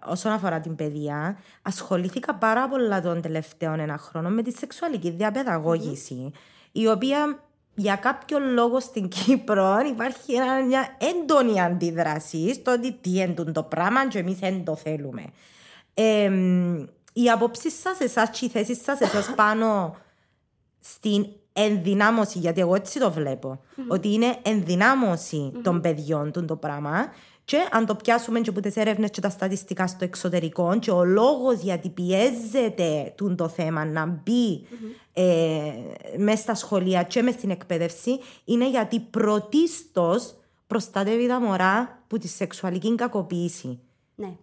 όσον 0.06 0.32
αφορά 0.32 0.60
την 0.60 0.74
παιδεία, 0.74 1.37
ασχολήθηκα 1.62 2.34
πάρα 2.34 2.68
πολλά 2.68 3.00
τον 3.00 3.20
τελευταίο 3.20 3.72
ένα 3.72 3.98
χρόνο 3.98 4.28
με 4.28 4.42
τη 4.42 4.52
σεξουαλική 4.52 5.10
διαπαιδαγώγηση, 5.10 6.30
η 6.72 6.88
οποία 6.88 7.38
για 7.74 7.96
κάποιο 7.96 8.38
λόγο 8.38 8.80
στην 8.80 9.08
Κύπρο 9.08 9.76
υπάρχει 9.92 10.34
ένα- 10.34 10.64
μια 10.64 10.96
έντονη 10.98 11.60
αντίδραση 11.60 12.54
στο 12.54 12.72
ότι 12.72 12.92
τι 12.92 13.20
έντον 13.20 13.52
το 13.52 13.62
πράγμα 13.62 14.08
και 14.08 14.18
εμείς 14.18 14.38
δεν 14.38 14.64
το 14.64 14.76
θέλουμε. 14.76 15.24
Εμ, 15.94 16.74
οι 17.12 17.30
απόψεις 17.32 17.80
σας, 17.80 18.00
εσάς 18.00 18.30
και 18.30 18.44
οι 18.44 18.48
θέσεις 18.48 18.82
σας, 18.82 19.00
εσάς 19.00 19.32
πάνω 19.37 19.96
στην 20.80 21.26
ενδυνάμωση, 21.57 22.38
γιατί 22.38 22.61
εγώ 22.61 22.75
έτσι 22.75 22.99
το 22.99 23.11
βλέπω, 23.11 23.61
ότι 23.88 24.12
είναι 24.12 24.37
ενδυνάμωση 24.43 25.53
των 25.62 25.81
παιδιών 25.81 26.33
του 26.33 26.45
το 26.45 26.57
πράγμα 26.57 27.12
και 27.45 27.69
αν 27.71 27.87
το 27.87 27.95
πιάσουμε 27.95 28.40
και 28.40 28.51
από 28.51 28.61
τις 28.61 28.77
έρευνες 28.77 29.11
και 29.11 29.21
τα 29.21 29.29
στατιστικά 29.29 29.87
στο 29.87 30.05
εξωτερικό 30.05 30.79
και 30.79 30.90
ο 30.90 31.05
λόγος 31.05 31.61
γιατί 31.61 31.88
πιέζεται 31.88 33.12
τούν 33.17 33.37
το 33.37 33.49
θέμα 33.49 33.85
να 33.85 34.07
μπει 34.07 34.67
ε, 35.12 35.73
μέσα 36.17 36.43
στα 36.43 36.55
σχολεία 36.55 37.03
και 37.03 37.23
μέσα 37.23 37.38
στην 37.38 37.51
εκπαίδευση 37.51 38.19
είναι 38.45 38.71
γιατί 38.71 39.01
πρωτίστως 39.01 40.35
προστατεύει 40.67 41.27
τα 41.27 41.40
μωρά 41.40 42.03
που 42.07 42.19
τη 42.19 42.29
σεξουαλική 42.29 42.95
κακοποίηση. 42.95 43.79
Ναι. 44.14 44.37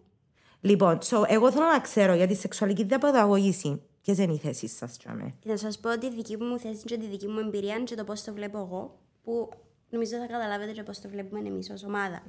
Λοιπόν, 0.61 0.97
so, 1.01 1.23
εγώ 1.27 1.51
θέλω 1.51 1.65
να 1.65 1.79
ξέρω 1.79 2.13
για 2.13 2.27
τη 2.27 2.35
σεξουαλική 2.35 2.83
διαπαιδαγώγηση. 2.83 3.81
Ποιες 4.01 4.17
είναι 4.17 4.33
οι 4.33 4.37
θέσεις 4.37 4.75
σας, 4.75 4.97
Τζαμέ; 4.97 5.33
Να 5.43 5.57
σας 5.57 5.79
πω 5.79 5.97
τη 5.97 6.09
δική 6.13 6.37
μου 6.37 6.59
θέση 6.59 6.83
και 6.83 6.97
τη 6.97 7.05
δική 7.07 7.27
μου 7.27 7.39
εμπειρία 7.39 7.79
και 7.83 7.95
το 7.95 8.03
πώς 8.03 8.23
το 8.23 8.33
βλέπω 8.33 8.57
εγώ, 8.57 8.99
που 9.23 9.49
νομίζω 9.89 10.17
θα 10.17 10.25
καταλάβετε 10.25 10.71
και 10.71 10.83
πώς 10.83 11.01
το 11.01 11.09
βλέπουμε 11.09 11.47
εμείς 11.49 11.69
ως 11.69 11.83
ομάδα. 11.83 12.23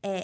Ε, 0.00 0.20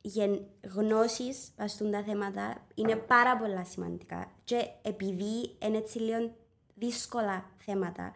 γεν, 0.00 0.40
γνώσεις 0.74 1.50
βαστούν 1.58 1.90
τα 1.90 2.02
θέματα 2.02 2.66
είναι 2.74 2.96
πάρα 2.96 3.36
πολλά 3.36 3.64
σημαντικά 3.64 4.30
και 4.44 4.68
επειδή 4.82 5.56
είναι 5.62 5.76
έτσι 5.76 5.98
λίγο 5.98 6.34
δύσκολα 6.74 7.50
θέματα, 7.56 8.12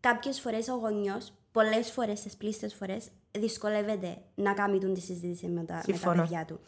κάποιες 0.00 0.40
φορές 0.40 0.68
ο 0.68 0.74
γονιός, 0.74 1.32
πολλές 1.52 1.90
φορές, 1.90 2.20
τις 2.20 2.36
πλήστες 2.36 2.74
φορές, 2.74 3.08
δυσκολεύεται 3.30 4.18
να 4.34 4.52
κάνει 4.54 4.78
τον 4.78 4.94
τη 4.94 5.00
συζήτηση 5.00 5.46
με 5.46 5.64
τα, 5.64 5.74
με 5.74 5.80
τα 5.80 5.82
Συμφωνώ. 5.84 6.22
παιδιά 6.22 6.44
του. 6.44 6.60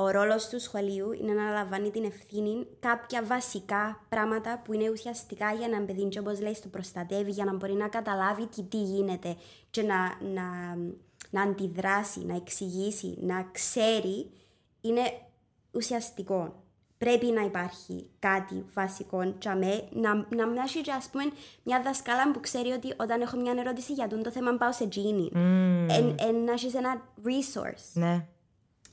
Ο 0.00 0.10
ρόλος 0.10 0.48
του 0.48 0.60
σχολείου 0.60 1.12
είναι 1.12 1.32
να 1.32 1.50
λαμβάνει 1.50 1.90
την 1.90 2.04
ευθύνη 2.04 2.66
κάποια 2.80 3.22
βασικά 3.22 4.04
πράγματα 4.08 4.62
που 4.64 4.72
είναι 4.72 4.90
ουσιαστικά 4.90 5.52
για 5.52 5.68
να 5.68 5.80
παιδί, 5.80 6.04
και 6.04 6.18
όπως 6.18 6.40
λέει, 6.40 6.56
το 6.62 6.68
προστατεύει, 6.68 7.30
για 7.30 7.44
να 7.44 7.54
μπορεί 7.54 7.72
να 7.72 7.88
καταλάβει 7.88 8.44
και 8.44 8.62
τι 8.62 8.76
γίνεται 8.76 9.36
και 9.70 9.82
να, 9.82 9.96
να, 10.20 10.76
να 11.30 11.42
αντιδράσει, 11.42 12.24
να 12.24 12.36
εξηγήσει, 12.36 13.16
να 13.20 13.48
ξέρει, 13.52 14.30
είναι 14.80 15.02
ουσιαστικό. 15.70 16.62
Πρέπει 16.98 17.26
να 17.26 17.42
υπάρχει 17.42 18.10
κάτι 18.18 18.64
βασικό 18.74 19.34
τσαμέ, 19.38 19.88
να, 19.92 20.14
να 20.14 20.46
μην 20.46 20.56
έχει 20.56 20.80
και, 20.80 20.92
ας 20.92 21.08
πούμε, 21.08 21.24
μια 21.62 21.82
δασκάλα 21.82 22.30
που 22.32 22.40
ξέρει 22.40 22.70
ότι 22.70 22.94
όταν 22.96 23.20
έχω 23.20 23.36
μια 23.36 23.54
ερώτηση 23.56 23.92
για 23.92 24.08
τον 24.08 24.22
το 24.22 24.30
θέμα 24.30 24.56
πάω 24.56 24.72
σε 24.72 24.86
τζίνι. 24.86 25.30
Εν, 25.88 26.14
εν, 26.18 26.44
να 26.44 26.52
έχεις 26.52 26.74
ένα 26.74 27.02
resource. 27.24 27.90
Ναι. 27.92 28.26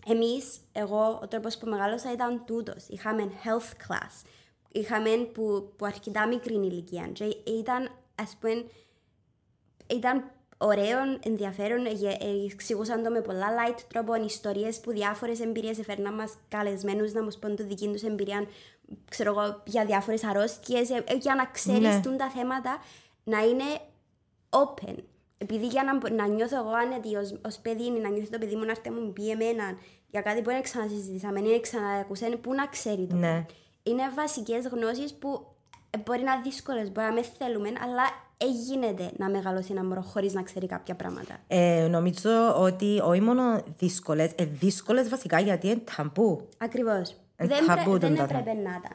Εμείς, 0.08 0.58
εγώ, 0.72 1.20
ο 1.24 1.28
τρόπος 1.28 1.58
που 1.58 1.68
μεγάλωσα 1.70 2.12
ήταν 2.12 2.46
τούτος. 2.46 2.88
Είχαμε 2.88 3.24
health 3.44 3.92
class. 3.92 4.26
Είχαμε 4.72 5.10
που, 5.10 5.74
που 5.78 5.86
αρκετά 5.86 6.28
μικρή 6.28 6.54
ηλικία. 6.54 7.08
Και 7.14 7.24
ήταν, 7.46 7.90
ας 8.16 8.38
πούμε, 8.40 8.66
ήταν 9.88 10.32
ωραίο, 10.58 10.98
ενδιαφέρον. 11.24 11.86
ε, 11.86 11.90
ε, 12.20 12.46
Εξηγούσαν 12.52 13.04
το 13.04 13.10
με 13.10 13.22
πολλά 13.22 13.48
light 13.50 13.80
τρόπο, 13.94 14.16
ιστορίες 14.16 14.80
που 14.80 14.92
διάφορες 14.92 15.40
εμπειρίες 15.40 15.80
έφερναν 15.80 16.14
μας 16.14 16.34
καλεσμένους 16.48 17.12
να 17.14 17.24
μας 17.24 17.40
πούν 17.40 17.56
τη 17.56 17.64
δική 17.64 17.88
τους 17.88 18.04
εμπειρία, 18.04 18.48
ξέρω 19.10 19.30
εγώ, 19.32 19.62
για 19.66 19.86
διάφορες 19.86 20.24
αρρώστιες, 20.24 20.90
για 21.20 21.36
να 21.36 21.46
ξέρεις 21.46 22.00
Ναι. 22.06 22.16
τα 22.18 22.30
θέματα 22.30 22.78
να 23.24 23.40
είναι 23.44 23.64
open. 24.50 24.96
Επειδή 25.46 25.66
για 25.68 25.84
να, 25.84 25.98
μπο- 25.98 26.16
να 26.16 26.26
νιώθω 26.28 26.58
εγώ 26.58 26.72
άνετη 26.84 27.16
ως, 27.16 27.30
ως 27.46 27.56
παιδί, 27.64 27.90
να 28.04 28.10
νιώθει 28.10 28.30
το 28.30 28.38
παιδί 28.38 28.56
μου 28.56 28.66
να 28.66 28.72
έρθει 28.72 28.90
να 28.90 28.96
μου 29.02 29.14
πει 29.14 29.30
εμένα 29.30 29.66
για 30.14 30.22
κάτι 30.22 30.42
που 30.42 30.50
δεν 30.50 30.62
ξανασυζητήσαμε, 30.62 31.42
δεν 31.42 31.62
ξανακούσαν, 31.62 32.42
πού 32.42 32.54
να 32.54 32.66
ξέρει 32.68 33.06
το. 33.10 33.16
Ναι. 33.16 33.46
Είναι 33.84 34.04
βασικές 34.16 34.68
γνώσεις 34.68 35.14
που 35.14 35.46
ε, 35.90 35.98
μπορεί 36.06 36.22
να 36.24 36.32
είναι 36.34 36.42
δύσκολες, 36.44 36.92
μπορεί 36.92 37.08
να 37.08 37.14
με 37.14 37.24
θέλουμε, 37.38 37.70
αλλά 37.84 38.04
έγινε 38.38 38.96
να 39.18 39.30
μεγαλώσει 39.30 39.72
ένα 39.72 39.84
μωρό 39.84 40.02
χωρίς 40.02 40.34
να 40.34 40.42
ξέρει 40.44 40.66
κάποια 40.68 40.96
πράγματα. 40.96 41.38
Ε, 41.48 41.88
νομίζω 41.90 42.56
ότι 42.58 43.00
όχι 43.04 43.22
μόνο 43.22 43.64
δύσκολες, 43.78 44.32
ε, 44.36 44.46
δύσκολες 44.46 45.10
βασικά 45.10 45.40
γιατί 45.40 45.68
είναι 45.68 45.82
ταμπού. 45.96 46.48
Ακριβώς. 46.58 47.10
Ε, 47.36 47.48
δεν 47.48 47.66
ταμπού 47.66 47.84
πρέ- 47.84 48.02
τον 48.02 48.16
δεν 48.16 48.16
τα 48.16 48.24
έπρεπε 48.24 48.54
να 48.54 48.70
ήταν. 48.70 48.92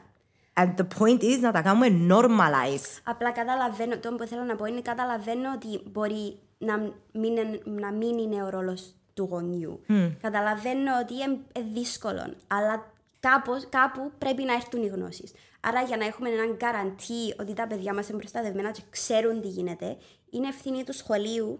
And 0.61 0.75
the 0.81 0.87
point 0.99 1.21
is 1.21 1.39
να 1.41 1.51
τα 1.51 1.61
κάνουμε 1.61 1.87
normalize. 2.15 2.99
Απλά 3.03 3.31
καταλαβαίνω, 3.31 3.97
το 3.97 4.11
που 4.15 4.25
θέλω 4.25 4.43
να 4.43 4.55
πω 4.55 4.65
είναι 4.65 4.81
καταλαβαίνω 4.81 5.51
ότι 5.55 5.81
μπορεί 5.91 6.37
να 6.57 6.77
μην, 7.11 7.37
είναι- 7.37 7.61
να 7.65 7.91
μην 7.91 8.17
είναι 8.17 8.43
ο 8.43 8.49
ρόλος 8.49 8.95
του 9.13 9.27
γονιού. 9.31 9.81
Καταλαβαίνω 10.21 10.91
ότι 11.01 11.13
είναι 11.13 11.39
ε, 11.51 11.61
δύσκολο, 11.73 12.33
αλλά 12.47 12.91
κάπως, 13.19 13.67
κάπου 13.69 14.11
πρέπει 14.17 14.43
να 14.43 14.53
έρθουν 14.53 14.83
οι 14.83 14.87
γνώσεις. 14.87 15.31
Άρα 15.59 15.81
για 15.81 15.97
να 15.97 16.05
έχουμε 16.05 16.29
έναν 16.29 16.57
καραντί 16.57 17.35
ότι 17.39 17.53
τα 17.53 17.67
παιδιά 17.67 17.93
μας 17.93 18.09
είναι 18.09 18.17
προστατευμένα 18.17 18.71
και 18.71 18.81
ξέρουν 18.89 19.41
τι 19.41 19.47
γίνεται, 19.47 19.97
είναι 20.29 20.47
ευθύνη 20.47 20.83
του 20.83 20.93
σχολείου 20.93 21.59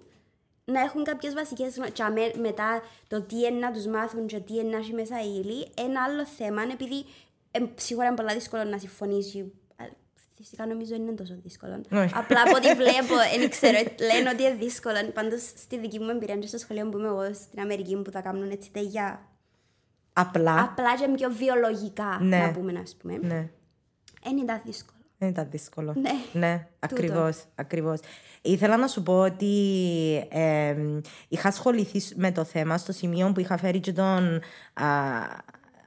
να 0.65 0.79
έχουν 0.81 1.03
κάποιες 1.03 1.33
βασικές 1.33 1.75
γνώσει. 1.77 2.39
μετά 2.39 2.81
το 3.07 3.21
τι 3.21 3.35
είναι 3.37 3.59
να 3.59 3.71
τους 3.71 3.85
μάθουν 3.85 4.27
και 4.27 4.39
τι 4.39 4.53
είναι 4.53 4.69
να 4.69 4.77
έχει 4.77 4.93
μέσα 4.93 5.21
η 5.21 5.41
ύλη, 5.43 5.67
ένα 5.85 6.03
άλλο 6.03 6.25
θέμα 6.25 6.63
είναι 6.63 6.73
επειδή 6.73 7.05
ε, 7.51 7.59
σίγουρα 7.75 8.07
είναι 8.07 8.15
πολύ 8.15 8.33
δύσκολο 8.33 8.63
να 8.63 8.77
συμφωνήσει. 8.77 9.39
Α, 9.75 9.83
Φυσικά 10.37 10.65
νομίζω 10.65 10.89
δεν 10.91 11.01
είναι 11.01 11.11
τόσο 11.11 11.35
δύσκολο. 11.43 11.81
Όχι. 11.91 12.13
Απλά 12.15 12.41
από 12.41 12.55
ό,τι 12.55 12.73
βλέπω, 12.81 13.13
δεν 13.39 13.49
ξέρω, 13.49 13.77
λένε 14.13 14.29
ότι 14.33 14.43
είναι 14.43 14.53
δύσκολο. 14.55 14.95
Πάντως 15.13 15.41
στη 15.41 15.79
δική 15.79 15.99
μου 15.99 16.09
εμπειρία 16.09 16.35
και 16.37 16.47
στο 16.47 16.57
σχολείο 16.57 16.89
που 16.89 16.97
είμαι 16.97 17.07
εγώ 17.07 17.33
στην 17.33 17.59
Αμερική 17.59 17.95
που 18.01 18.11
τα 18.11 18.21
κάνουν 18.21 18.51
έτσι 18.51 18.69
για 18.75 19.27
Απλά. 20.13 20.61
απλά 20.61 20.97
και 20.97 21.07
πιο 21.15 21.29
βιολογικά 21.31 22.17
Ναι. 22.21 22.37
να 22.37 22.51
πούμε, 22.51 22.79
ας 22.79 22.95
πούμε. 22.95 23.17
Ναι. 23.21 23.49
Δεν 24.23 24.37
ήταν 24.37 24.61
δύσκολο. 24.65 24.97
Δεν 25.17 25.29
ήταν 25.29 25.47
δύσκολο. 25.49 25.93
Ναι. 25.97 26.39
Ναι, 26.39 26.67
ακριβώς, 26.79 27.43
ακριβώς. 27.55 27.99
Ήθελα 28.41 28.77
να 28.77 28.87
σου 28.87 29.03
πω 29.03 29.19
ότι 29.19 29.47
ε, 30.29 30.75
είχα 31.27 31.47
ασχοληθεί 31.47 32.01
με 32.15 32.31
το 32.31 32.43
θέμα 32.43 32.77
στο 32.77 32.91
σημείο 32.91 33.31
που 33.31 33.39
είχα 33.39 33.57
φέρει 33.57 33.79
και 33.79 33.93
τον 33.93 34.41
α, 34.73 34.85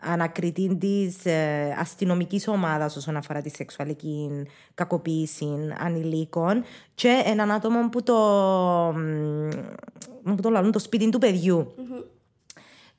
ανακριτή 0.05 0.77
της 0.77 1.25
ε, 1.25 1.77
αστυνομικής 1.79 2.49
ομάδας 2.49 2.97
όσον 2.97 3.17
αφορά 3.17 3.41
τη 3.41 3.51
σεξουαλική 3.51 4.31
κακοποίηση 4.75 5.47
ανηλίκων 5.79 6.65
και 6.95 7.23
έναν 7.25 7.51
άτομο 7.51 7.89
που 7.89 8.03
το, 8.03 8.15
μ, 10.23 10.35
που 10.35 10.43
το 10.43 10.51
λαλούν 10.51 10.73
το 10.73 10.79
σπίτι 10.79 11.09
του 11.09 11.19
παιδιού. 11.19 11.75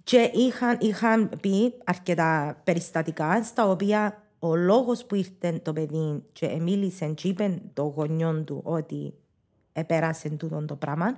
Και 0.03 0.31
είχαν, 0.33 0.77
είχαν 0.79 1.29
πει 1.41 1.73
αρκετά 1.83 2.61
περιστατικά 2.63 3.43
στα 3.43 3.69
οποία 3.69 4.23
ο 4.39 4.55
λόγος 4.55 5.05
που 5.05 5.15
ήρθε 5.15 5.59
το 5.63 5.73
παιδί 5.73 6.23
και 6.31 6.57
μίλησε 6.61 7.05
και 7.05 7.27
είπε 7.27 7.61
το 7.73 7.83
γονιό 7.83 8.43
του 8.45 8.61
ότι 8.63 9.13
επέρασε 9.73 10.29
τούτο 10.29 10.65
το 10.65 10.75
πράγμα 10.75 11.15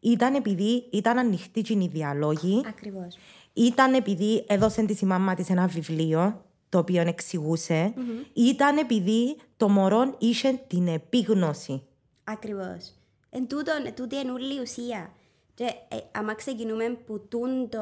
ήταν 0.00 0.34
επειδή 0.34 0.86
ήταν 0.90 1.18
ανοιχτή 1.18 1.60
και 1.60 1.72
οι 1.72 1.90
διαλόγοι, 1.92 2.62
Ακριβώς. 2.66 3.18
Ήταν 3.52 3.94
επειδή 3.94 4.44
έδωσε 4.48 4.82
τη 4.84 4.98
η 5.02 5.06
μάμα 5.06 5.34
της 5.34 5.50
ένα 5.50 5.66
βιβλίο 5.66 6.44
το 6.68 6.78
οποίο 6.78 7.00
εξηγούσε, 7.02 7.94
ήταν 8.32 8.76
επειδή 8.76 9.36
το 9.56 9.68
μωρό 9.68 10.14
είχε 10.18 10.60
την 10.66 10.88
επίγνωση. 10.88 11.82
Ακριβώς. 12.24 12.94
Εν 13.30 13.46
τούτο, 13.48 13.72
τούτη 13.94 14.16
είναι 14.16 14.30
όλη 14.30 14.54
η 14.56 14.60
ουσία. 14.60 15.10
Και 15.54 15.64
ε, 15.64 15.96
άμα 16.12 16.34
ξεκινούμε 16.34 16.84
που 17.06 17.26
τούν 17.28 17.68
το, 17.68 17.80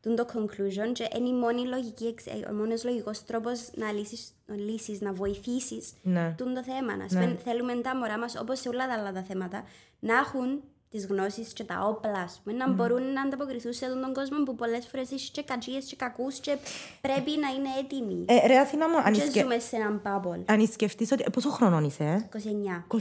τούν 0.00 0.16
το 0.16 0.26
conclusion 0.34 0.92
και 0.92 1.08
είναι 1.18 1.28
η 1.28 1.32
μόνη 1.32 1.66
λογική, 1.66 2.04
εξ- 2.06 2.26
ε, 2.26 2.46
ο 2.50 2.52
μόνος 2.54 2.84
λογικός 2.84 3.24
τρόπος 3.24 3.70
να 3.74 3.92
λύσεις, 3.92 4.32
να, 4.46 4.54
λύσεις, 4.56 5.00
να 5.00 5.12
βοηθήσεις 5.12 5.92
Ναι. 6.02 6.34
τούν 6.36 6.54
το 6.54 6.62
θέμα. 6.62 6.96
Να 6.96 7.06
πούμε, 7.06 7.38
θέλουμε 7.44 7.74
τα 7.74 7.96
μωρά 7.96 8.18
μας, 8.18 8.36
όπως 8.40 8.58
σε 8.60 8.68
όλα 8.68 8.86
τα 8.86 8.92
άλλα 8.94 9.12
τα 9.12 9.22
θέματα, 9.22 9.64
να 10.00 10.16
έχουν 10.16 10.60
τις 10.90 11.06
γνώσεις 11.06 11.52
και 11.52 11.64
τα 11.64 11.86
όπλα, 11.88 12.20
ας 12.20 12.40
πούμε, 12.44 12.56
να 12.56 12.70
μπορούν 12.72 13.12
να 13.12 13.22
ανταποκριθούν 13.22 13.72
σε 13.72 13.84
αυτόν 13.84 14.00
τον 14.00 14.14
κόσμο 14.14 14.42
που 14.42 14.54
πολλές 14.54 14.86
φορές 14.86 15.12
έχει 15.12 15.30
και 15.30 15.42
κακίες 15.42 15.84
και 15.84 15.96
κακούς 15.96 16.38
και 16.38 16.56
πρέπει 17.00 17.30
να 17.30 17.48
είναι 17.48 17.68
έτοιμοι. 17.78 18.24
Ε, 18.28 18.46
ρε 18.46 18.58
Αθήνα 18.58 18.88
μου, 18.88 18.96
αν, 18.98 19.12
και 19.12 19.20
σκε... 19.20 19.40
ζούμε 19.40 19.58
σε 19.58 19.76
έναν 19.76 20.02
bubble. 20.04 20.42
αν 20.46 20.66
σκεφτείς 20.66 21.12
ότι... 21.12 21.30
Πόσων 21.30 21.50
χρονών 21.50 21.80
είσαι, 21.80 22.04
ε; 22.04 22.28
29. 22.88 22.98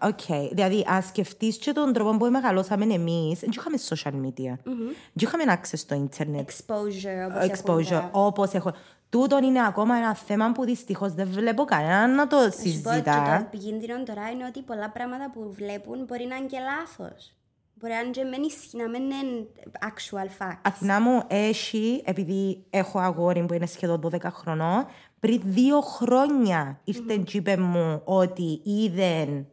29, 0.00 0.08
οκ. 0.08 0.50
Δηλαδή, 0.52 0.84
αν 0.88 1.02
σκεφτείς 1.02 1.56
και 1.56 1.72
τον 1.72 1.92
τρόπο 1.92 2.16
που 2.16 2.26
μεγαλώσαμε 2.30 2.94
εμείς, 2.94 3.38
δεν 3.40 3.50
είχαμε 3.52 3.76
social 3.88 4.26
media. 4.26 4.58
Δεν 4.64 4.94
είχαμε 5.14 5.44
access 5.46 5.78
στο 5.78 6.08
internet. 6.08 6.44
Exposure, 6.44 7.28
όπως 7.28 7.42
Exposure, 7.42 7.78
έχουμε 7.80 7.82
τώρα. 7.82 8.10
όπως 8.12 8.52
έχω. 8.52 8.72
Τούτον 9.10 9.44
είναι 9.44 9.66
ακόμα 9.66 9.96
ένα 9.96 10.14
θέμα 10.14 10.52
που 10.52 10.64
δυστυχώς 10.64 11.12
δεν 11.14 11.28
βλέπω 11.28 11.64
κανέναν 11.64 12.14
να 12.14 12.26
το 12.26 12.36
Να 12.36 12.42
σου 12.42 12.56
πω 12.56 12.62
και 12.62 12.80
το 12.82 12.90
συζητά. 12.90 13.46
επικίνδυνο 13.46 14.02
τώρα 14.02 14.30
είναι 14.30 14.44
ότι 14.46 14.62
πολλά 14.62 14.90
πράγματα 14.90 15.30
που 15.30 15.52
βλέπουν 15.52 16.04
μπορεί 16.04 16.24
να 16.26 16.36
είναι 16.36 16.46
και 16.46 16.58
λάθος. 16.58 17.30
Μπορεί 17.78 17.92
να 17.92 17.98
είναι 18.00 18.10
και 18.10 18.24
μεν 18.24 18.42
ισχύ, 18.42 18.76
να 18.76 18.88
μην 18.88 19.02
είναι 19.02 19.46
actual 19.80 20.42
facts. 20.44 20.58
Αθηνά 20.62 21.00
μου 21.00 21.22
έχει, 21.26 22.02
επειδή 22.04 22.64
έχω 22.70 22.98
αγόρι 22.98 23.46
που 23.46 23.54
είναι 23.54 23.66
σχεδόν 23.66 24.00
12 24.12 24.20
χρονών, 24.30 24.86
πριν 25.20 25.40
δύο 25.44 25.80
χρόνια 25.80 26.80
ήρθε 26.84 27.16
και 27.16 27.36
είπε 27.36 27.56
μου 27.56 28.00
ότι 28.04 28.60
είδε 28.64 29.44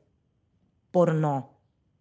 πορνό 0.91 1.49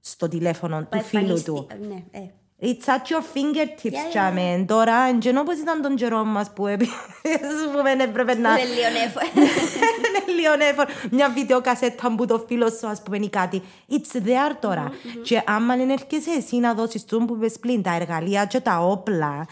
στο 0.00 0.28
τηλέφωνο 0.28 0.80
του 0.80 0.88
Που 0.90 1.00
φίλου 1.03 1.20
εμφανιστεί- 1.22 1.55
του. 1.55 1.66
Ναι, 1.88 2.05
ε. 2.11 2.26
It's 2.65 2.87
at 2.89 3.05
your 3.11 3.23
fingertips, 3.35 3.93
Yeah, 3.93 4.07
yeah, 4.07 4.09
τσάμε. 4.11 4.65
Τώρα, 4.69 4.95
εντζεν 5.09 5.37
όπως 5.37 5.59
ήταν 5.59 5.83
τον 5.83 5.95
καιρό 5.97 6.25
μας 6.25 6.53
που 6.53 6.67
επί- 6.67 6.89
ας 7.25 7.71
πούμε, 7.77 7.91
έπρεπε 8.05 8.35
να... 8.35 8.51
Είναι 8.59 8.69
λίγο 8.69 8.89
νεφο. 9.03 9.21
Είναι 9.37 10.41
λίγο 10.41 10.53
εύκολο. 10.69 10.89
Μια 11.11 11.31
βιντεοκασέτα 11.31 12.15
που 12.17 12.27
το 12.27 12.45
φίλο 12.47 12.71
σου, 12.71 12.87
ας 12.87 13.03
πούμε, 13.03 13.17
ή 13.17 13.29
κάτι. 13.29 13.63
It's 13.91 14.17
there 14.27 14.57
τώρα. 14.61 14.93
Και 15.25 15.43
άμα 15.47 15.77
δεν 15.77 15.91
έρχεσαι 15.91 16.31
εσύ 16.31 16.57
να 16.57 16.75
δώσεις 16.75 17.05
του 17.05 17.25
που 17.25 17.35
είπες 17.35 17.59
πριν, 17.59 17.83
τα 17.83 17.95
εργαλεία 17.95 18.45
και 18.47 18.61
τα 18.61 18.79
όπλα, 18.79 19.47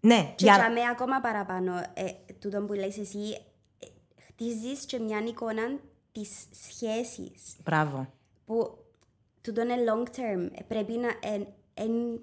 ναι, 0.00 0.32
Και 0.34 0.44
για... 0.44 0.54
για 0.54 0.70
μένα 0.70 0.88
ακόμα 0.90 1.20
παραπάνω, 1.20 1.72
ε, 1.94 2.04
τούτο 2.40 2.60
που 2.60 2.72
λες 2.72 2.98
εσύ, 2.98 3.18
ε, 3.78 3.86
χτίζεις 4.26 4.84
και 4.86 4.98
μια 4.98 5.22
εικόνα 5.26 5.62
της 6.12 6.28
σχέσης 6.68 7.42
Μπράβο. 7.64 8.06
που 8.46 8.78
τούτο 9.42 9.60
είναι 9.60 9.74
long 9.88 10.08
term. 10.08 10.48
Ε, 10.58 10.62
Πρέπει 10.68 10.92
να. 10.92 11.08
εν- 11.32 11.46
εν- 11.74 12.20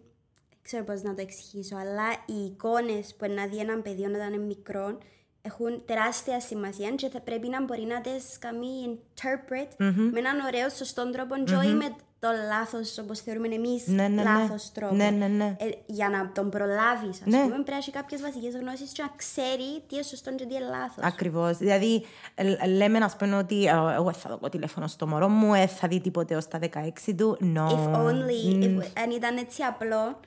δεν 0.49 0.59
ξέρω 0.61 0.83
πώς 0.83 1.01
να 1.01 1.13
το 1.13 1.21
εξηγήσω, 1.21 1.75
αλλά 1.75 2.11
οι 2.25 2.45
εικόνες 2.45 3.15
που 3.15 3.31
να 3.31 3.47
δει 3.47 3.57
έναν 3.57 3.81
παιδί 3.81 4.03
όταν 4.05 4.33
είναι 4.33 4.43
μικρό 4.43 4.97
έχουν 5.41 5.85
τεράστια 5.85 6.39
σημασία 6.39 6.91
και 6.91 7.09
θα 7.09 7.21
πρέπει 7.21 7.47
να 7.47 7.63
μπορεί 7.63 7.81
να 7.81 8.01
τι 8.01 8.09
κάνει 8.39 8.67
interpret 8.87 9.67
με 10.11 10.19
έναν 10.19 10.39
ωραίο, 10.39 10.69
σωστό 10.69 11.09
τρόπο, 11.11 11.35
και 11.43 11.55
όχι 11.55 11.73
με 11.73 11.95
το 12.19 12.27
λάθος 12.47 12.97
όπως 12.97 13.19
θεωρούμε 13.19 13.47
εμείς 13.47 13.87
Ναι, 13.87 14.01
ναι, 14.01 14.07
ναι. 14.07 14.23
λάθος 14.23 14.71
τρόπο. 14.71 14.95
Ναι, 14.95 15.09
ναι, 15.09 15.27
ναι. 15.27 15.55
Ε, 15.59 15.69
για 15.85 16.09
να 16.09 16.31
τον 16.31 16.49
προλάβεις, 16.49 17.09
ας 17.21 17.25
Ναι. 17.25 17.41
πούμε, 17.41 17.53
πρέπει 17.53 17.69
να 17.71 17.77
έχει 17.77 17.91
κάποιες 17.91 18.21
βασικές 18.21 18.55
γνώσεις 18.55 18.91
και 18.91 19.01
να 19.01 19.11
ξέρει 19.15 19.81
τι 19.87 19.95
είναι 19.95 20.03
σωστό 20.03 20.35
και 20.35 20.45
τι 20.45 20.55
είναι 20.55 20.65
λάθος. 20.69 21.03
Ακριβώς. 21.03 21.57
Δηλαδή, 21.57 22.05
ε, 22.35 22.67
λέμε, 22.67 22.97
ας 22.97 23.15
πούμε, 23.15 23.37
ότι 23.37 23.65
ε, 23.65 23.69
εγώ 23.95 24.13
θα 24.13 24.37
δω 24.41 24.49
τηλέφωνο 24.49 24.87
στο 24.87 25.07
μωρό 25.07 25.27
μου, 25.27 25.53
ε, 25.53 25.67
θα 25.67 25.87
δει 25.87 25.99
τίποτε 25.99 26.35
ως 26.35 26.47
τα 26.47 26.59
16 26.59 27.13
του. 27.17 27.37
No. 27.55 27.67
If 27.67 27.95
only, 27.95 28.63
if, 28.63 28.83
αν 29.03 29.09
ήταν 29.11 29.37
έτσι 29.37 29.61
απλό, 29.63 30.19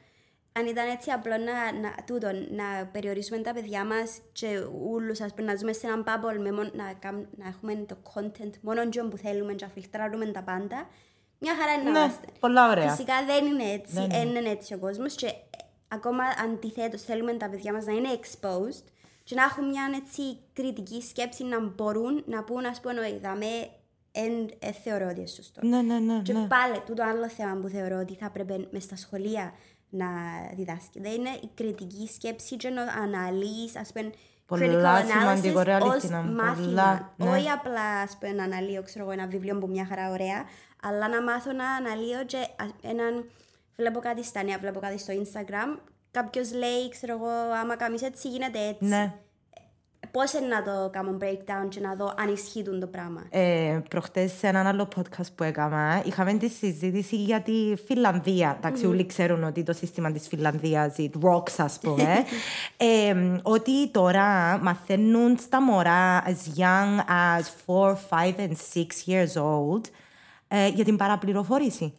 αν 0.59 0.67
ήταν 0.67 0.89
έτσι 0.89 1.11
απλό 1.11 1.33
να, 1.37 1.81
να, 1.81 1.95
τούτο, 2.07 2.27
να 2.33 2.87
περιορίσουμε 2.93 3.39
τα 3.39 3.53
παιδιά 3.53 3.85
μας 3.85 4.19
και 4.33 4.47
ούλους, 4.91 5.21
ας 5.21 5.35
πούμε, 5.35 5.51
να 5.53 5.57
ζούμε 5.59 5.73
σε 5.73 5.87
έναν 5.87 6.05
bubble, 6.07 6.39
με 6.41 6.53
μόνο, 6.53 6.71
να, 6.75 6.93
κάν- 6.99 7.29
να 7.37 7.49
έχουμε 7.49 7.75
το 7.75 7.97
content 8.15 8.51
μόνο 8.61 8.89
τζον 8.89 9.09
που 9.11 9.17
θέλουμε 9.17 9.53
και 9.53 9.65
να 9.65 9.71
φιλτράρουμε 9.71 10.27
τα 10.27 10.43
πάντα, 10.43 10.87
μια 11.45 11.55
χαρά 11.59 11.73
είναι 11.73 11.83
να 11.83 11.91
Ναι, 11.91 11.99
είμαστε. 11.99 12.27
πολλά 12.41 12.71
ωραία. 12.71 12.91
Φυσικά 12.91 13.15
δεν 13.27 13.47
είναι 13.47 13.73
έτσι, 13.73 14.07
δεν 14.11 14.29
είναι 14.29 14.49
έτσι 14.49 14.75
ο 14.75 14.79
κόσμος 14.79 15.15
και 15.15 15.27
ε, 15.27 15.37
ακόμα 15.89 16.25
αντιθέτως 16.45 17.03
θέλουμε 17.03 17.33
τα 17.33 17.49
παιδιά 17.49 17.73
μας 17.73 17.85
να 17.85 17.93
είναι 17.93 18.09
exposed 18.21 18.85
και 19.25 19.35
να 19.35 19.43
έχουν 19.43 19.69
μια 19.69 19.83
έτσι 19.95 20.23
κριτική 20.53 21.03
σκέψη 21.03 21.45
να 21.45 21.61
μπορούν 21.61 22.23
να 22.27 22.45
πούν, 22.45 22.65
ας 22.67 22.81
πούμε, 22.81 23.01
«Όχι, 23.01 23.19
δαμέ, 23.23 23.69
εν, 24.13 24.51
ε, 24.59 24.73
θεωρώ 24.73 25.07
ότι 25.07 25.19
είναι 25.19 25.27
σωστό. 25.27 25.67
Ναι, 25.67 25.83
ναι, 25.83 25.99
ναι. 25.99 26.21
Και 26.23 26.33
ναι. 26.33 26.47
πάλι, 26.47 26.81
τούτο 26.87 27.03
άλλο 27.05 27.29
θέμα 27.29 27.61
που 27.61 27.69
θεωρώ 27.69 27.99
ότι 27.99 28.15
θα 28.15 28.27
έπρεπε 28.27 28.67
με 28.71 28.81
στα 28.81 28.97
σχολεία 28.97 29.53
να 29.89 30.07
διδάσκεται 30.55 31.09
είναι 31.09 31.29
η 31.29 31.51
κριτική 31.55 32.09
σκέψη 32.15 32.57
και 32.57 32.69
να 32.69 32.83
αναλύεις, 32.83 33.77
ας 33.77 33.93
πούμε, 33.93 34.11
Πολλά 34.47 35.01
critical 35.01 35.07
σημαντικό, 35.07 35.61
analysis 35.61 35.65
ρε, 35.65 35.75
ως 35.75 35.83
αλήθεια, 35.83 36.09
πολλά, 36.09 36.45
μάθημα. 36.45 37.13
ναι. 37.17 37.31
Όχι 37.31 37.49
απλά, 37.51 38.01
ας 38.01 38.17
πούμε, 38.21 38.33
να 38.33 38.45
αναλύω, 38.45 38.83
ξέρω 38.83 39.05
εγώ, 39.05 39.13
ένα 39.13 39.27
βιβλίο 39.27 39.59
που 39.59 39.67
μια 39.69 39.87
χαρά 39.89 40.11
ωραία, 40.11 40.45
αλλά 40.83 41.09
να 41.09 41.23
μάθω 41.23 41.53
να 41.53 41.71
αναλύω 41.71 42.25
και 42.27 42.37
α- 42.37 42.91
έναν... 42.91 43.31
Βλέπω 43.77 44.01
κάτι 44.01 44.25
στα 44.25 44.43
νέα, 44.43 44.59
βλέπω 44.59 44.81
κάτι 44.81 44.99
στο 44.99 45.13
Instagram, 45.13 45.79
κάποιος 46.11 46.53
λέει, 46.53 46.89
ξέρω 46.91 47.13
εγώ, 47.13 47.29
άμα 47.63 47.77
κάνεις 47.77 48.03
έτσι 48.03 48.29
γίνεται 48.29 48.59
έτσι. 48.59 48.85
Ναι. 48.85 49.13
Πώς 50.11 50.33
είναι 50.33 50.47
να 50.47 50.63
το 50.63 50.91
κάνω 50.93 51.17
breakdown 51.21 51.69
και 51.69 51.81
να 51.81 51.95
δω 51.95 52.15
αν 52.17 52.33
ισχύει 52.33 52.63
το 52.63 52.87
πράγμα; 52.87 53.27
Ε, 53.31 53.81
προχτές 53.91 54.33
σε 54.33 54.47
έναν 54.47 54.67
άλλο 54.67 54.89
podcast 54.97 55.27
που 55.35 55.43
έκανα 55.43 56.03
είχαμε 56.07 56.33
τη 56.33 56.49
συζήτηση 56.49 57.17
για 57.17 57.41
τη 57.41 57.75
Φιλανδία. 57.87 58.57
Εντάξει, 58.59 58.87
όλοι 58.87 59.07
ξέρουν 59.07 59.45
ότι 59.45 59.63
το 59.63 59.73
σύστημα 59.73 60.13
της 60.13 60.29
Φιλανδίας 60.29 60.95
it 60.99 61.11
rocks, 61.23 61.55
ας 61.57 61.79
πούμε. 61.79 62.25
ε, 62.77 63.15
ότι 63.43 63.89
τώρα 63.91 64.59
μαθαίνουν 64.63 65.39
στα 65.39 65.63
μωρά 65.63 66.23
as 66.25 66.59
young 66.61 66.99
as 67.09 67.45
4, 67.67 67.95
5 68.09 68.35
and 68.39 68.53
6 68.75 68.87
years 69.07 69.43
old 69.43 69.83
ε, 70.49 70.69
για 70.69 70.85
την 70.85 70.97
παραπληροφόρηση. 70.97 71.93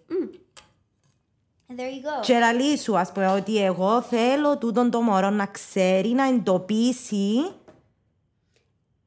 There 1.68 1.80
you 1.80 2.22
go. 2.22 2.22
Και 2.22 2.38
λαλή 2.40 2.78
σου, 2.78 2.98
ας 2.98 3.12
πούμε, 3.12 3.28
ότι 3.28 3.64
εγώ 3.64 4.02
θέλω 4.02 4.58
τούτον 4.58 4.92
το 4.92 5.02
μωρό 5.02 5.30
να 5.30 5.46
ξέρει, 5.46 6.10
να 6.10 6.28
εντοπίσει 6.28 7.54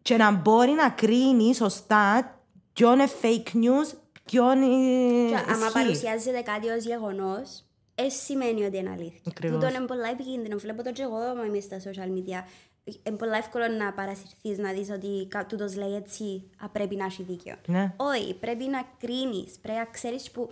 και 0.07 0.17
να 0.17 0.31
μπορεί 0.33 0.71
να 0.71 0.91
κρίνει 0.91 1.55
σωστά 1.55 2.35
ποιο 2.73 2.93
είναι 2.93 3.09
fake 3.23 3.55
news, 3.55 3.97
ποιο 4.25 4.53
είναι 4.53 5.29
Και 5.29 5.37
άμα 5.37 5.57
ισχύει. 5.57 5.73
παρουσιάζεται 5.73 6.41
κάτι 6.41 6.69
ως 6.69 6.85
γεγονός, 6.85 7.65
ε, 7.95 8.09
σημαίνει 8.09 8.65
ότι 8.65 8.77
είναι 8.77 8.91
αλήθεια. 8.91 9.21
Ακριβώς. 9.27 9.61
Τούτο 9.61 9.75
είναι 9.75 9.87
πολλά 9.87 10.09
επικίνδυνο. 10.09 10.57
Βλέπω 10.57 10.83
το 10.83 10.93
και 10.93 11.03
εγώ 11.03 11.17
άμα 11.17 11.45
είμαι 11.45 11.61
στα 11.61 11.77
social 11.79 12.09
media. 12.19 12.43
Είναι 13.03 13.17
πολλά 13.17 13.37
εύκολο 13.37 13.69
να 13.69 13.93
παρασυρθείς, 13.93 14.59
να 14.59 14.73
δεις 14.73 14.91
ότι 14.91 15.27
κα- 15.31 15.47
τούτος 15.47 15.77
λέει 15.77 15.95
έτσι, 15.95 16.51
α, 16.65 16.69
πρέπει 16.69 16.97
να 16.97 17.05
έχει 17.05 17.23
δίκιο. 17.23 17.55
Ναι. 17.67 17.93
Όχι, 17.97 18.35
πρέπει 18.35 18.65
να 18.65 18.83
κρίνεις, 18.99 19.55
πρέπει 19.63 19.79
να 19.79 19.85
ξέρεις 19.85 20.31
που 20.31 20.51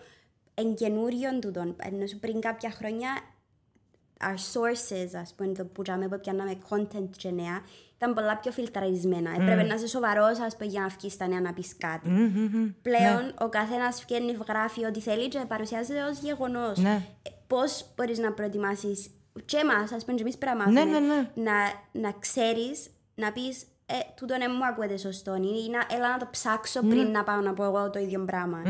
εν 0.54 0.74
καινούριον 0.74 1.40
τούτον, 1.40 1.76
ενώ 1.82 2.06
σου 2.06 2.18
πριν 2.18 2.40
κάποια 2.40 2.70
χρόνια 2.70 3.08
our 4.20 4.38
sources, 4.52 5.18
ας 5.20 5.34
πούμε, 5.36 5.52
το 5.52 5.64
που 5.64 5.82
τζάμε 5.82 6.08
που 6.08 6.20
πιάναμε 6.20 6.58
content 6.68 7.08
και 7.16 7.30
νέα, 7.30 7.62
ήταν 8.04 8.14
πολλά 8.14 8.36
πιο 8.38 8.50
φιλτραρισμένα. 8.52 9.30
Έπρεπε 9.30 9.62
να 9.62 9.74
είσαι 9.74 9.86
σοβαρός, 9.88 10.38
ας 10.40 10.56
πούμε, 10.56 10.70
για 10.70 10.80
να 10.80 10.86
βγεις 10.86 11.12
στα 11.12 11.26
νέα 11.26 11.40
να 11.40 11.52
πεις 11.52 11.76
κάτι. 11.78 12.08
Πλέον, 12.82 13.34
ο 13.40 13.48
καθένας 13.48 14.04
βγαίνει, 14.06 14.36
γράφει 14.48 14.84
ό,τι 14.84 15.00
θέλει 15.00 15.28
και 15.28 15.38
παρουσιάζεται 15.48 16.02
ως 16.02 16.18
γεγονός. 16.18 16.78
Ναι. 16.78 17.02
Ε, 17.22 17.30
Πώς 17.46 17.84
μπορείς 17.96 18.18
να 18.18 18.32
προετοιμάσεις 18.32 19.10
και 19.44 19.56
εμάς, 19.56 19.92
ας 19.92 20.04
πούμε, 20.04 20.16
και 20.16 20.22
εμείς 20.22 20.38
πρέπει 20.38 20.56
να 20.56 20.64
μάθουμε, 20.64 20.84
Ναι, 20.84 20.98
ναι, 20.98 21.14
ναι. 21.14 21.28
να, 21.34 21.52
να 21.92 22.14
ξέρεις, 22.18 22.90
να 23.14 23.32
πεις 23.32 23.66
ε, 23.86 23.94
τούτο 24.16 24.36
δεν 24.38 24.50
μου 24.58 24.66
ακούεται 24.66 24.96
σωστό 24.96 25.34
ή 25.34 25.70
να, 25.70 25.96
έλα 25.96 26.10
να 26.10 26.16
το 26.18 26.28
ψάξω 26.30 26.82
Ναι. 26.82 26.88
πριν 26.94 27.10
να 27.10 27.22
πάω 27.24 27.40
να 27.40 27.52
πω 27.54 27.64
εγώ 27.64 27.90
το 27.90 27.98
ίδιο 27.98 28.20
πράγμα. 28.24 28.62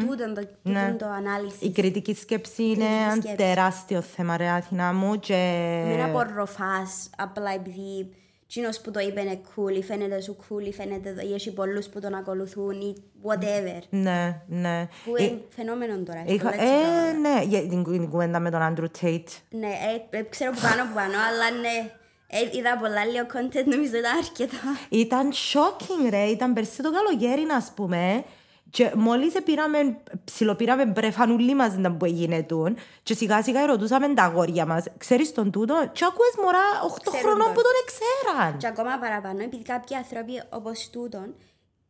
Τούτο 0.00 0.22
είναι 0.24 0.32
το, 0.34 0.40
τούτο 0.62 0.78
είναι 0.78 0.96
το 0.98 1.06
ανάλυσης. 1.06 1.60
Η 1.60 1.70
κριτική 1.72 2.14
σκέψη 2.14 2.62
είναι 2.62 2.74
κριτική 2.74 3.02
ένα 3.02 3.10
σκέψη. 3.12 3.36
τεράστιο 3.36 4.00
θέμα, 4.00 4.36
ρε 4.36 4.48
Αθηνά 4.48 4.92
μου. 4.92 5.18
Και... 5.18 5.82
Μην 5.88 6.00
απορροφάς 6.02 7.10
απλά 7.16 7.50
επειδή 7.54 8.14
Τσίνος 8.48 8.80
που 8.80 8.90
το 8.90 9.00
είπε 9.00 9.20
είναι 9.20 9.40
cool 9.56 9.72
ή 9.76 9.82
φαίνεται 9.82 10.20
σου 10.20 10.36
cool 10.40 10.62
ή 10.66 10.72
φαίνεται 10.72 11.24
ή 11.30 11.34
έχει 11.34 11.52
πολλούς 11.52 11.86
που 11.86 12.00
τον 12.00 12.14
ακολουθούν 12.14 12.80
ή 12.80 12.94
whatever. 13.24 13.80
Ναι, 13.90 14.42
ναι. 14.46 14.88
Που 15.04 15.16
είναι 15.16 15.40
φαινόμενο 15.56 15.98
τώρα. 16.02 16.18
έχει 16.26 16.34
Είχα... 16.34 16.50
πολλά 16.50 16.62
έτσι 16.62 16.74
Ε, 16.74 16.82
πράγματα. 16.82 17.18
ναι, 17.18 17.42
για 17.44 17.60
την, 17.68 17.84
την 17.84 18.10
κουβέντα 18.10 18.40
με 18.40 18.50
τον 18.50 18.62
Άντρου 18.62 18.90
Τέιτ. 19.00 19.28
Ναι, 19.50 19.66
ε, 20.10 20.18
ε, 20.18 20.22
ξέρω 20.22 20.50
που 20.52 20.58
πάνω 20.62 20.82
που 20.82 20.94
πάνω, 20.94 21.14
αλλά 21.28 21.50
ναι. 21.60 21.90
Ε, 22.30 22.58
είδα 22.58 22.76
πολλά 22.80 23.04
λίγο 23.04 23.26
content, 23.34 23.64
νομίζω 23.64 23.96
ήταν 23.96 24.16
αρκετό. 24.16 24.56
Ήταν 24.88 25.32
shocking, 25.32 26.10
ρε. 26.10 26.24
Ήταν 26.24 26.52
πέρσι 26.52 26.82
το 26.82 26.90
καλοκαίρι, 26.92 27.42
να 27.42 27.64
πούμε. 27.74 28.24
Και 28.70 28.92
μόλις 28.96 29.32
πήραμε, 29.44 30.00
ψιλοπήραμε 30.24 30.86
μπρεφανούλοι 30.86 31.54
μας 31.54 31.76
να 31.76 31.92
που 31.92 32.04
έγινε 32.04 32.42
τούν 32.42 32.76
και 33.02 33.14
σιγά 33.14 33.42
σιγά 33.42 33.66
ρωτούσαμε 33.66 34.14
τα 34.14 34.22
αγόρια 34.22 34.66
μας. 34.66 34.84
Ξέρεις 34.98 35.32
τον 35.32 35.50
τούτο; 35.50 35.90
Και 35.92 36.04
ακούες 36.04 36.34
μωρά 36.44 36.58
8 36.86 37.10
Ξέρουν 37.10 37.20
χρονών 37.20 37.44
τον. 37.46 37.54
που 37.54 37.60
τον 37.62 37.72
εξέραν. 37.82 38.58
Και 38.58 38.66
ακόμα 38.66 38.98
παραπάνω, 38.98 39.42
επειδή 39.42 39.62
κάποιοι 39.62 39.96
άνθρωποι 39.96 40.42
όπως 40.50 40.90
τούτον 40.90 41.34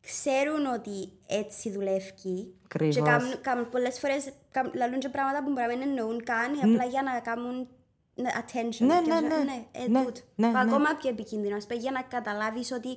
ξέρουν 0.00 0.66
ότι 0.74 1.08
έτσι 1.26 1.70
δουλεύει. 1.70 2.54
Ακριβώς. 2.64 2.94
Και 2.94 3.00
κάνουν, 3.02 3.40
κάνουν 3.40 3.68
πολλές 3.68 3.98
φορές 3.98 4.28
κάνουν, 4.50 4.72
λαλούν 4.74 4.98
και 4.98 5.08
πράγματα 5.08 5.42
που 5.44 5.50
μπορεί 5.52 5.66
να 5.66 5.76
μην 5.76 5.88
εννοούν 5.88 6.24
καν, 6.24 6.50
απλά 6.62 6.84
για 6.84 7.02
να 7.02 7.20
κάνουν 7.20 7.68
ναι, 8.14 8.30
attention. 8.42 8.86
Ναι, 8.86 9.00
Και 9.04 9.10
ναι, 9.12 9.20
να- 9.20 9.44
ναι. 9.44 9.64
ε, 9.72 9.88
Ναι, 9.88 9.98
τούτο. 10.04 10.20
ναι, 10.34 10.46
Που 10.46 10.52
ναι. 10.52 10.60
Ακόμα 10.60 10.88
πιο 11.00 11.10
επικίνδυνο, 11.10 11.56
ας 11.56 11.66
πούμε, 11.66 11.80
για 11.80 11.90
να 11.90 12.02
καταλάβεις 12.02 12.72
ότι 12.72 12.96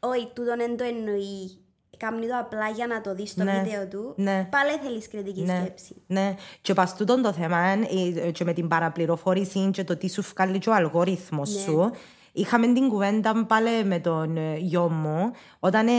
όχι, 0.00 0.30
τούτον 0.34 0.56
δεν 0.56 0.76
το 0.76 0.84
εννοεί. 0.84 1.60
Κάνει 1.96 2.26
το 2.26 2.38
απλά 2.40 2.68
για 2.68 2.86
να 2.86 3.00
το 3.00 3.14
δεις 3.14 3.30
στο 3.30 3.44
Ναι, 3.44 3.62
βίντεο 3.64 3.86
του. 3.86 4.12
ναι. 4.16 4.48
Πάλι 4.50 4.70
θέλεις 4.82 5.08
κριτική 5.08 5.42
Ναι, 5.42 5.56
σκέψη. 5.60 6.02
ναι. 6.06 6.34
Και 6.60 6.74
πας 6.74 6.96
τούτον 6.96 7.22
το 7.22 7.32
θέμα 7.32 7.58
ε, 8.24 8.30
και 8.30 8.44
με 8.44 8.52
την 8.52 8.68
παραπληροφόρηση 8.68 9.70
και 9.72 9.84
το 9.84 9.96
τι 9.96 10.10
σου 10.10 10.22
βγάλει 10.34 10.58
και 10.58 10.68
ο 10.68 10.74
αλγόριθμος 10.74 11.54
Ναι. 11.54 11.60
σου. 11.60 11.90
Είχαμε 12.32 12.72
την 12.72 12.88
κουβέντα 12.88 13.44
πάλι 13.46 13.84
με 13.84 13.98
τον 13.98 14.36
ε, 14.36 14.56
γιο 14.56 14.88
μου 14.88 15.30
όταν, 15.60 15.88
ε, 15.88 15.92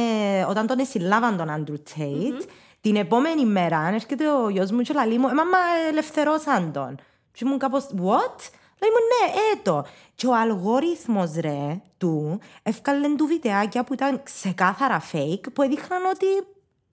όταν 0.49 0.67
τον 0.67 0.85
συλλάβαν 0.85 1.37
τον 1.37 1.49
Άντρου 1.49 1.75
Τέιτ. 1.95 2.41
Την 2.81 2.95
επόμενη 2.95 3.45
μέρα 3.45 3.89
έρχεται 3.93 4.29
ο 4.29 4.49
γιος 4.49 4.71
μου 4.71 4.81
και 4.81 4.93
λέει 5.07 5.17
μου 5.17 5.27
«Ε, 5.27 5.33
μαμά 5.33 5.57
ελευθερώσαν 5.89 6.71
τον». 6.71 6.95
Και 7.31 7.43
ήμουν 7.45 7.57
κάπως 7.57 7.87
«What?» 7.97 8.39
Λέει 8.81 8.89
μου, 8.91 9.01
ναι, 9.11 9.39
έτο. 9.53 9.85
Και 10.15 10.27
ο 10.27 10.35
αλγόριθμος, 10.35 11.33
ρε, 11.39 11.81
του, 11.97 12.39
έφκαλε 12.63 13.15
του 13.15 13.25
βιντεάκια 13.25 13.83
που 13.83 13.93
ήταν 13.93 14.23
ξεκάθαρα 14.23 15.01
fake, 15.11 15.53
που 15.53 15.61
έδειχναν 15.61 16.05
ότι 16.05 16.25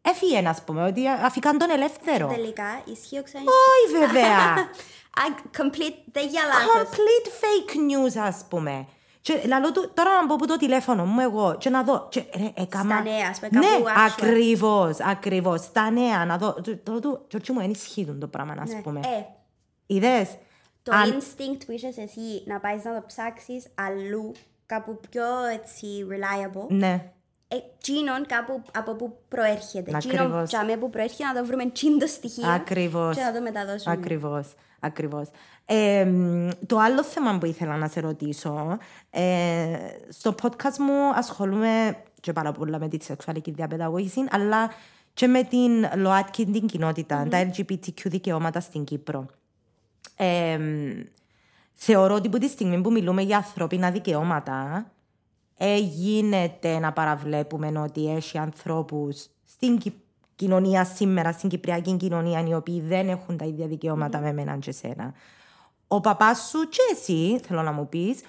έφυγε, 0.03 0.39
α 0.39 0.57
πούμε, 0.67 0.85
ότι 0.85 1.09
αφήκαν 1.09 1.59
τον 1.59 1.71
ελεύθερο. 1.71 2.27
Τελικά 2.27 2.65
ισχύει 2.85 3.19
ο 3.19 3.23
ξανά. 3.23 3.45
Όχι, 3.45 3.99
βέβαια. 4.07 4.55
complete, 5.57 5.99
δεν 6.13 6.29
για 6.29 6.43
λάθος. 6.47 6.89
Complete 6.89 7.29
fake 7.29 7.75
news, 7.77 8.23
ας 8.27 8.45
πούμε. 8.49 8.87
Και 9.21 9.41
λαλό 9.47 9.73
του, 9.73 9.91
τώρα 9.95 10.11
να 10.15 10.27
μπω 10.27 10.35
από 10.35 10.47
το 10.47 10.57
τηλέφωνο 10.57 11.05
μου 11.05 11.21
εγώ 11.21 11.57
και 11.59 11.71
να 11.71 11.83
δω. 11.83 12.07
Και, 12.11 12.25
ρε, 12.37 12.51
έκαμα... 12.55 12.95
Στα 12.95 13.03
νέα, 13.03 13.29
ας 13.31 13.39
πούμε, 13.39 13.51
κάπου 13.51 13.67
Ναι, 13.67 13.83
actual. 13.85 14.11
ακριβώς, 14.13 14.97
ακριβώς. 15.01 15.61
Στα 15.61 15.91
νέα, 15.91 16.25
να 16.25 16.37
δω. 16.39 16.53
Το- 16.53 16.77
Το 16.77 17.01
του, 17.01 17.25
Γιώργη 17.31 17.53
μου, 17.53 17.61
ενισχύουν 17.61 18.21
το 18.21 18.27
πράγμα, 18.27 18.55
ας 18.63 18.71
Ναι. 18.71 18.81
πούμε. 18.81 19.01
Ε, 19.05 19.25
Είδες. 19.87 20.29
Το 20.85 20.93
Αν- 20.95 21.11
instinct 21.19 21.61
που 21.67 21.73
είχες 21.73 21.97
εσύ 21.99 22.43
να 22.47 22.61
πάεις 22.61 22.85
να 22.85 22.95
το 22.95 23.05
ψάξεις 23.07 23.67
αλλού, 23.75 24.33
κάπου 24.67 25.01
πιο 25.11 25.25
έτσι 25.53 25.87
reliable, 26.11 26.67
Ναι. 26.69 27.11
ε, 27.49 27.57
τσίνον 27.81 28.27
κάπου 28.27 28.63
από 28.75 28.95
πού 28.95 29.17
προέρχεται. 29.29 29.97
Τσίνον 29.99 30.17
Ακριβώς. 30.19 30.49
τζαμέ 30.49 30.77
που 30.77 30.91
προέρχεται 30.91 31.25
να 31.25 31.35
το 31.41 31.47
βρούμε 31.47 31.71
τσίν 31.71 31.99
το 31.99 32.07
στοιχείο 32.07 32.49
Ακριβώς. 32.51 33.17
και 33.17 33.23
να 33.23 33.33
το 33.33 33.41
μεταδώσουμε. 33.41 33.95
Ακριβώς, 33.95 34.55
ακριβώς. 34.81 35.29
Ε, 35.67 36.05
μ, 36.05 36.49
το 36.67 36.79
άλλο 36.79 37.03
θέμα 37.05 37.39
που 37.39 37.47
ήθελα 37.47 37.77
να 37.77 37.89
σε 37.89 38.01
ρωτήσω, 38.01 38.79
ε, 39.11 39.77
στο 40.09 40.35
podcast 40.43 40.77
μου 40.79 41.09
ασχολούμαι 41.15 41.97
και 42.21 42.33
πάρα 42.33 42.53
πολλά 42.53 42.79
με 42.79 42.89
τη 42.89 43.05
σεξουαλική 43.05 43.51
διαπαιδαγώγηση, 43.51 44.25
αλλά 44.31 44.71
και 45.15 45.27
με 45.27 45.43
την 45.43 45.71
ΛΟΑΤΚΙ 45.97 46.47
την 46.47 46.67
κοινότητα, 46.67 47.27
τα 47.31 47.51
LGBTQ 47.51 48.01
δικαιώματα 48.05 48.61
στην 48.61 48.85
Κύπρο. 48.85 49.27
Ε, 50.17 50.59
μ, 50.59 51.01
θεωρώ 51.73 52.15
ότι 52.15 52.27
από 52.27 52.39
τη 52.39 52.49
στιγμή 52.49 52.81
που 52.81 52.93
μιλούμε 52.93 53.23
για 53.23 53.37
ανθρώπινα 53.37 53.91
δικαιώματα, 53.91 54.87
ε, 55.57 55.79
γίνεται 55.79 56.79
να 56.79 56.93
παραβλέπουμε 56.93 57.79
ότι 57.81 58.15
έχει 58.15 58.39
ανθρώπους 58.39 59.27
στην 59.45 59.79
Κυ- 59.79 59.95
κοινωνία 60.35 60.85
σήμερα, 60.85 61.33
στην 61.33 61.49
κυπριακή 61.49 61.97
κοινωνία, 61.97 62.47
οι 62.49 62.55
οποίοι 62.55 62.81
δεν 62.81 63.09
έχουν 63.09 63.37
τα 63.37 63.45
ίδια 63.45 63.67
δικαιώματα 63.67 64.21
με 64.21 64.29
εμένα 64.29 64.57
και 64.59 64.71
εσένα. 64.71 65.15
Ο 65.89 66.01
παπάς 66.01 66.39
σου 66.49 66.69
και 66.69 66.79
εσύ, 66.93 67.41
θέλω 67.47 67.63
να 67.63 67.73
μου 67.73 67.89
πεις, 67.89 68.21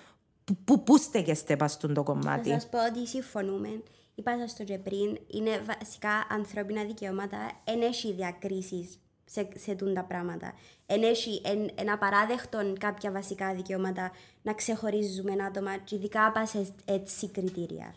που, 0.43 0.55
που, 0.65 0.83
που 0.83 0.97
στέκεστε 0.97 1.55
πας 1.55 1.71
στον 1.71 1.93
το 1.93 1.99
Να 1.99 2.05
κομμάτι. 2.05 2.49
σας 2.49 2.69
πω 2.69 2.77
ότι 2.85 3.07
συμφωνούμε. 3.07 3.69
Είπα 4.15 4.37
σας 4.39 4.55
το 4.55 4.63
και 4.63 4.77
πριν, 4.77 5.17
είναι 5.27 5.61
βασικά 5.79 6.09
ανθρώπινα 6.29 6.83
δικαιώματα, 6.83 7.37
εν 7.63 7.81
έχει 7.81 8.13
διακρίσεις 8.13 8.99
σε, 9.25 9.47
σε 9.55 9.75
τούν 9.75 9.93
τα 9.93 10.03
πράγματα. 10.03 10.53
Εν 10.85 11.03
έχει 11.03 11.41
εν, 11.43 11.69
εν 11.75 11.91
απαράδεκτον 11.91 12.77
κάποια 12.77 13.11
βασικά 13.11 13.53
δικαιώματα 13.53 14.11
να 14.41 14.53
ξεχωρίζουμε 14.53 15.43
άτομα 15.43 15.77
και 15.77 15.95
ειδικά 15.95 16.31
πας 16.31 16.49
σε 16.49 16.73
έτσι 16.85 17.29
κριτήρια. 17.29 17.95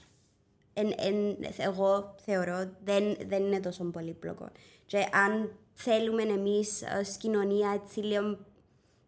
Εν, 0.73 0.93
εν, 0.97 1.37
εγώ 1.57 2.15
θεωρώ 2.25 2.71
δεν, 2.85 3.17
δεν 3.27 3.43
είναι 3.43 3.61
τόσο 3.61 3.85
πολύπλοκο. 3.85 4.49
Και 4.87 5.09
αν 5.13 5.51
θέλουμε 5.75 6.23
εμείς 6.23 6.83
ως 7.01 7.17
κοινωνία 7.17 7.81
έτσι 7.83 8.01
λίγο 8.01 8.39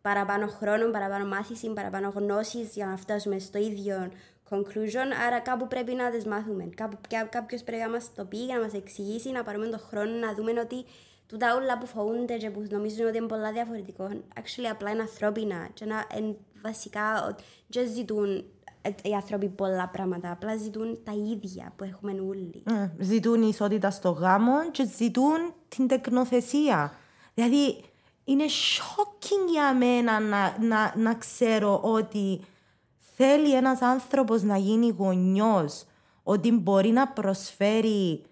παραπάνω 0.03 0.47
χρόνο, 0.47 0.91
παραπάνω 0.91 1.27
μάθησης, 1.27 1.73
παραπάνω 1.75 2.12
γνώσεις 2.14 2.75
για 2.75 2.87
να 2.87 2.97
φτάσουμε 2.97 3.39
στο 3.39 3.59
ίδιο 3.59 4.12
conclusion, 4.51 5.09
άρα 5.27 5.41
κάπου 5.41 5.66
πρέπει 5.66 5.95
να 5.95 6.11
τις 6.11 6.27
μάθουμε. 6.27 6.68
Κάπου 6.77 6.97
κάποιος 7.31 7.62
πρέπει 7.62 7.83
να 7.83 7.89
μας 7.89 8.14
το 8.14 8.25
πει, 8.25 8.37
για 8.37 8.55
να 8.55 8.61
μας 8.61 8.75
εξηγήσει, 8.75 9.31
να 9.31 9.43
πάρουμε 9.43 9.66
τον 9.66 9.79
χρόνο 9.79 10.11
να 10.11 10.35
δούμε 10.35 10.61
ότι 10.61 10.85
τούτα 11.31 11.55
όλα 11.55 11.78
που 11.78 11.87
φοβούνται 11.87 12.37
και 12.37 12.51
που 12.51 12.66
νομίζουν 12.70 13.07
ότι 13.07 13.16
είναι 13.16 13.26
πολλά 13.26 13.53
διαφορετικό, 13.53 14.09
actually 14.35 14.68
απλά 14.70 14.91
είναι 14.91 15.01
ανθρώπινα 15.01 15.68
και 15.74 15.85
να, 15.85 16.07
εν, 16.16 16.37
βασικά 16.62 17.26
ότι 17.28 17.43
δεν 17.66 17.89
ζητούν 17.89 18.45
ε, 18.83 18.91
οι 19.03 19.14
άνθρωποι 19.14 19.49
πολλά 19.49 19.89
πράγματα, 19.89 20.31
απλά 20.31 20.57
ζητούν 20.57 20.99
τα 21.05 21.12
ίδια 21.12 21.72
που 21.76 21.85
έχουμε 21.85 22.12
όλοι. 22.28 22.62
Ε, 22.70 23.05
Ζητούν 23.05 23.43
ισότητα 23.43 23.91
στο 23.91 24.11
γάμο 24.11 24.70
και 24.70 24.87
ζητούν 24.97 25.55
την 25.68 25.89
τεκνοθεσία. 25.89 26.93
Δηλαδή, 27.35 27.85
είναι 28.24 28.45
shocking 28.45 29.51
για 29.51 29.74
μένα 29.74 30.20
να, 30.20 30.57
να, 30.61 30.95
να 30.97 31.14
ξέρω 31.14 31.81
ότι 31.83 32.41
θέλει 33.16 33.55
ένας 33.55 33.83
άνθρωπος 33.83 34.43
να 34.43 34.57
γίνει 34.57 34.95
γονιός, 34.99 35.85
ότι 36.22 36.53
μπορεί 36.53 36.89
να 36.89 37.09
προσφέρει 37.09 38.22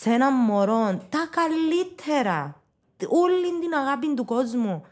σε 0.00 0.10
ένα 0.10 0.30
μωρό 0.32 1.06
τα 1.08 1.28
καλύτερα, 1.30 2.62
όλη 3.08 3.60
την 3.60 3.74
αγάπη 3.74 4.14
του 4.14 4.24
κόσμου. 4.24 4.84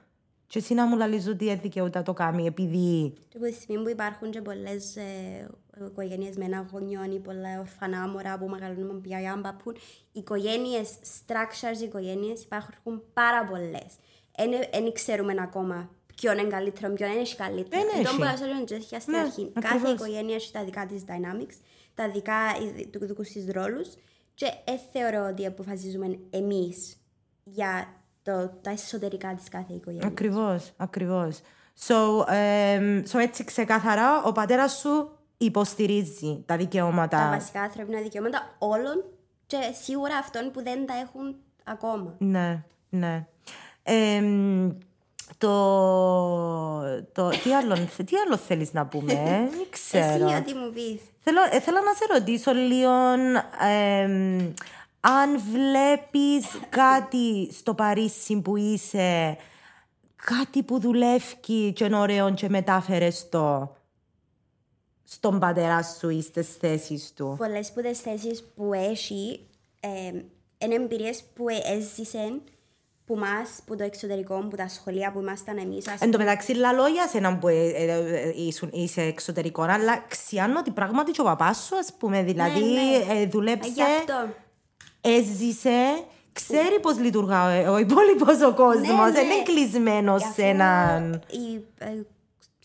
Και 0.47 0.59
εσύ 0.59 0.75
να 0.75 0.87
μου 0.87 0.97
λαλείς 0.97 1.27
ότι 1.29 1.45
δεν 1.45 1.59
δικαιούται 1.63 1.99
να 1.99 2.05
το 2.05 2.13
κάνει 2.13 2.47
επειδή... 2.47 3.13
Και 3.29 3.37
από 3.37 3.47
τη 3.47 3.53
στιγμή 3.53 3.83
που 3.83 3.89
υπάρχουν 3.89 4.31
και 4.31 4.41
πολλές 4.41 4.97
ε, 4.97 5.51
οικογένειες 5.87 6.37
με 6.37 6.45
ένα 6.45 6.67
γονιό 6.73 7.05
ή 7.05 7.19
πολλά 7.19 7.59
ορφανά 7.59 8.09
μωρά 8.09 8.39
που 8.39 8.49
μεγαλώνουν 8.49 8.95
με 8.95 9.01
πια 9.01 9.41
παππούν, 9.43 9.75
οι 10.13 10.19
οικογένειες, 10.19 10.89
structures 11.03 11.83
οικογένειες 11.83 12.43
υπάρχουν 12.43 13.03
πάρα 13.13 13.45
πολλές. 13.45 13.91
Δεν 14.73 14.93
ξέρουμε 14.93 15.35
ακόμα 15.39 15.91
ποιον 16.15 16.39
είναι 16.39 16.49
καλύτερο, 16.49 16.93
ποιον 16.93 17.11
είναι 17.11 17.23
καλύτερο. 17.37 17.83
Δεν 17.83 17.91
έχει. 17.95 18.05
Τον 18.05 18.17
που 18.17 18.23
ασχολούνται 18.25 18.79
και 18.79 18.99
στην 19.01 19.13
Ναι, 19.13 19.19
αρχή. 19.19 19.53
Κάθε 19.61 19.77
ακριβώς. 19.77 19.93
οικογένεια 19.93 20.35
έχει 20.35 20.53
τα 20.53 20.65
δικά 20.65 20.87
της 20.87 21.05
dynamics, 21.07 21.57
τα 21.95 22.11
δικά 22.11 22.39
του 22.91 23.07
δικού 23.07 23.23
της 23.23 23.47
ρόλους. 23.53 23.89
Και 24.35 24.53
δεν 24.65 24.79
θεωρώ 24.93 25.27
ότι 25.31 25.47
αποφασίζουμε 25.47 26.19
εμείς 26.31 26.97
για 27.45 27.87
το, 28.23 28.49
τα 28.61 28.71
εσωτερικά 28.71 29.35
της 29.35 29.49
κάθε 29.49 29.73
οικογένειας. 29.73 30.11
Ακριβώς, 30.11 30.73
ακριβώς. 30.77 31.41
So, 31.87 32.25
εμ, 32.29 33.03
so 33.13 33.19
έτσι 33.19 33.45
ξεκαθαρά 33.45 34.23
ο 34.23 34.33
πατέρας 34.33 34.73
σου 34.73 35.19
υποστηρίζει 35.37 36.43
τα 36.47 36.57
δικαιώματα. 36.57 37.19
τα 37.19 37.31
βασικά 37.31 37.61
ανθρώπινα 37.61 38.01
δικαιώματα 38.01 38.55
όλων 38.59 39.05
και 39.47 39.59
σίγουρα 39.83 40.17
αυτών 40.17 40.51
που 40.51 40.63
δεν 40.63 40.87
τα 40.87 40.95
έχουν 40.95 41.37
ακόμα. 41.65 42.15
Ναι, 42.19 42.65
ναι. 42.89 43.27
Εμ, 43.83 44.71
το, 45.45 47.03
το, 47.13 47.29
τι, 47.29 47.55
άλλο, 47.55 47.75
τι 48.05 48.17
άλλο 48.27 48.37
θέλεις 48.37 48.73
να 48.73 48.87
πούμε, 48.87 49.13
ε; 49.13 49.17
δεν 49.17 49.67
ξέρω. 49.77 50.25
Εσύ 50.25 50.37
ό,τι 50.37 50.55
μου 50.55 50.71
πεις. 50.73 51.01
Θέλω, 51.21 51.39
ε, 51.51 51.61
θέλω 51.61 51.79
να 51.85 51.95
σε 51.95 52.13
ρωτήσω 52.13 52.53
λίγο 52.53 52.91
εμ, 53.69 54.53
αν 55.01 55.41
βλέπεις 55.53 56.47
κάτι 56.69 57.53
στο 57.53 57.75
Παρίσι 57.75 58.41
που 58.41 58.57
είσαι, 58.57 59.37
κάτι 60.25 60.63
που 60.63 60.81
δουλεύει 60.81 61.35
και 61.75 61.85
είναι 61.85 61.97
ωραίο 61.97 62.35
και 62.35 62.49
μετάφερες 62.49 63.29
το 63.29 63.77
στον 65.05 65.39
πατέρα 65.39 65.83
σου 65.83 66.09
ή 66.09 66.23
στις 66.23 66.57
θέσεις 66.57 67.13
του. 67.13 67.35
Πολλές 67.39 67.73
που 67.73 67.81
τις 67.81 68.01
θέσεις 68.01 68.45
που 68.57 68.73
έχει 68.73 69.41
ε, 69.81 69.89
είναι 70.59 70.75
εμπειρίες 70.75 71.25
που 71.35 71.45
έζησαν 71.49 72.43
που 73.07 73.15
μας, 73.17 73.51
που 73.67 73.77
το 73.77 73.85
εξωτερικό, 73.85 74.35
που 74.51 74.57
τα 74.57 74.69
σχολεία 74.69 75.13
που 75.13 75.21
ήμασταν 75.21 75.59
εμείς. 75.59 75.89
ας 75.89 76.01
Εν 76.01 76.11
τω 76.11 76.19
μεταξύ, 76.19 76.53
λαλό 76.53 76.87
για 76.87 77.07
σένα 77.09 77.39
που 77.39 77.49
ε, 77.49 77.53
ε, 77.69 77.93
ε, 77.93 78.33
ήσουν- 78.37 78.73
είσαι 78.73 79.03
εξωτερικό, 79.03 79.63
αλλά 79.63 80.05
ξιάνω 80.09 80.59
ότι 80.59 80.71
πράγματι 80.71 81.11
και 81.11 81.21
ο 81.21 81.25
παπάς 81.25 81.65
σου, 81.67 81.77
ας 81.77 81.93
πούμε, 81.99 82.23
δηλαδή 82.23 82.61
ναι. 82.65 83.15
ε, 83.21 83.27
δούλεψε, 83.27 83.71
Γι' 83.71 83.83
αυτό. 83.83 84.29
έζησε, 85.01 86.05
ξέρει 86.33 86.81
πώς 86.81 86.99
λειτουργά 86.99 87.69
ο, 87.69 87.73
ο 87.73 87.79
υπόλοιπος 87.79 88.41
ο 88.43 88.55
κόσμος, 88.55 89.05
ναι. 89.07 89.11
δεν 89.13 89.25
είναι 89.31 89.43
κλεισμένος 89.43 90.23
Γι' 90.23 90.25
σε 90.25 90.31
αυτό 90.31 90.43
έναν... 90.43 91.23
η- 91.31 91.65
ε, 91.79 91.87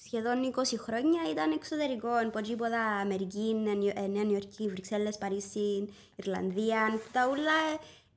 σχεδόν 0.06 0.54
20 0.56 0.62
χρόνια 0.80 1.22
ήταν 1.32 1.52
εξωτερικό. 1.52 2.10
Ποτζίποτα 2.32 2.82
Αμερική, 3.02 3.56
Νέα 3.64 3.74
Νιο- 3.74 3.94
ε, 4.04 4.08
Νέα 4.08 4.24
Νιόρκη, 4.24 4.68
Βρυξέλλες, 4.70 5.18
Παρίσι, 5.18 5.90
Ιρλανδία. 6.16 7.00
Τα 7.12 7.28
όλα 7.28 7.58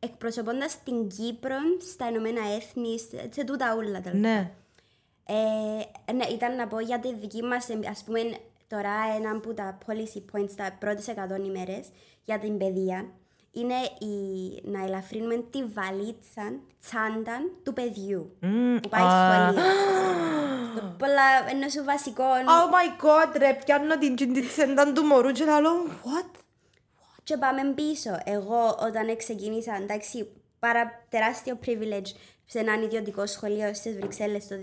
εκπροσωπώντας 0.05 0.83
την 0.85 1.09
Κύπρο 1.09 1.57
στα 1.93 2.09
Ηνωμένα 2.09 2.41
Έθνη, 2.57 2.99
σε- 2.99 3.29
σε 3.33 3.45
τούτα 3.45 3.75
όλα 3.75 4.01
τέλος 4.01 4.21
Ναι, 4.21 4.51
Ε, 6.09 6.13
ναι, 6.13 6.25
ήταν 6.25 6.57
να 6.57 6.67
πω 6.67 6.81
για 6.81 6.99
τη 7.01 7.15
δική 7.15 7.43
μας, 7.43 7.69
ε, 7.69 7.79
ας 7.91 8.03
πούμε, 8.05 8.21
τώρα 8.69 8.91
ένα 9.17 9.31
από 9.31 9.55
τα 9.55 9.79
policy 9.87 10.23
points, 10.33 10.51
τα 10.57 10.77
πρώτες 10.79 11.09
100 11.09 11.37
ημέρες 11.45 11.89
για 12.25 12.39
την 12.39 12.59
παιδεία, 12.59 13.11
είναι 13.53 13.75
η, 13.99 14.15
να 14.65 14.85
ελαφρύνουμε 14.85 15.37
τη 15.51 15.65
βαλίτσα, 15.65 16.53
τσάντα 16.81 17.37
του 17.63 17.73
παιδιού 17.73 18.37
που 18.83 18.89
πάει 18.89 19.01
σχολείο. 19.03 19.63
Το 20.77 20.95
πολλά, 20.99 21.23
ενώ 21.51 21.69
σου 21.69 21.85
βασικό, 21.85 22.25
Oh 22.25 22.69
my 22.75 23.05
god, 23.05 23.37
ρε, 23.39 23.59
πιάνω 23.65 23.99
την 23.99 24.17
τσεντιτσέντα 24.17 24.93
του 24.93 25.03
μωρού 25.05 25.31
και 25.31 25.45
λαλό, 25.45 25.71
what? 25.87 26.31
Και 27.25 27.37
πάμε 27.37 27.75
πίσω. 27.75 28.11
Εγώ 28.25 28.77
όταν 28.81 29.17
ξεκίνησα, 29.17 29.75
εντάξει, 29.75 30.29
πάρα 30.59 31.05
τεράστιο 31.09 31.59
privilege 31.67 32.09
σε 32.45 32.59
έναν 32.59 32.83
ιδιωτικό 32.83 33.27
σχολείο 33.27 33.75
στις 33.75 33.97
Βρυξέλλες 33.97 34.47
το 34.47 34.55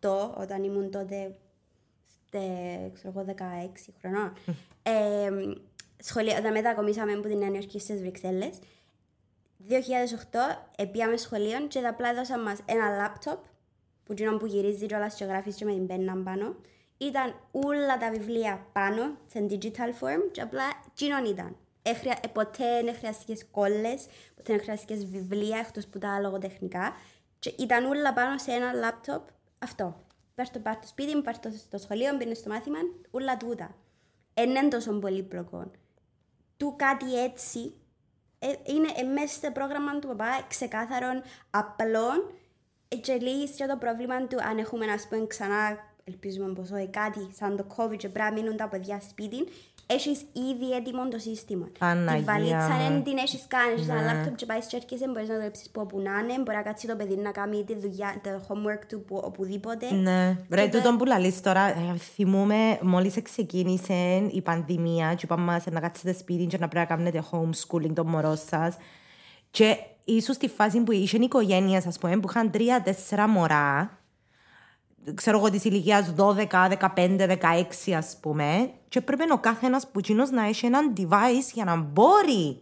2008, 0.00 0.40
όταν 0.40 0.64
ήμουν 0.64 0.90
τότε, 0.90 1.36
τε, 2.30 2.38
ξέρω 2.94 3.12
εγώ, 3.16 3.24
16 3.24 3.94
χρονών. 4.00 4.32
ε, 4.82 5.30
σχολείο, 5.98 6.36
όταν 6.38 6.52
μετακομίσαμε 6.52 7.12
από 7.12 7.28
την 7.28 7.38
Νέα 7.38 7.48
Νιόρκη 7.48 7.78
στις 7.80 8.00
Βρυξέλλες, 8.00 8.58
2008 9.68 10.38
επίαμε 10.76 11.16
σχολείο 11.16 11.66
και 11.66 11.78
απλά 11.78 12.08
έδωσαν 12.08 12.42
μας 12.42 12.58
ένα 12.64 12.96
λάπτοπ 12.96 13.44
που 14.04 14.12
γίνον 14.12 14.38
που 14.38 14.46
γυρίζει 14.46 14.86
κιόλας 14.86 15.14
και 15.14 15.24
γράφεις 15.24 15.54
και 15.54 15.64
με 15.64 15.72
την 15.72 15.86
πέννα 15.86 16.16
πάνω. 16.16 16.56
Ήταν 16.98 17.34
όλα 17.50 17.98
τα 17.98 18.10
βιβλία 18.10 18.66
πάνω, 18.72 19.16
σε 19.26 19.46
digital 19.50 19.90
form 20.00 20.30
και 20.32 20.40
απλά 20.40 20.62
γίνον 20.94 21.24
ήταν. 21.24 21.56
Έχρια, 21.82 22.18
ε, 22.22 22.28
ποτέ 22.28 22.82
δεν 22.84 22.94
χρειαστικές 22.94 23.46
κόλλες, 23.50 24.06
ποτέ 24.36 24.52
δεν 24.52 24.60
χρειαστικές 24.60 25.06
βιβλία 25.06 25.58
εκτός 25.58 25.86
που 25.86 25.98
τα 25.98 26.20
λογοτεχνικά. 26.20 26.96
Και 27.38 27.54
ήταν 27.58 27.84
όλα 27.84 28.12
πάνω 28.12 28.38
σε 28.38 28.52
ένα 28.52 28.72
λάπτοπ 28.72 29.28
αυτό. 29.58 30.04
Πάρ' 30.34 30.50
το, 30.50 30.58
πάρ' 30.58 30.78
το 30.78 30.86
σπίτι 30.86 31.14
μου, 31.14 31.22
πάρ' 31.22 31.38
το 31.38 31.50
στο 31.50 31.78
σχολείο, 31.78 32.16
μπαίνεις 32.16 32.38
στο 32.38 32.50
μάθημα, 32.50 32.78
όλα 33.10 33.36
τούτα. 33.36 33.74
Εν 34.34 34.50
είναι 34.50 34.68
τόσο 34.68 34.92
πολύπλοκο. 34.92 35.70
Του 36.56 36.74
κάτι 36.76 37.22
έτσι, 37.22 37.74
ε, 38.38 38.52
είναι 38.64 38.88
ε, 38.96 39.02
μέσα 39.02 39.34
στο 39.34 39.50
πρόγραμμα 39.50 39.98
του 39.98 40.08
παπά 40.08 40.44
ξεκάθαρον 40.48 41.22
απλό 41.50 42.34
ε, 42.88 42.96
και 42.96 43.14
λύγεις 43.14 43.50
και 43.50 43.66
το 43.66 43.76
πρόβλημα 43.76 44.26
του 44.26 44.42
αν 44.42 44.58
έχουμε 44.58 44.86
να 44.86 44.96
πούμε 45.08 45.26
ξανά 45.26 45.78
ελπίζουμε 46.10 46.52
πως 46.52 46.70
όχι 46.70 46.88
κάτι 46.88 47.18
σαν 47.38 47.56
το 47.56 47.64
COVID 47.76 47.96
και 47.96 48.08
πρέπει 48.08 48.30
να 48.30 48.40
μείνουν 48.40 48.56
τα 48.56 48.68
παιδιά 48.68 49.00
σπίτι 49.10 49.36
έχεις 49.86 50.18
ήδη 50.20 50.72
έτοιμο 50.78 51.08
το 51.08 51.18
σύστημα. 51.18 51.68
Παναγία 51.78 52.16
Τη 52.18 52.22
βαλίτσα 52.24 52.68
μου. 52.68 52.88
δεν 52.88 53.02
την 53.02 53.16
έχεις 53.16 53.44
κάνει, 53.48 53.72
έχεις 53.72 53.88
ένα 53.88 54.00
Ναι. 54.00 54.12
λάπτοπ 54.12 54.34
και 54.36 54.46
πάεις 54.46 54.66
και 54.66 54.76
έρχεσαι, 54.76 55.06
μπορείς 55.08 55.28
να 55.28 55.34
δουλέψεις 55.34 55.70
που 55.70 55.80
όπου 55.80 56.00
να 56.00 56.10
είναι, 56.18 56.42
μπορεί 56.42 56.56
να 56.56 56.62
κάτσει 56.62 56.86
το 56.86 56.96
παιδί 56.96 57.16
να 57.16 57.30
κάνει 57.30 57.64
τη 57.64 57.74
δουλειά, 57.76 58.20
το 58.22 58.30
homework 58.48 58.82
του 58.88 59.00
που, 59.06 59.20
οπουδήποτε. 59.24 59.94
Ναι. 59.94 60.36
Ρε, 60.50 60.62
Και 60.62 60.68
το- 60.68 60.76
τούτον 60.78 60.96
που 60.96 61.04
λαλείς 61.04 61.40
τώρα, 61.40 61.60
ε, 61.68 61.96
θυμούμαι 62.14 62.78
μόλις 62.82 63.22
ξεκίνησε 63.22 63.94
η 64.32 64.42
πανδημία 64.42 65.14
και 65.14 65.20
είπαμε 65.24 65.44
μας 65.44 65.64
να 65.70 65.80
κάτσετε 65.80 66.12
σπίτι 66.12 66.46
και 66.46 66.58
να 66.60 66.68
πρέπει 66.68 66.88
να 66.90 66.96
κάνετε 66.96 67.22
homeschooling 67.30 67.92
το 67.94 68.04
μωρό 68.04 68.34
σας. 68.36 68.76
Και 69.50 69.76
ίσως 70.04 70.34
στη 70.36 70.48
φάση 70.48 70.80
που 70.80 70.92
είχε 70.92 71.16
οικογένειες, 71.16 71.86
ας 71.86 71.98
πούμε, 71.98 72.16
που 72.20 72.28
είχαν 72.30 72.50
τρία-τέσσερα 72.50 73.28
μωρά, 73.28 73.98
ξέρω 75.14 75.38
εγώ 75.38 75.50
της 75.50 75.64
ηλικίας 75.64 76.12
12, 76.16 76.68
15, 76.94 77.26
16 77.26 77.92
ας 77.96 78.16
πούμε, 78.20 78.70
και 78.88 79.00
πρέπει 79.00 79.32
ο 79.32 79.38
κάθε 79.38 79.66
ένας 79.66 79.86
που 79.90 79.98
εκείνος 79.98 80.30
να 80.30 80.44
έχει 80.46 80.66
έναν 80.66 80.92
device 80.96 81.50
για 81.54 81.64
να 81.64 81.76
μπορεί 81.76 82.60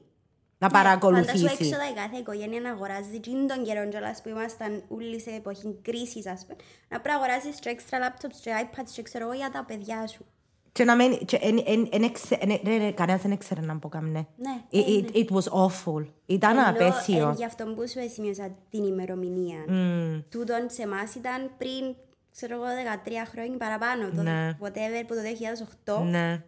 να 0.58 0.68
Φαντάσου 0.68 0.84
παρακολουθήσει. 0.98 1.44
έξοδα 1.44 1.88
η 1.90 1.94
κάθε 1.94 2.16
οικογένεια 2.18 2.60
να 2.60 2.70
αγοράζει 2.70 3.18
και 3.20 3.30
είναι 3.30 3.46
τον 3.54 3.64
καιρό 3.64 3.88
κιόλας 3.88 4.22
που 4.22 4.28
ήμασταν 4.28 4.82
όλοι 4.88 5.20
σε 5.20 5.30
εποχή 5.30 5.78
κρίσης 5.82 6.26
ας 6.26 6.42
πούμε. 6.46 6.56
Να 6.88 7.00
πρέπει 7.00 7.08
να 7.08 7.14
αγοράσεις 7.24 7.58
και 7.60 7.68
έξτρα 7.68 7.98
laptops 8.00 8.36
και 8.42 8.50
iPads 8.62 8.90
και 8.94 9.02
ξέρω 9.02 9.24
εγώ 9.24 9.34
για 9.34 9.50
τα 9.50 9.64
παιδιά 9.66 10.06
σου. 10.06 10.24
Και 10.72 10.84
να 10.84 10.96
μένει, 10.96 11.16
και 11.16 11.38
εν, 11.42 11.62
εν, 11.66 11.88
εν, 11.92 12.02
εξε- 12.02 12.42
εν, 12.44 12.60
ρε, 12.64 12.76
ρε, 12.76 12.90
κανένας 12.90 13.22
δεν 13.22 13.30
ήξερε 13.32 13.60
να 13.60 13.76
πω 13.78 13.88
κάμνε. 13.88 14.26
Ναι, 14.36 14.60
It, 14.70 14.76
ε, 14.78 15.04
it, 15.04 15.16
it 15.16 15.36
was 15.36 15.64
awful. 15.64 16.06
Ήταν 16.26 16.58
Ενώ, 16.58 16.68
απέσιο. 16.68 17.28
ε, 17.28 17.32
Γι' 17.36 17.44
αυτό 17.44 17.64
που 17.64 17.88
σου 17.88 17.98
σημείωσα 18.14 18.48
την 18.70 18.84
ημερομηνία. 18.84 19.58
Mm. 19.68 20.22
Τούτον 20.30 20.66
σε 20.70 20.82
εμάς 20.82 21.14
ήταν 21.14 21.50
πριν, 21.58 21.94
ξέρω 22.36 22.54
εγώ, 22.54 22.64
13 22.64 23.26
χρόνια 23.30 23.56
παραπάνω. 23.56 24.08
Το 24.16 24.22
Ναι. 24.22 24.56
whatever 24.60 25.04
που 25.06 25.14
το 25.14 25.20
2008. 25.22 26.02
Ναι, 26.04 26.42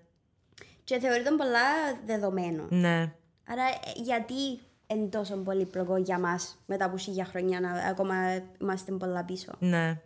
Και 0.85 0.99
θεωρείται 0.99 1.31
πολλά 1.31 1.61
δεδομένο. 2.07 2.67
ναι. 2.69 3.13
Άρα 3.49 3.63
ε, 3.63 4.01
γιατί 4.03 4.61
είναι 4.87 5.07
τόσο 5.07 5.37
πολύπλοκο 5.37 5.97
για 5.97 6.19
μας 6.19 6.59
μετά 6.67 6.85
από 6.85 6.97
χίλια 6.99 7.25
χρόνια 7.25 7.61
να 7.61 7.71
ακόμα 7.71 8.15
είμαστε 8.61 8.93
πολλά 8.93 9.25
πίσω; 9.25 9.53
Ναι. 9.59 10.01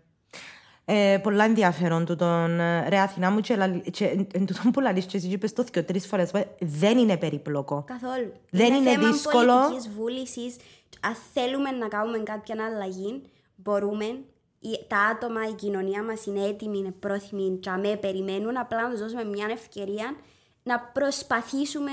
Ε, 0.84 1.18
πολλά 1.22 1.44
ενδιαφέρον 1.44 2.04
τούτον. 2.04 2.60
ε, 2.60 2.88
Ρε 2.88 2.98
Αθηνά 2.98 3.30
μου 3.30 3.40
και, 3.40 3.56
λαλ- 3.56 3.90
και 3.90 4.04
εν, 4.04 4.26
εν 4.32 4.46
τούτον 4.46 4.70
που 4.72 4.80
λαλείς 4.80 5.04
και 5.04 5.16
εσύ 5.16 5.28
και 5.28 5.34
είπες 5.34 5.52
το 5.52 5.64
και 5.64 5.82
τρεις 5.82 6.06
φορές. 6.06 6.30
ε, 6.32 6.44
Δεν 6.60 6.98
είναι 6.98 7.16
περίπλοκο. 7.16 7.84
Καθόλου. 7.86 8.32
Δεν 8.50 8.74
είναι 8.74 8.90
θέμα 8.90 9.10
δύσκολο. 9.10 9.60
πολιτικής 9.60 9.88
βούλησης. 9.94 10.56
Αν 11.00 11.14
θέλουμε 11.32 11.70
να 11.70 11.88
κάνουμε 11.88 12.18
κάποια 12.18 12.64
αλλαγή, 12.64 13.22
μπορούμε. 13.54 14.04
Η- 14.62 14.86
Τα 14.88 14.98
άτομα, 14.98 15.48
η 15.48 15.52
κοινωνία 15.54 16.02
μας 16.02 16.26
είναι 16.26 16.44
έτοιμη, 16.46 16.78
είναι 16.78 16.90
πρόθυμοι, 16.90 17.58
και 17.58 17.70
αμέ 17.70 17.96
περιμένουν. 17.96 18.56
Απλά 18.56 18.82
να 18.82 18.90
τους 18.90 19.00
δώσουμε 19.00 19.24
μια 19.24 19.46
ευκαιρία 19.50 20.16
να 20.62 20.80
προσπαθήσουμε 20.80 21.90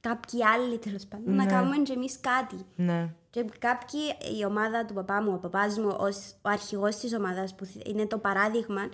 κάποιοι 0.00 0.44
άλλοι 0.44 0.78
τέλος 0.78 1.06
πάντων 1.06 1.34
να 1.34 1.46
κάνουμε 1.46 1.76
και 1.78 1.92
εμείς 1.92 2.20
κάτι. 2.20 2.56
Ναι. 2.76 3.14
Και 3.30 3.44
κάποιοι, 3.58 4.00
η 4.40 4.44
ομάδα 4.44 4.84
του 4.84 4.94
παπά 4.94 5.22
μου, 5.22 5.32
ο 5.34 5.38
παπάς 5.38 5.78
μου, 5.78 5.96
ως 5.98 6.16
ο 6.42 6.48
αρχηγός 6.48 6.96
της 6.96 7.14
ομάδας 7.14 7.54
που 7.54 7.68
είναι 7.86 8.06
το 8.06 8.18
παράδειγμα, 8.18 8.88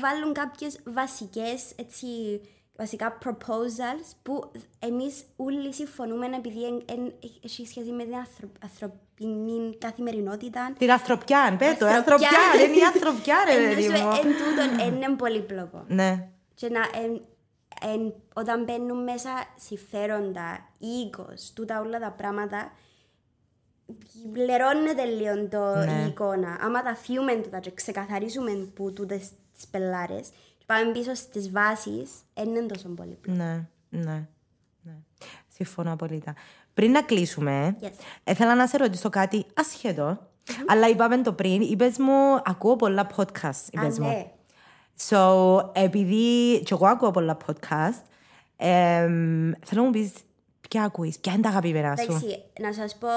βάλουν 0.00 0.32
κάποιες 0.32 0.78
βασικές, 0.84 1.72
έτσι, 1.76 2.06
βασικά 2.76 3.18
proposals 3.24 4.10
που 4.22 4.50
εμείς 4.78 5.24
όλοι 5.36 5.74
συμφωνούμε 5.74 6.26
επειδή 6.26 6.64
εν, 6.66 6.82
εν, 6.86 7.12
έχει 7.44 7.66
σχέση 7.66 7.90
με 7.90 8.04
την 8.04 8.14
ανθρω- 8.14 8.50
ανθρωπινή 8.62 9.76
καθημερινότητα. 9.78 10.72
Την 10.78 10.90
ανθρωπιά, 10.92 11.56
πέ 11.58 11.76
το, 11.78 11.86
η 11.86 11.88
Ανθρωπιά. 11.88 12.28
ανθρωπιά, 12.28 12.64
είναι 12.66 12.76
η 12.76 12.82
ανθρωπιά 12.82 13.36
ρε 13.46 13.52
Ενώ 13.56 13.68
παιδί 13.68 13.82
σου, 13.82 13.90
μου. 13.90 14.10
Εν 14.10 14.22
τούτον 14.22 14.86
είναι 14.94 15.16
πολύπλοκο. 15.16 15.84
Ναι, 15.88 16.28
Και 16.54 16.68
να, 16.68 16.80
εν, 17.02 17.22
εν, 17.92 18.14
όταν 18.34 18.64
μπαίνουν 18.64 19.02
μέσα 19.02 19.30
συμφέροντα, 19.56 20.68
οίκος, 20.78 21.52
τούτα 21.54 21.80
όλα 21.80 21.98
τα 21.98 22.10
πράγματα, 22.10 22.72
λερώνεται 24.34 25.04
λίγο 25.04 25.48
το, 25.48 25.74
Ναι. 25.74 26.02
η 26.02 26.06
εικόνα. 26.06 26.58
Άμα 26.60 26.82
τα 26.82 26.94
φύγουμε 26.94 27.34
τούτα 27.34 27.58
και 27.60 27.70
ξεκαθαρίσουμε 27.74 28.52
που 28.74 28.92
τούτες 28.92 29.30
τις 29.54 29.66
πελάρες 29.70 30.28
και 30.28 30.51
πάμε 30.66 30.92
πίσω 30.92 31.14
στις 31.14 31.50
βάσεις, 31.50 32.10
δεν 32.34 32.48
είναι 32.48 32.66
τόσο 32.66 32.88
πολύ. 32.88 33.18
ναι, 33.26 33.66
ναι, 33.88 34.26
ναι. 34.82 34.92
Συμφωνώ 35.48 35.92
απολύτω. 35.92 36.32
Πριν 36.74 36.90
να 36.90 37.02
κλείσουμε, 37.02 37.76
Yes. 37.82 37.90
ήθελα 38.24 38.54
να 38.54 38.66
σε 38.66 38.76
ρωτήσω 38.76 39.08
κάτι 39.08 39.46
ασχετό, 39.54 40.18
αλλά 40.66 40.88
είπαμε 40.88 41.18
το 41.22 41.32
πριν, 41.32 41.60
είπες 41.60 41.98
μου, 41.98 42.34
ακούω 42.44 42.76
πολλά 42.76 43.06
podcast, 43.16 43.44
Α, 43.78 43.82
είπες 43.82 43.98
μου. 43.98 44.06
ναι. 44.08 44.30
So, 45.08 45.70
επειδή 45.72 46.58
και 46.64 46.74
εγώ 46.74 46.86
ακούω 46.86 47.10
πολλά 47.10 47.36
podcast, 47.46 48.02
εμ, 48.56 49.52
θέλω 49.64 49.80
να 49.80 49.82
μου 49.82 49.90
πεις 49.90 50.12
ποια 50.68 50.82
ακούεις, 50.84 51.18
ποια 51.18 51.32
είναι 51.32 51.42
τα 51.42 51.48
αγαπημένα 51.48 51.96
σου. 51.96 52.02
Εντάξει, 52.12 52.42
να 52.60 52.72
σας 52.72 52.96
πω, 52.98 53.08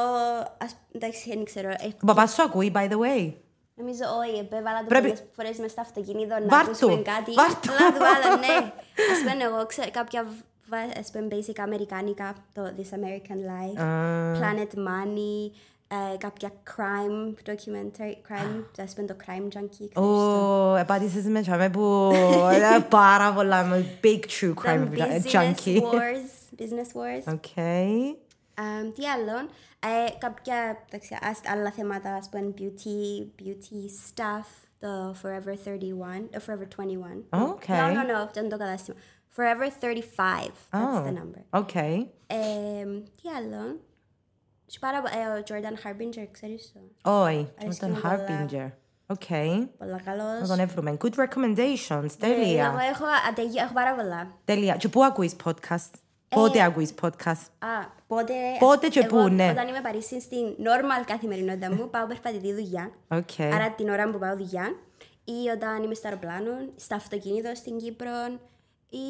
ας, 0.57 0.75
εντάξει, 0.91 1.29
δεν 1.29 1.43
ξέρω. 1.43 1.69
ε, 1.69 1.75
Ο 2.01 2.05
παπάς 2.05 2.33
σου 2.33 2.41
ακούει, 2.43 2.71
by 2.75 2.89
the 2.89 2.97
way. 2.97 3.33
Νομίζω 3.75 4.03
όχι, 4.21 4.37
επέβαλα 4.39 4.79
το 4.79 4.85
Πρέπει- 4.87 5.07
πολλές 5.07 5.23
φορές 5.35 5.57
μες 5.57 5.71
στο 5.71 5.81
αυτοκίνητο 5.81 6.33
να 6.39 6.45
Βάρ' 6.47 6.65
ακούσουμε 6.65 6.95
του, 6.95 7.01
κάτι. 7.13 7.31
βάρ' 7.33 7.53
του. 7.61 7.69
Αλλά 7.79 7.91
του 7.93 7.99
βάλω, 8.07 8.35
ναι. 8.45 8.57
Ας 9.13 9.19
πούμε 9.21 9.43
εγώ 9.43 9.65
ξέρω 9.65 9.89
κάποια 9.91 10.25
βα- 10.69 10.99
ας 10.99 11.09
πούμε 11.11 11.27
basic 11.31 11.57
αμερικάνικα, 11.61 12.35
το 12.53 12.61
This 12.77 12.91
American 12.99 13.39
Life, 13.51 13.79
Planet 14.39 14.71
Money, 14.87 15.51
ε, 15.87 16.17
κάποια 16.17 16.49
crime 16.75 17.49
documentary, 17.49 18.13
crime, 18.29 18.63
ας 18.85 18.93
πούμε 18.93 19.07
το 19.07 19.15
Crime 19.25 19.47
Junkie. 19.57 19.69
ξέρεις 19.69 19.91
το. 19.93 20.01
Ω, 20.01 20.75
επάτησες 20.75 21.23
με 21.23 21.41
τσάμε 21.41 21.69
που 21.69 22.11
είναι 22.53 22.85
πάρα 22.99 23.33
πολλά, 23.33 23.63
με 23.63 23.85
big 24.03 24.19
true 24.39 24.53
crime 24.63 24.87
Το 24.87 25.03
Business 25.03 25.31
junkie. 25.35 25.81
Wars, 25.81 26.31
Business 26.61 26.89
Wars. 26.99 27.33
Okay. 27.33 27.89
Um, 28.57 28.91
τι 28.95 29.03
άλλο, 29.07 29.49
ε, 29.85 30.17
κάποια 30.17 30.77
εντάξει, 30.89 31.17
ας- 31.21 31.41
άλλα 31.53 31.71
θέματα, 31.71 32.13
ας 32.13 32.29
πούμε, 32.29 32.53
beauty, 32.57 33.25
beauty 33.41 33.79
stuff, 34.09 34.45
το 34.79 35.15
Forever 35.23 35.55
31, 35.63 36.29
το 36.31 36.39
Forever 36.47 36.67
21. 36.67 37.23
Okay. 37.29 37.67
No, 37.67 37.93
no, 37.93 38.09
no, 38.09 38.23
αυτό 38.25 38.39
είναι 38.39 38.49
το 38.49 38.57
κατάστημα. 38.57 38.97
Forever 39.35 39.69
35, 39.79 40.51
that's 40.71 40.97
Oh, 40.97 41.05
the 41.05 41.13
number. 41.13 41.59
okay. 41.61 42.05
Ε, 42.27 42.83
τι 43.21 43.29
άλλο, 43.37 43.79
και 44.65 44.77
πάρα, 44.79 44.97
ε, 44.97 45.39
ο 45.39 45.43
Jordan 45.47 45.87
Harbinger, 45.87 46.27
ξέρεις 46.31 46.73
το, 46.73 47.11
Όχι, 47.11 47.35
με 47.35 47.51
Αρέσκει 47.61 47.79
τον 47.79 47.89
μου 47.89 47.99
πολλά. 48.01 48.25
Harbinger. 48.27 48.71
Okay. 49.17 49.67
πολλά 49.77 49.91
Να 49.91 49.99
καλός. 50.01 50.47
τον 50.47 50.59
έβρουμε. 50.59 50.97
Good 51.01 51.13
recommendations. 51.13 52.09
Ε, 52.19 52.25
Εγώ 52.25 52.33
Τέλεια. 52.35 52.75
έχω, 52.91 53.05
ατεγεί- 53.29 53.57
έχω 53.59 53.73
πάρα 53.73 53.95
πολλά. 53.95 54.31
Τέλεια. 54.45 54.75
Και 54.75 54.87
πού 54.89 55.03
ακούεις 55.03 55.35
podcast? 55.43 55.91
Πότε 56.35 56.63
ακούεις 56.63 56.93
podcast? 57.01 57.45
Α, 57.59 57.85
πότε, 58.07 58.33
Πότε 58.59 58.87
και 58.87 58.99
εγώ, 58.99 59.21
πού, 59.21 59.27
ναι. 59.29 59.49
Όταν 59.49 59.67
είμαι 59.67 59.81
Παρίσι 59.81 60.21
στην 60.21 60.55
normal 60.57 61.03
καθημερινότητα 61.05 61.73
μου, 61.73 61.89
πάω 61.93 62.07
περπατητή 62.07 62.53
δουλειά. 62.53 62.91
Okay. 63.07 63.49
Άρα 63.53 63.71
την 63.71 63.89
ώρα 63.89 64.09
που 64.09 64.17
πάω 64.19 64.35
δουλειά 64.35 64.75
ή 65.23 65.49
όταν 65.55 65.83
είμαι 65.83 65.93
στο 65.93 66.07
αεροπλάνο, 66.07 66.51
στα 66.75 66.95
αυτοκίνητο 66.95 67.51
στην 67.55 67.77
Κύπρο 67.77 68.39
ή 68.89 69.07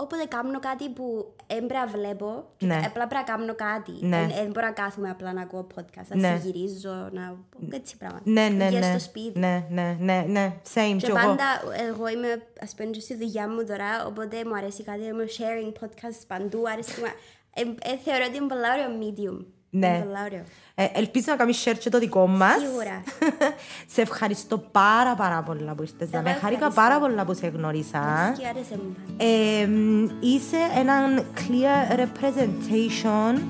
όποτε 0.00 0.24
κάνω 0.28 0.58
κάτι 0.60 0.88
που 0.88 1.34
έμπρα 1.46 1.86
βλέπω 1.86 2.44
και 2.56 2.66
Ναι. 2.66 2.82
απλά 2.86 3.06
πρέπει 3.06 3.14
να 3.14 3.22
κάνω 3.22 3.54
κάτι. 3.54 3.92
Ναι. 4.00 4.16
Δεν 4.18 4.28
δεν 4.28 4.46
μπορώ 4.50 4.66
να 4.66 4.72
κάθομαι 4.72 5.10
απλά 5.10 5.32
να 5.32 5.42
ακούω 5.42 5.66
podcast, 5.76 6.06
να 6.08 6.16
Ναι. 6.16 6.38
συγυρίζω, 6.42 7.08
να 7.12 7.36
έτσι 7.70 7.96
πράγματα. 7.96 8.22
Ναι, 8.24 8.48
ναι, 8.48 8.66
Βγαίνω 8.66 8.86
ναι. 8.86 8.98
στο 8.98 9.08
σπίτι. 9.08 9.38
Ναι, 9.38 9.64
ναι, 9.70 9.96
ναι, 10.00 10.24
ναι. 10.28 10.54
Same. 10.74 10.96
Και 10.98 11.06
κι 11.06 11.06
εγώ. 11.06 11.14
πάντα 11.14 11.44
εγώ 11.88 12.08
είμαι, 12.08 12.42
ας 12.62 12.74
πούμε, 12.74 12.90
και 12.90 13.00
στη 13.00 13.14
δουλειά 13.16 13.48
μου 13.48 13.64
τώρα, 13.64 14.06
οπότε 14.06 14.44
μου 14.44 14.54
αρέσει 14.56 14.82
κάτι, 14.82 15.02
είμαι 15.02 15.24
sharing 15.38 15.72
podcast 15.84 16.20
παντού, 16.26 16.62
αρέσει 16.72 17.00
μου. 17.00 17.06
Ε, 17.54 17.60
ε, 17.60 17.96
θεωρώ 18.04 18.24
ότι 18.28 18.36
είναι 18.36 18.46
πολύ 18.46 18.60
ωραίο 18.74 18.98
medium. 19.00 19.44
Ναι. 19.70 19.86
Είναι 19.86 19.98
πολύ 19.98 20.18
ωραίο. 20.24 20.42
Ε, 20.74 20.86
ελπίζω 20.92 21.24
να 21.28 21.36
κάνεις 21.36 21.64
share 21.68 21.76
και 21.78 21.90
το 21.90 21.98
δικό 21.98 22.26
μας. 22.26 22.52
Σίγουρα. 22.60 23.02
σε 23.94 24.00
ευχαριστώ 24.00 24.58
πάρα 24.58 25.14
πάρα 25.14 25.42
πολλά 25.42 25.74
που 25.74 25.82
ήρθες. 25.82 26.08
Εγώ 26.12 26.22
Με 26.22 26.28
χάρηκα 26.30 26.46
ευχαριστώ. 26.66 26.80
πάρα 26.80 26.98
πολλά 26.98 27.24
που 27.24 27.34
σε 27.34 27.46
γνώρισα. 27.46 28.34
Και 28.38 28.46
άρεσε 28.46 28.74
μου 28.84 28.96
πάντα. 29.16 29.30
Ε, 29.30 29.68
είσαι 30.20 30.56
έναν 30.78 31.24
clear 31.36 31.98
representation 31.98 33.40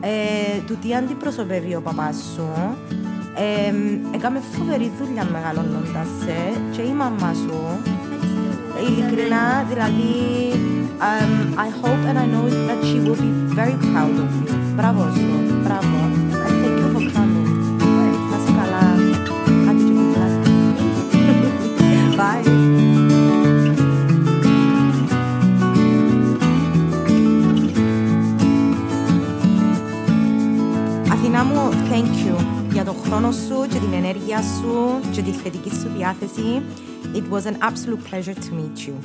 ε, 0.00 0.60
του 0.66 0.76
τι 0.76 0.94
αντιπροσωπεύει 0.94 1.74
ο 1.74 1.80
παπάς 1.80 2.16
σου. 2.34 2.76
Ε, 3.38 3.74
έκαμε 4.14 4.40
φοβερή 4.52 4.92
δουλειά 5.00 5.24
μεγαλώνοντας 5.24 6.06
σε 6.24 6.60
και 6.72 6.82
η 6.82 6.92
μαμά 6.92 7.34
σου. 7.34 7.80
Ειλικρινά, 8.88 9.66
δηλαδή, 9.68 10.04
um, 11.09 11.31
I 11.65 11.69
hope 11.81 12.01
and 12.09 12.17
I 12.23 12.25
know 12.33 12.45
that 12.67 12.79
she 12.87 12.97
will 13.05 13.19
be 13.27 13.31
very 13.59 13.75
proud 13.91 14.15
of 14.23 14.29
you. 14.41 14.53
Μπράβο 14.75 15.01
σου, 15.15 15.35
μπράβο. 15.63 15.97
And 16.45 16.55
thank 16.61 16.77
you 16.81 16.89
for 16.93 17.03
coming. 17.15 17.49
Να 18.29 18.37
είσαι 18.37 18.51
καλά. 18.59 18.83
Άντε 19.69 19.83
και 19.83 19.93
κουκλάτε. 19.99 20.49
Bye. 22.19 22.43
Αθηνά 31.11 31.43
μου, 31.43 31.69
thank 31.89 32.27
you 32.27 32.61
για 32.73 32.83
τον 32.83 32.95
χρόνο 33.05 33.31
σου 33.31 33.67
και 33.69 33.79
την 33.79 33.93
ενέργεια 33.93 34.41
σου 34.41 34.99
και 35.11 35.21
τη 35.21 35.31
θετική 35.31 35.69
σου 35.69 35.89
διάθεση. 35.97 36.61
It 37.13 37.23
was 37.33 37.45
an 37.45 37.57
absolute 37.67 38.03
pleasure 38.09 38.33
to 38.45 38.51
meet 38.59 38.77
you. 38.87 38.95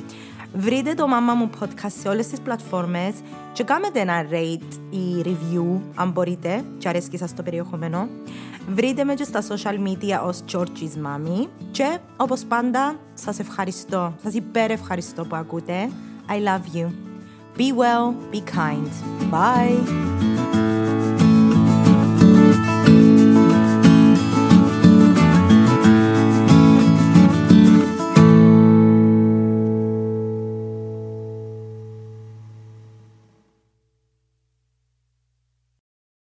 Βρείτε 0.54 0.94
το 0.94 1.06
μάμα 1.08 1.34
μου 1.34 1.50
podcast 1.60 1.92
σε 2.00 2.08
όλες 2.08 2.26
τις 2.26 2.40
πλατφόρμες 2.40 3.14
και 3.52 3.64
κάνετε 3.64 4.00
ένα 4.00 4.26
rate 4.30 4.74
ή 4.90 5.22
review 5.24 5.80
αν 5.94 6.10
μπορείτε 6.10 6.64
και 6.78 6.88
αρέσκει 6.88 7.16
σας 7.18 7.34
το 7.34 7.42
περιεχόμενο. 7.42 8.08
Βρείτε 8.68 9.04
με 9.04 9.14
και 9.14 9.24
στα 9.24 9.42
social 9.42 9.88
media 9.88 10.26
ως 10.26 10.44
Georgie's 10.52 11.06
Mommy 11.06 11.48
και 11.70 11.98
όπως 12.16 12.44
πάντα 12.44 12.96
σας 13.14 13.38
ευχαριστώ, 13.38 14.14
σας 14.22 14.34
υπερευχαριστώ 14.34 15.24
που 15.24 15.36
ακούτε. 15.36 15.90
I 16.28 16.48
love 16.48 16.76
you. 16.76 16.86
Be 17.58 17.72
well, 17.72 18.14
be 18.32 18.40
kind. 18.40 18.90
Bye. 19.30 20.41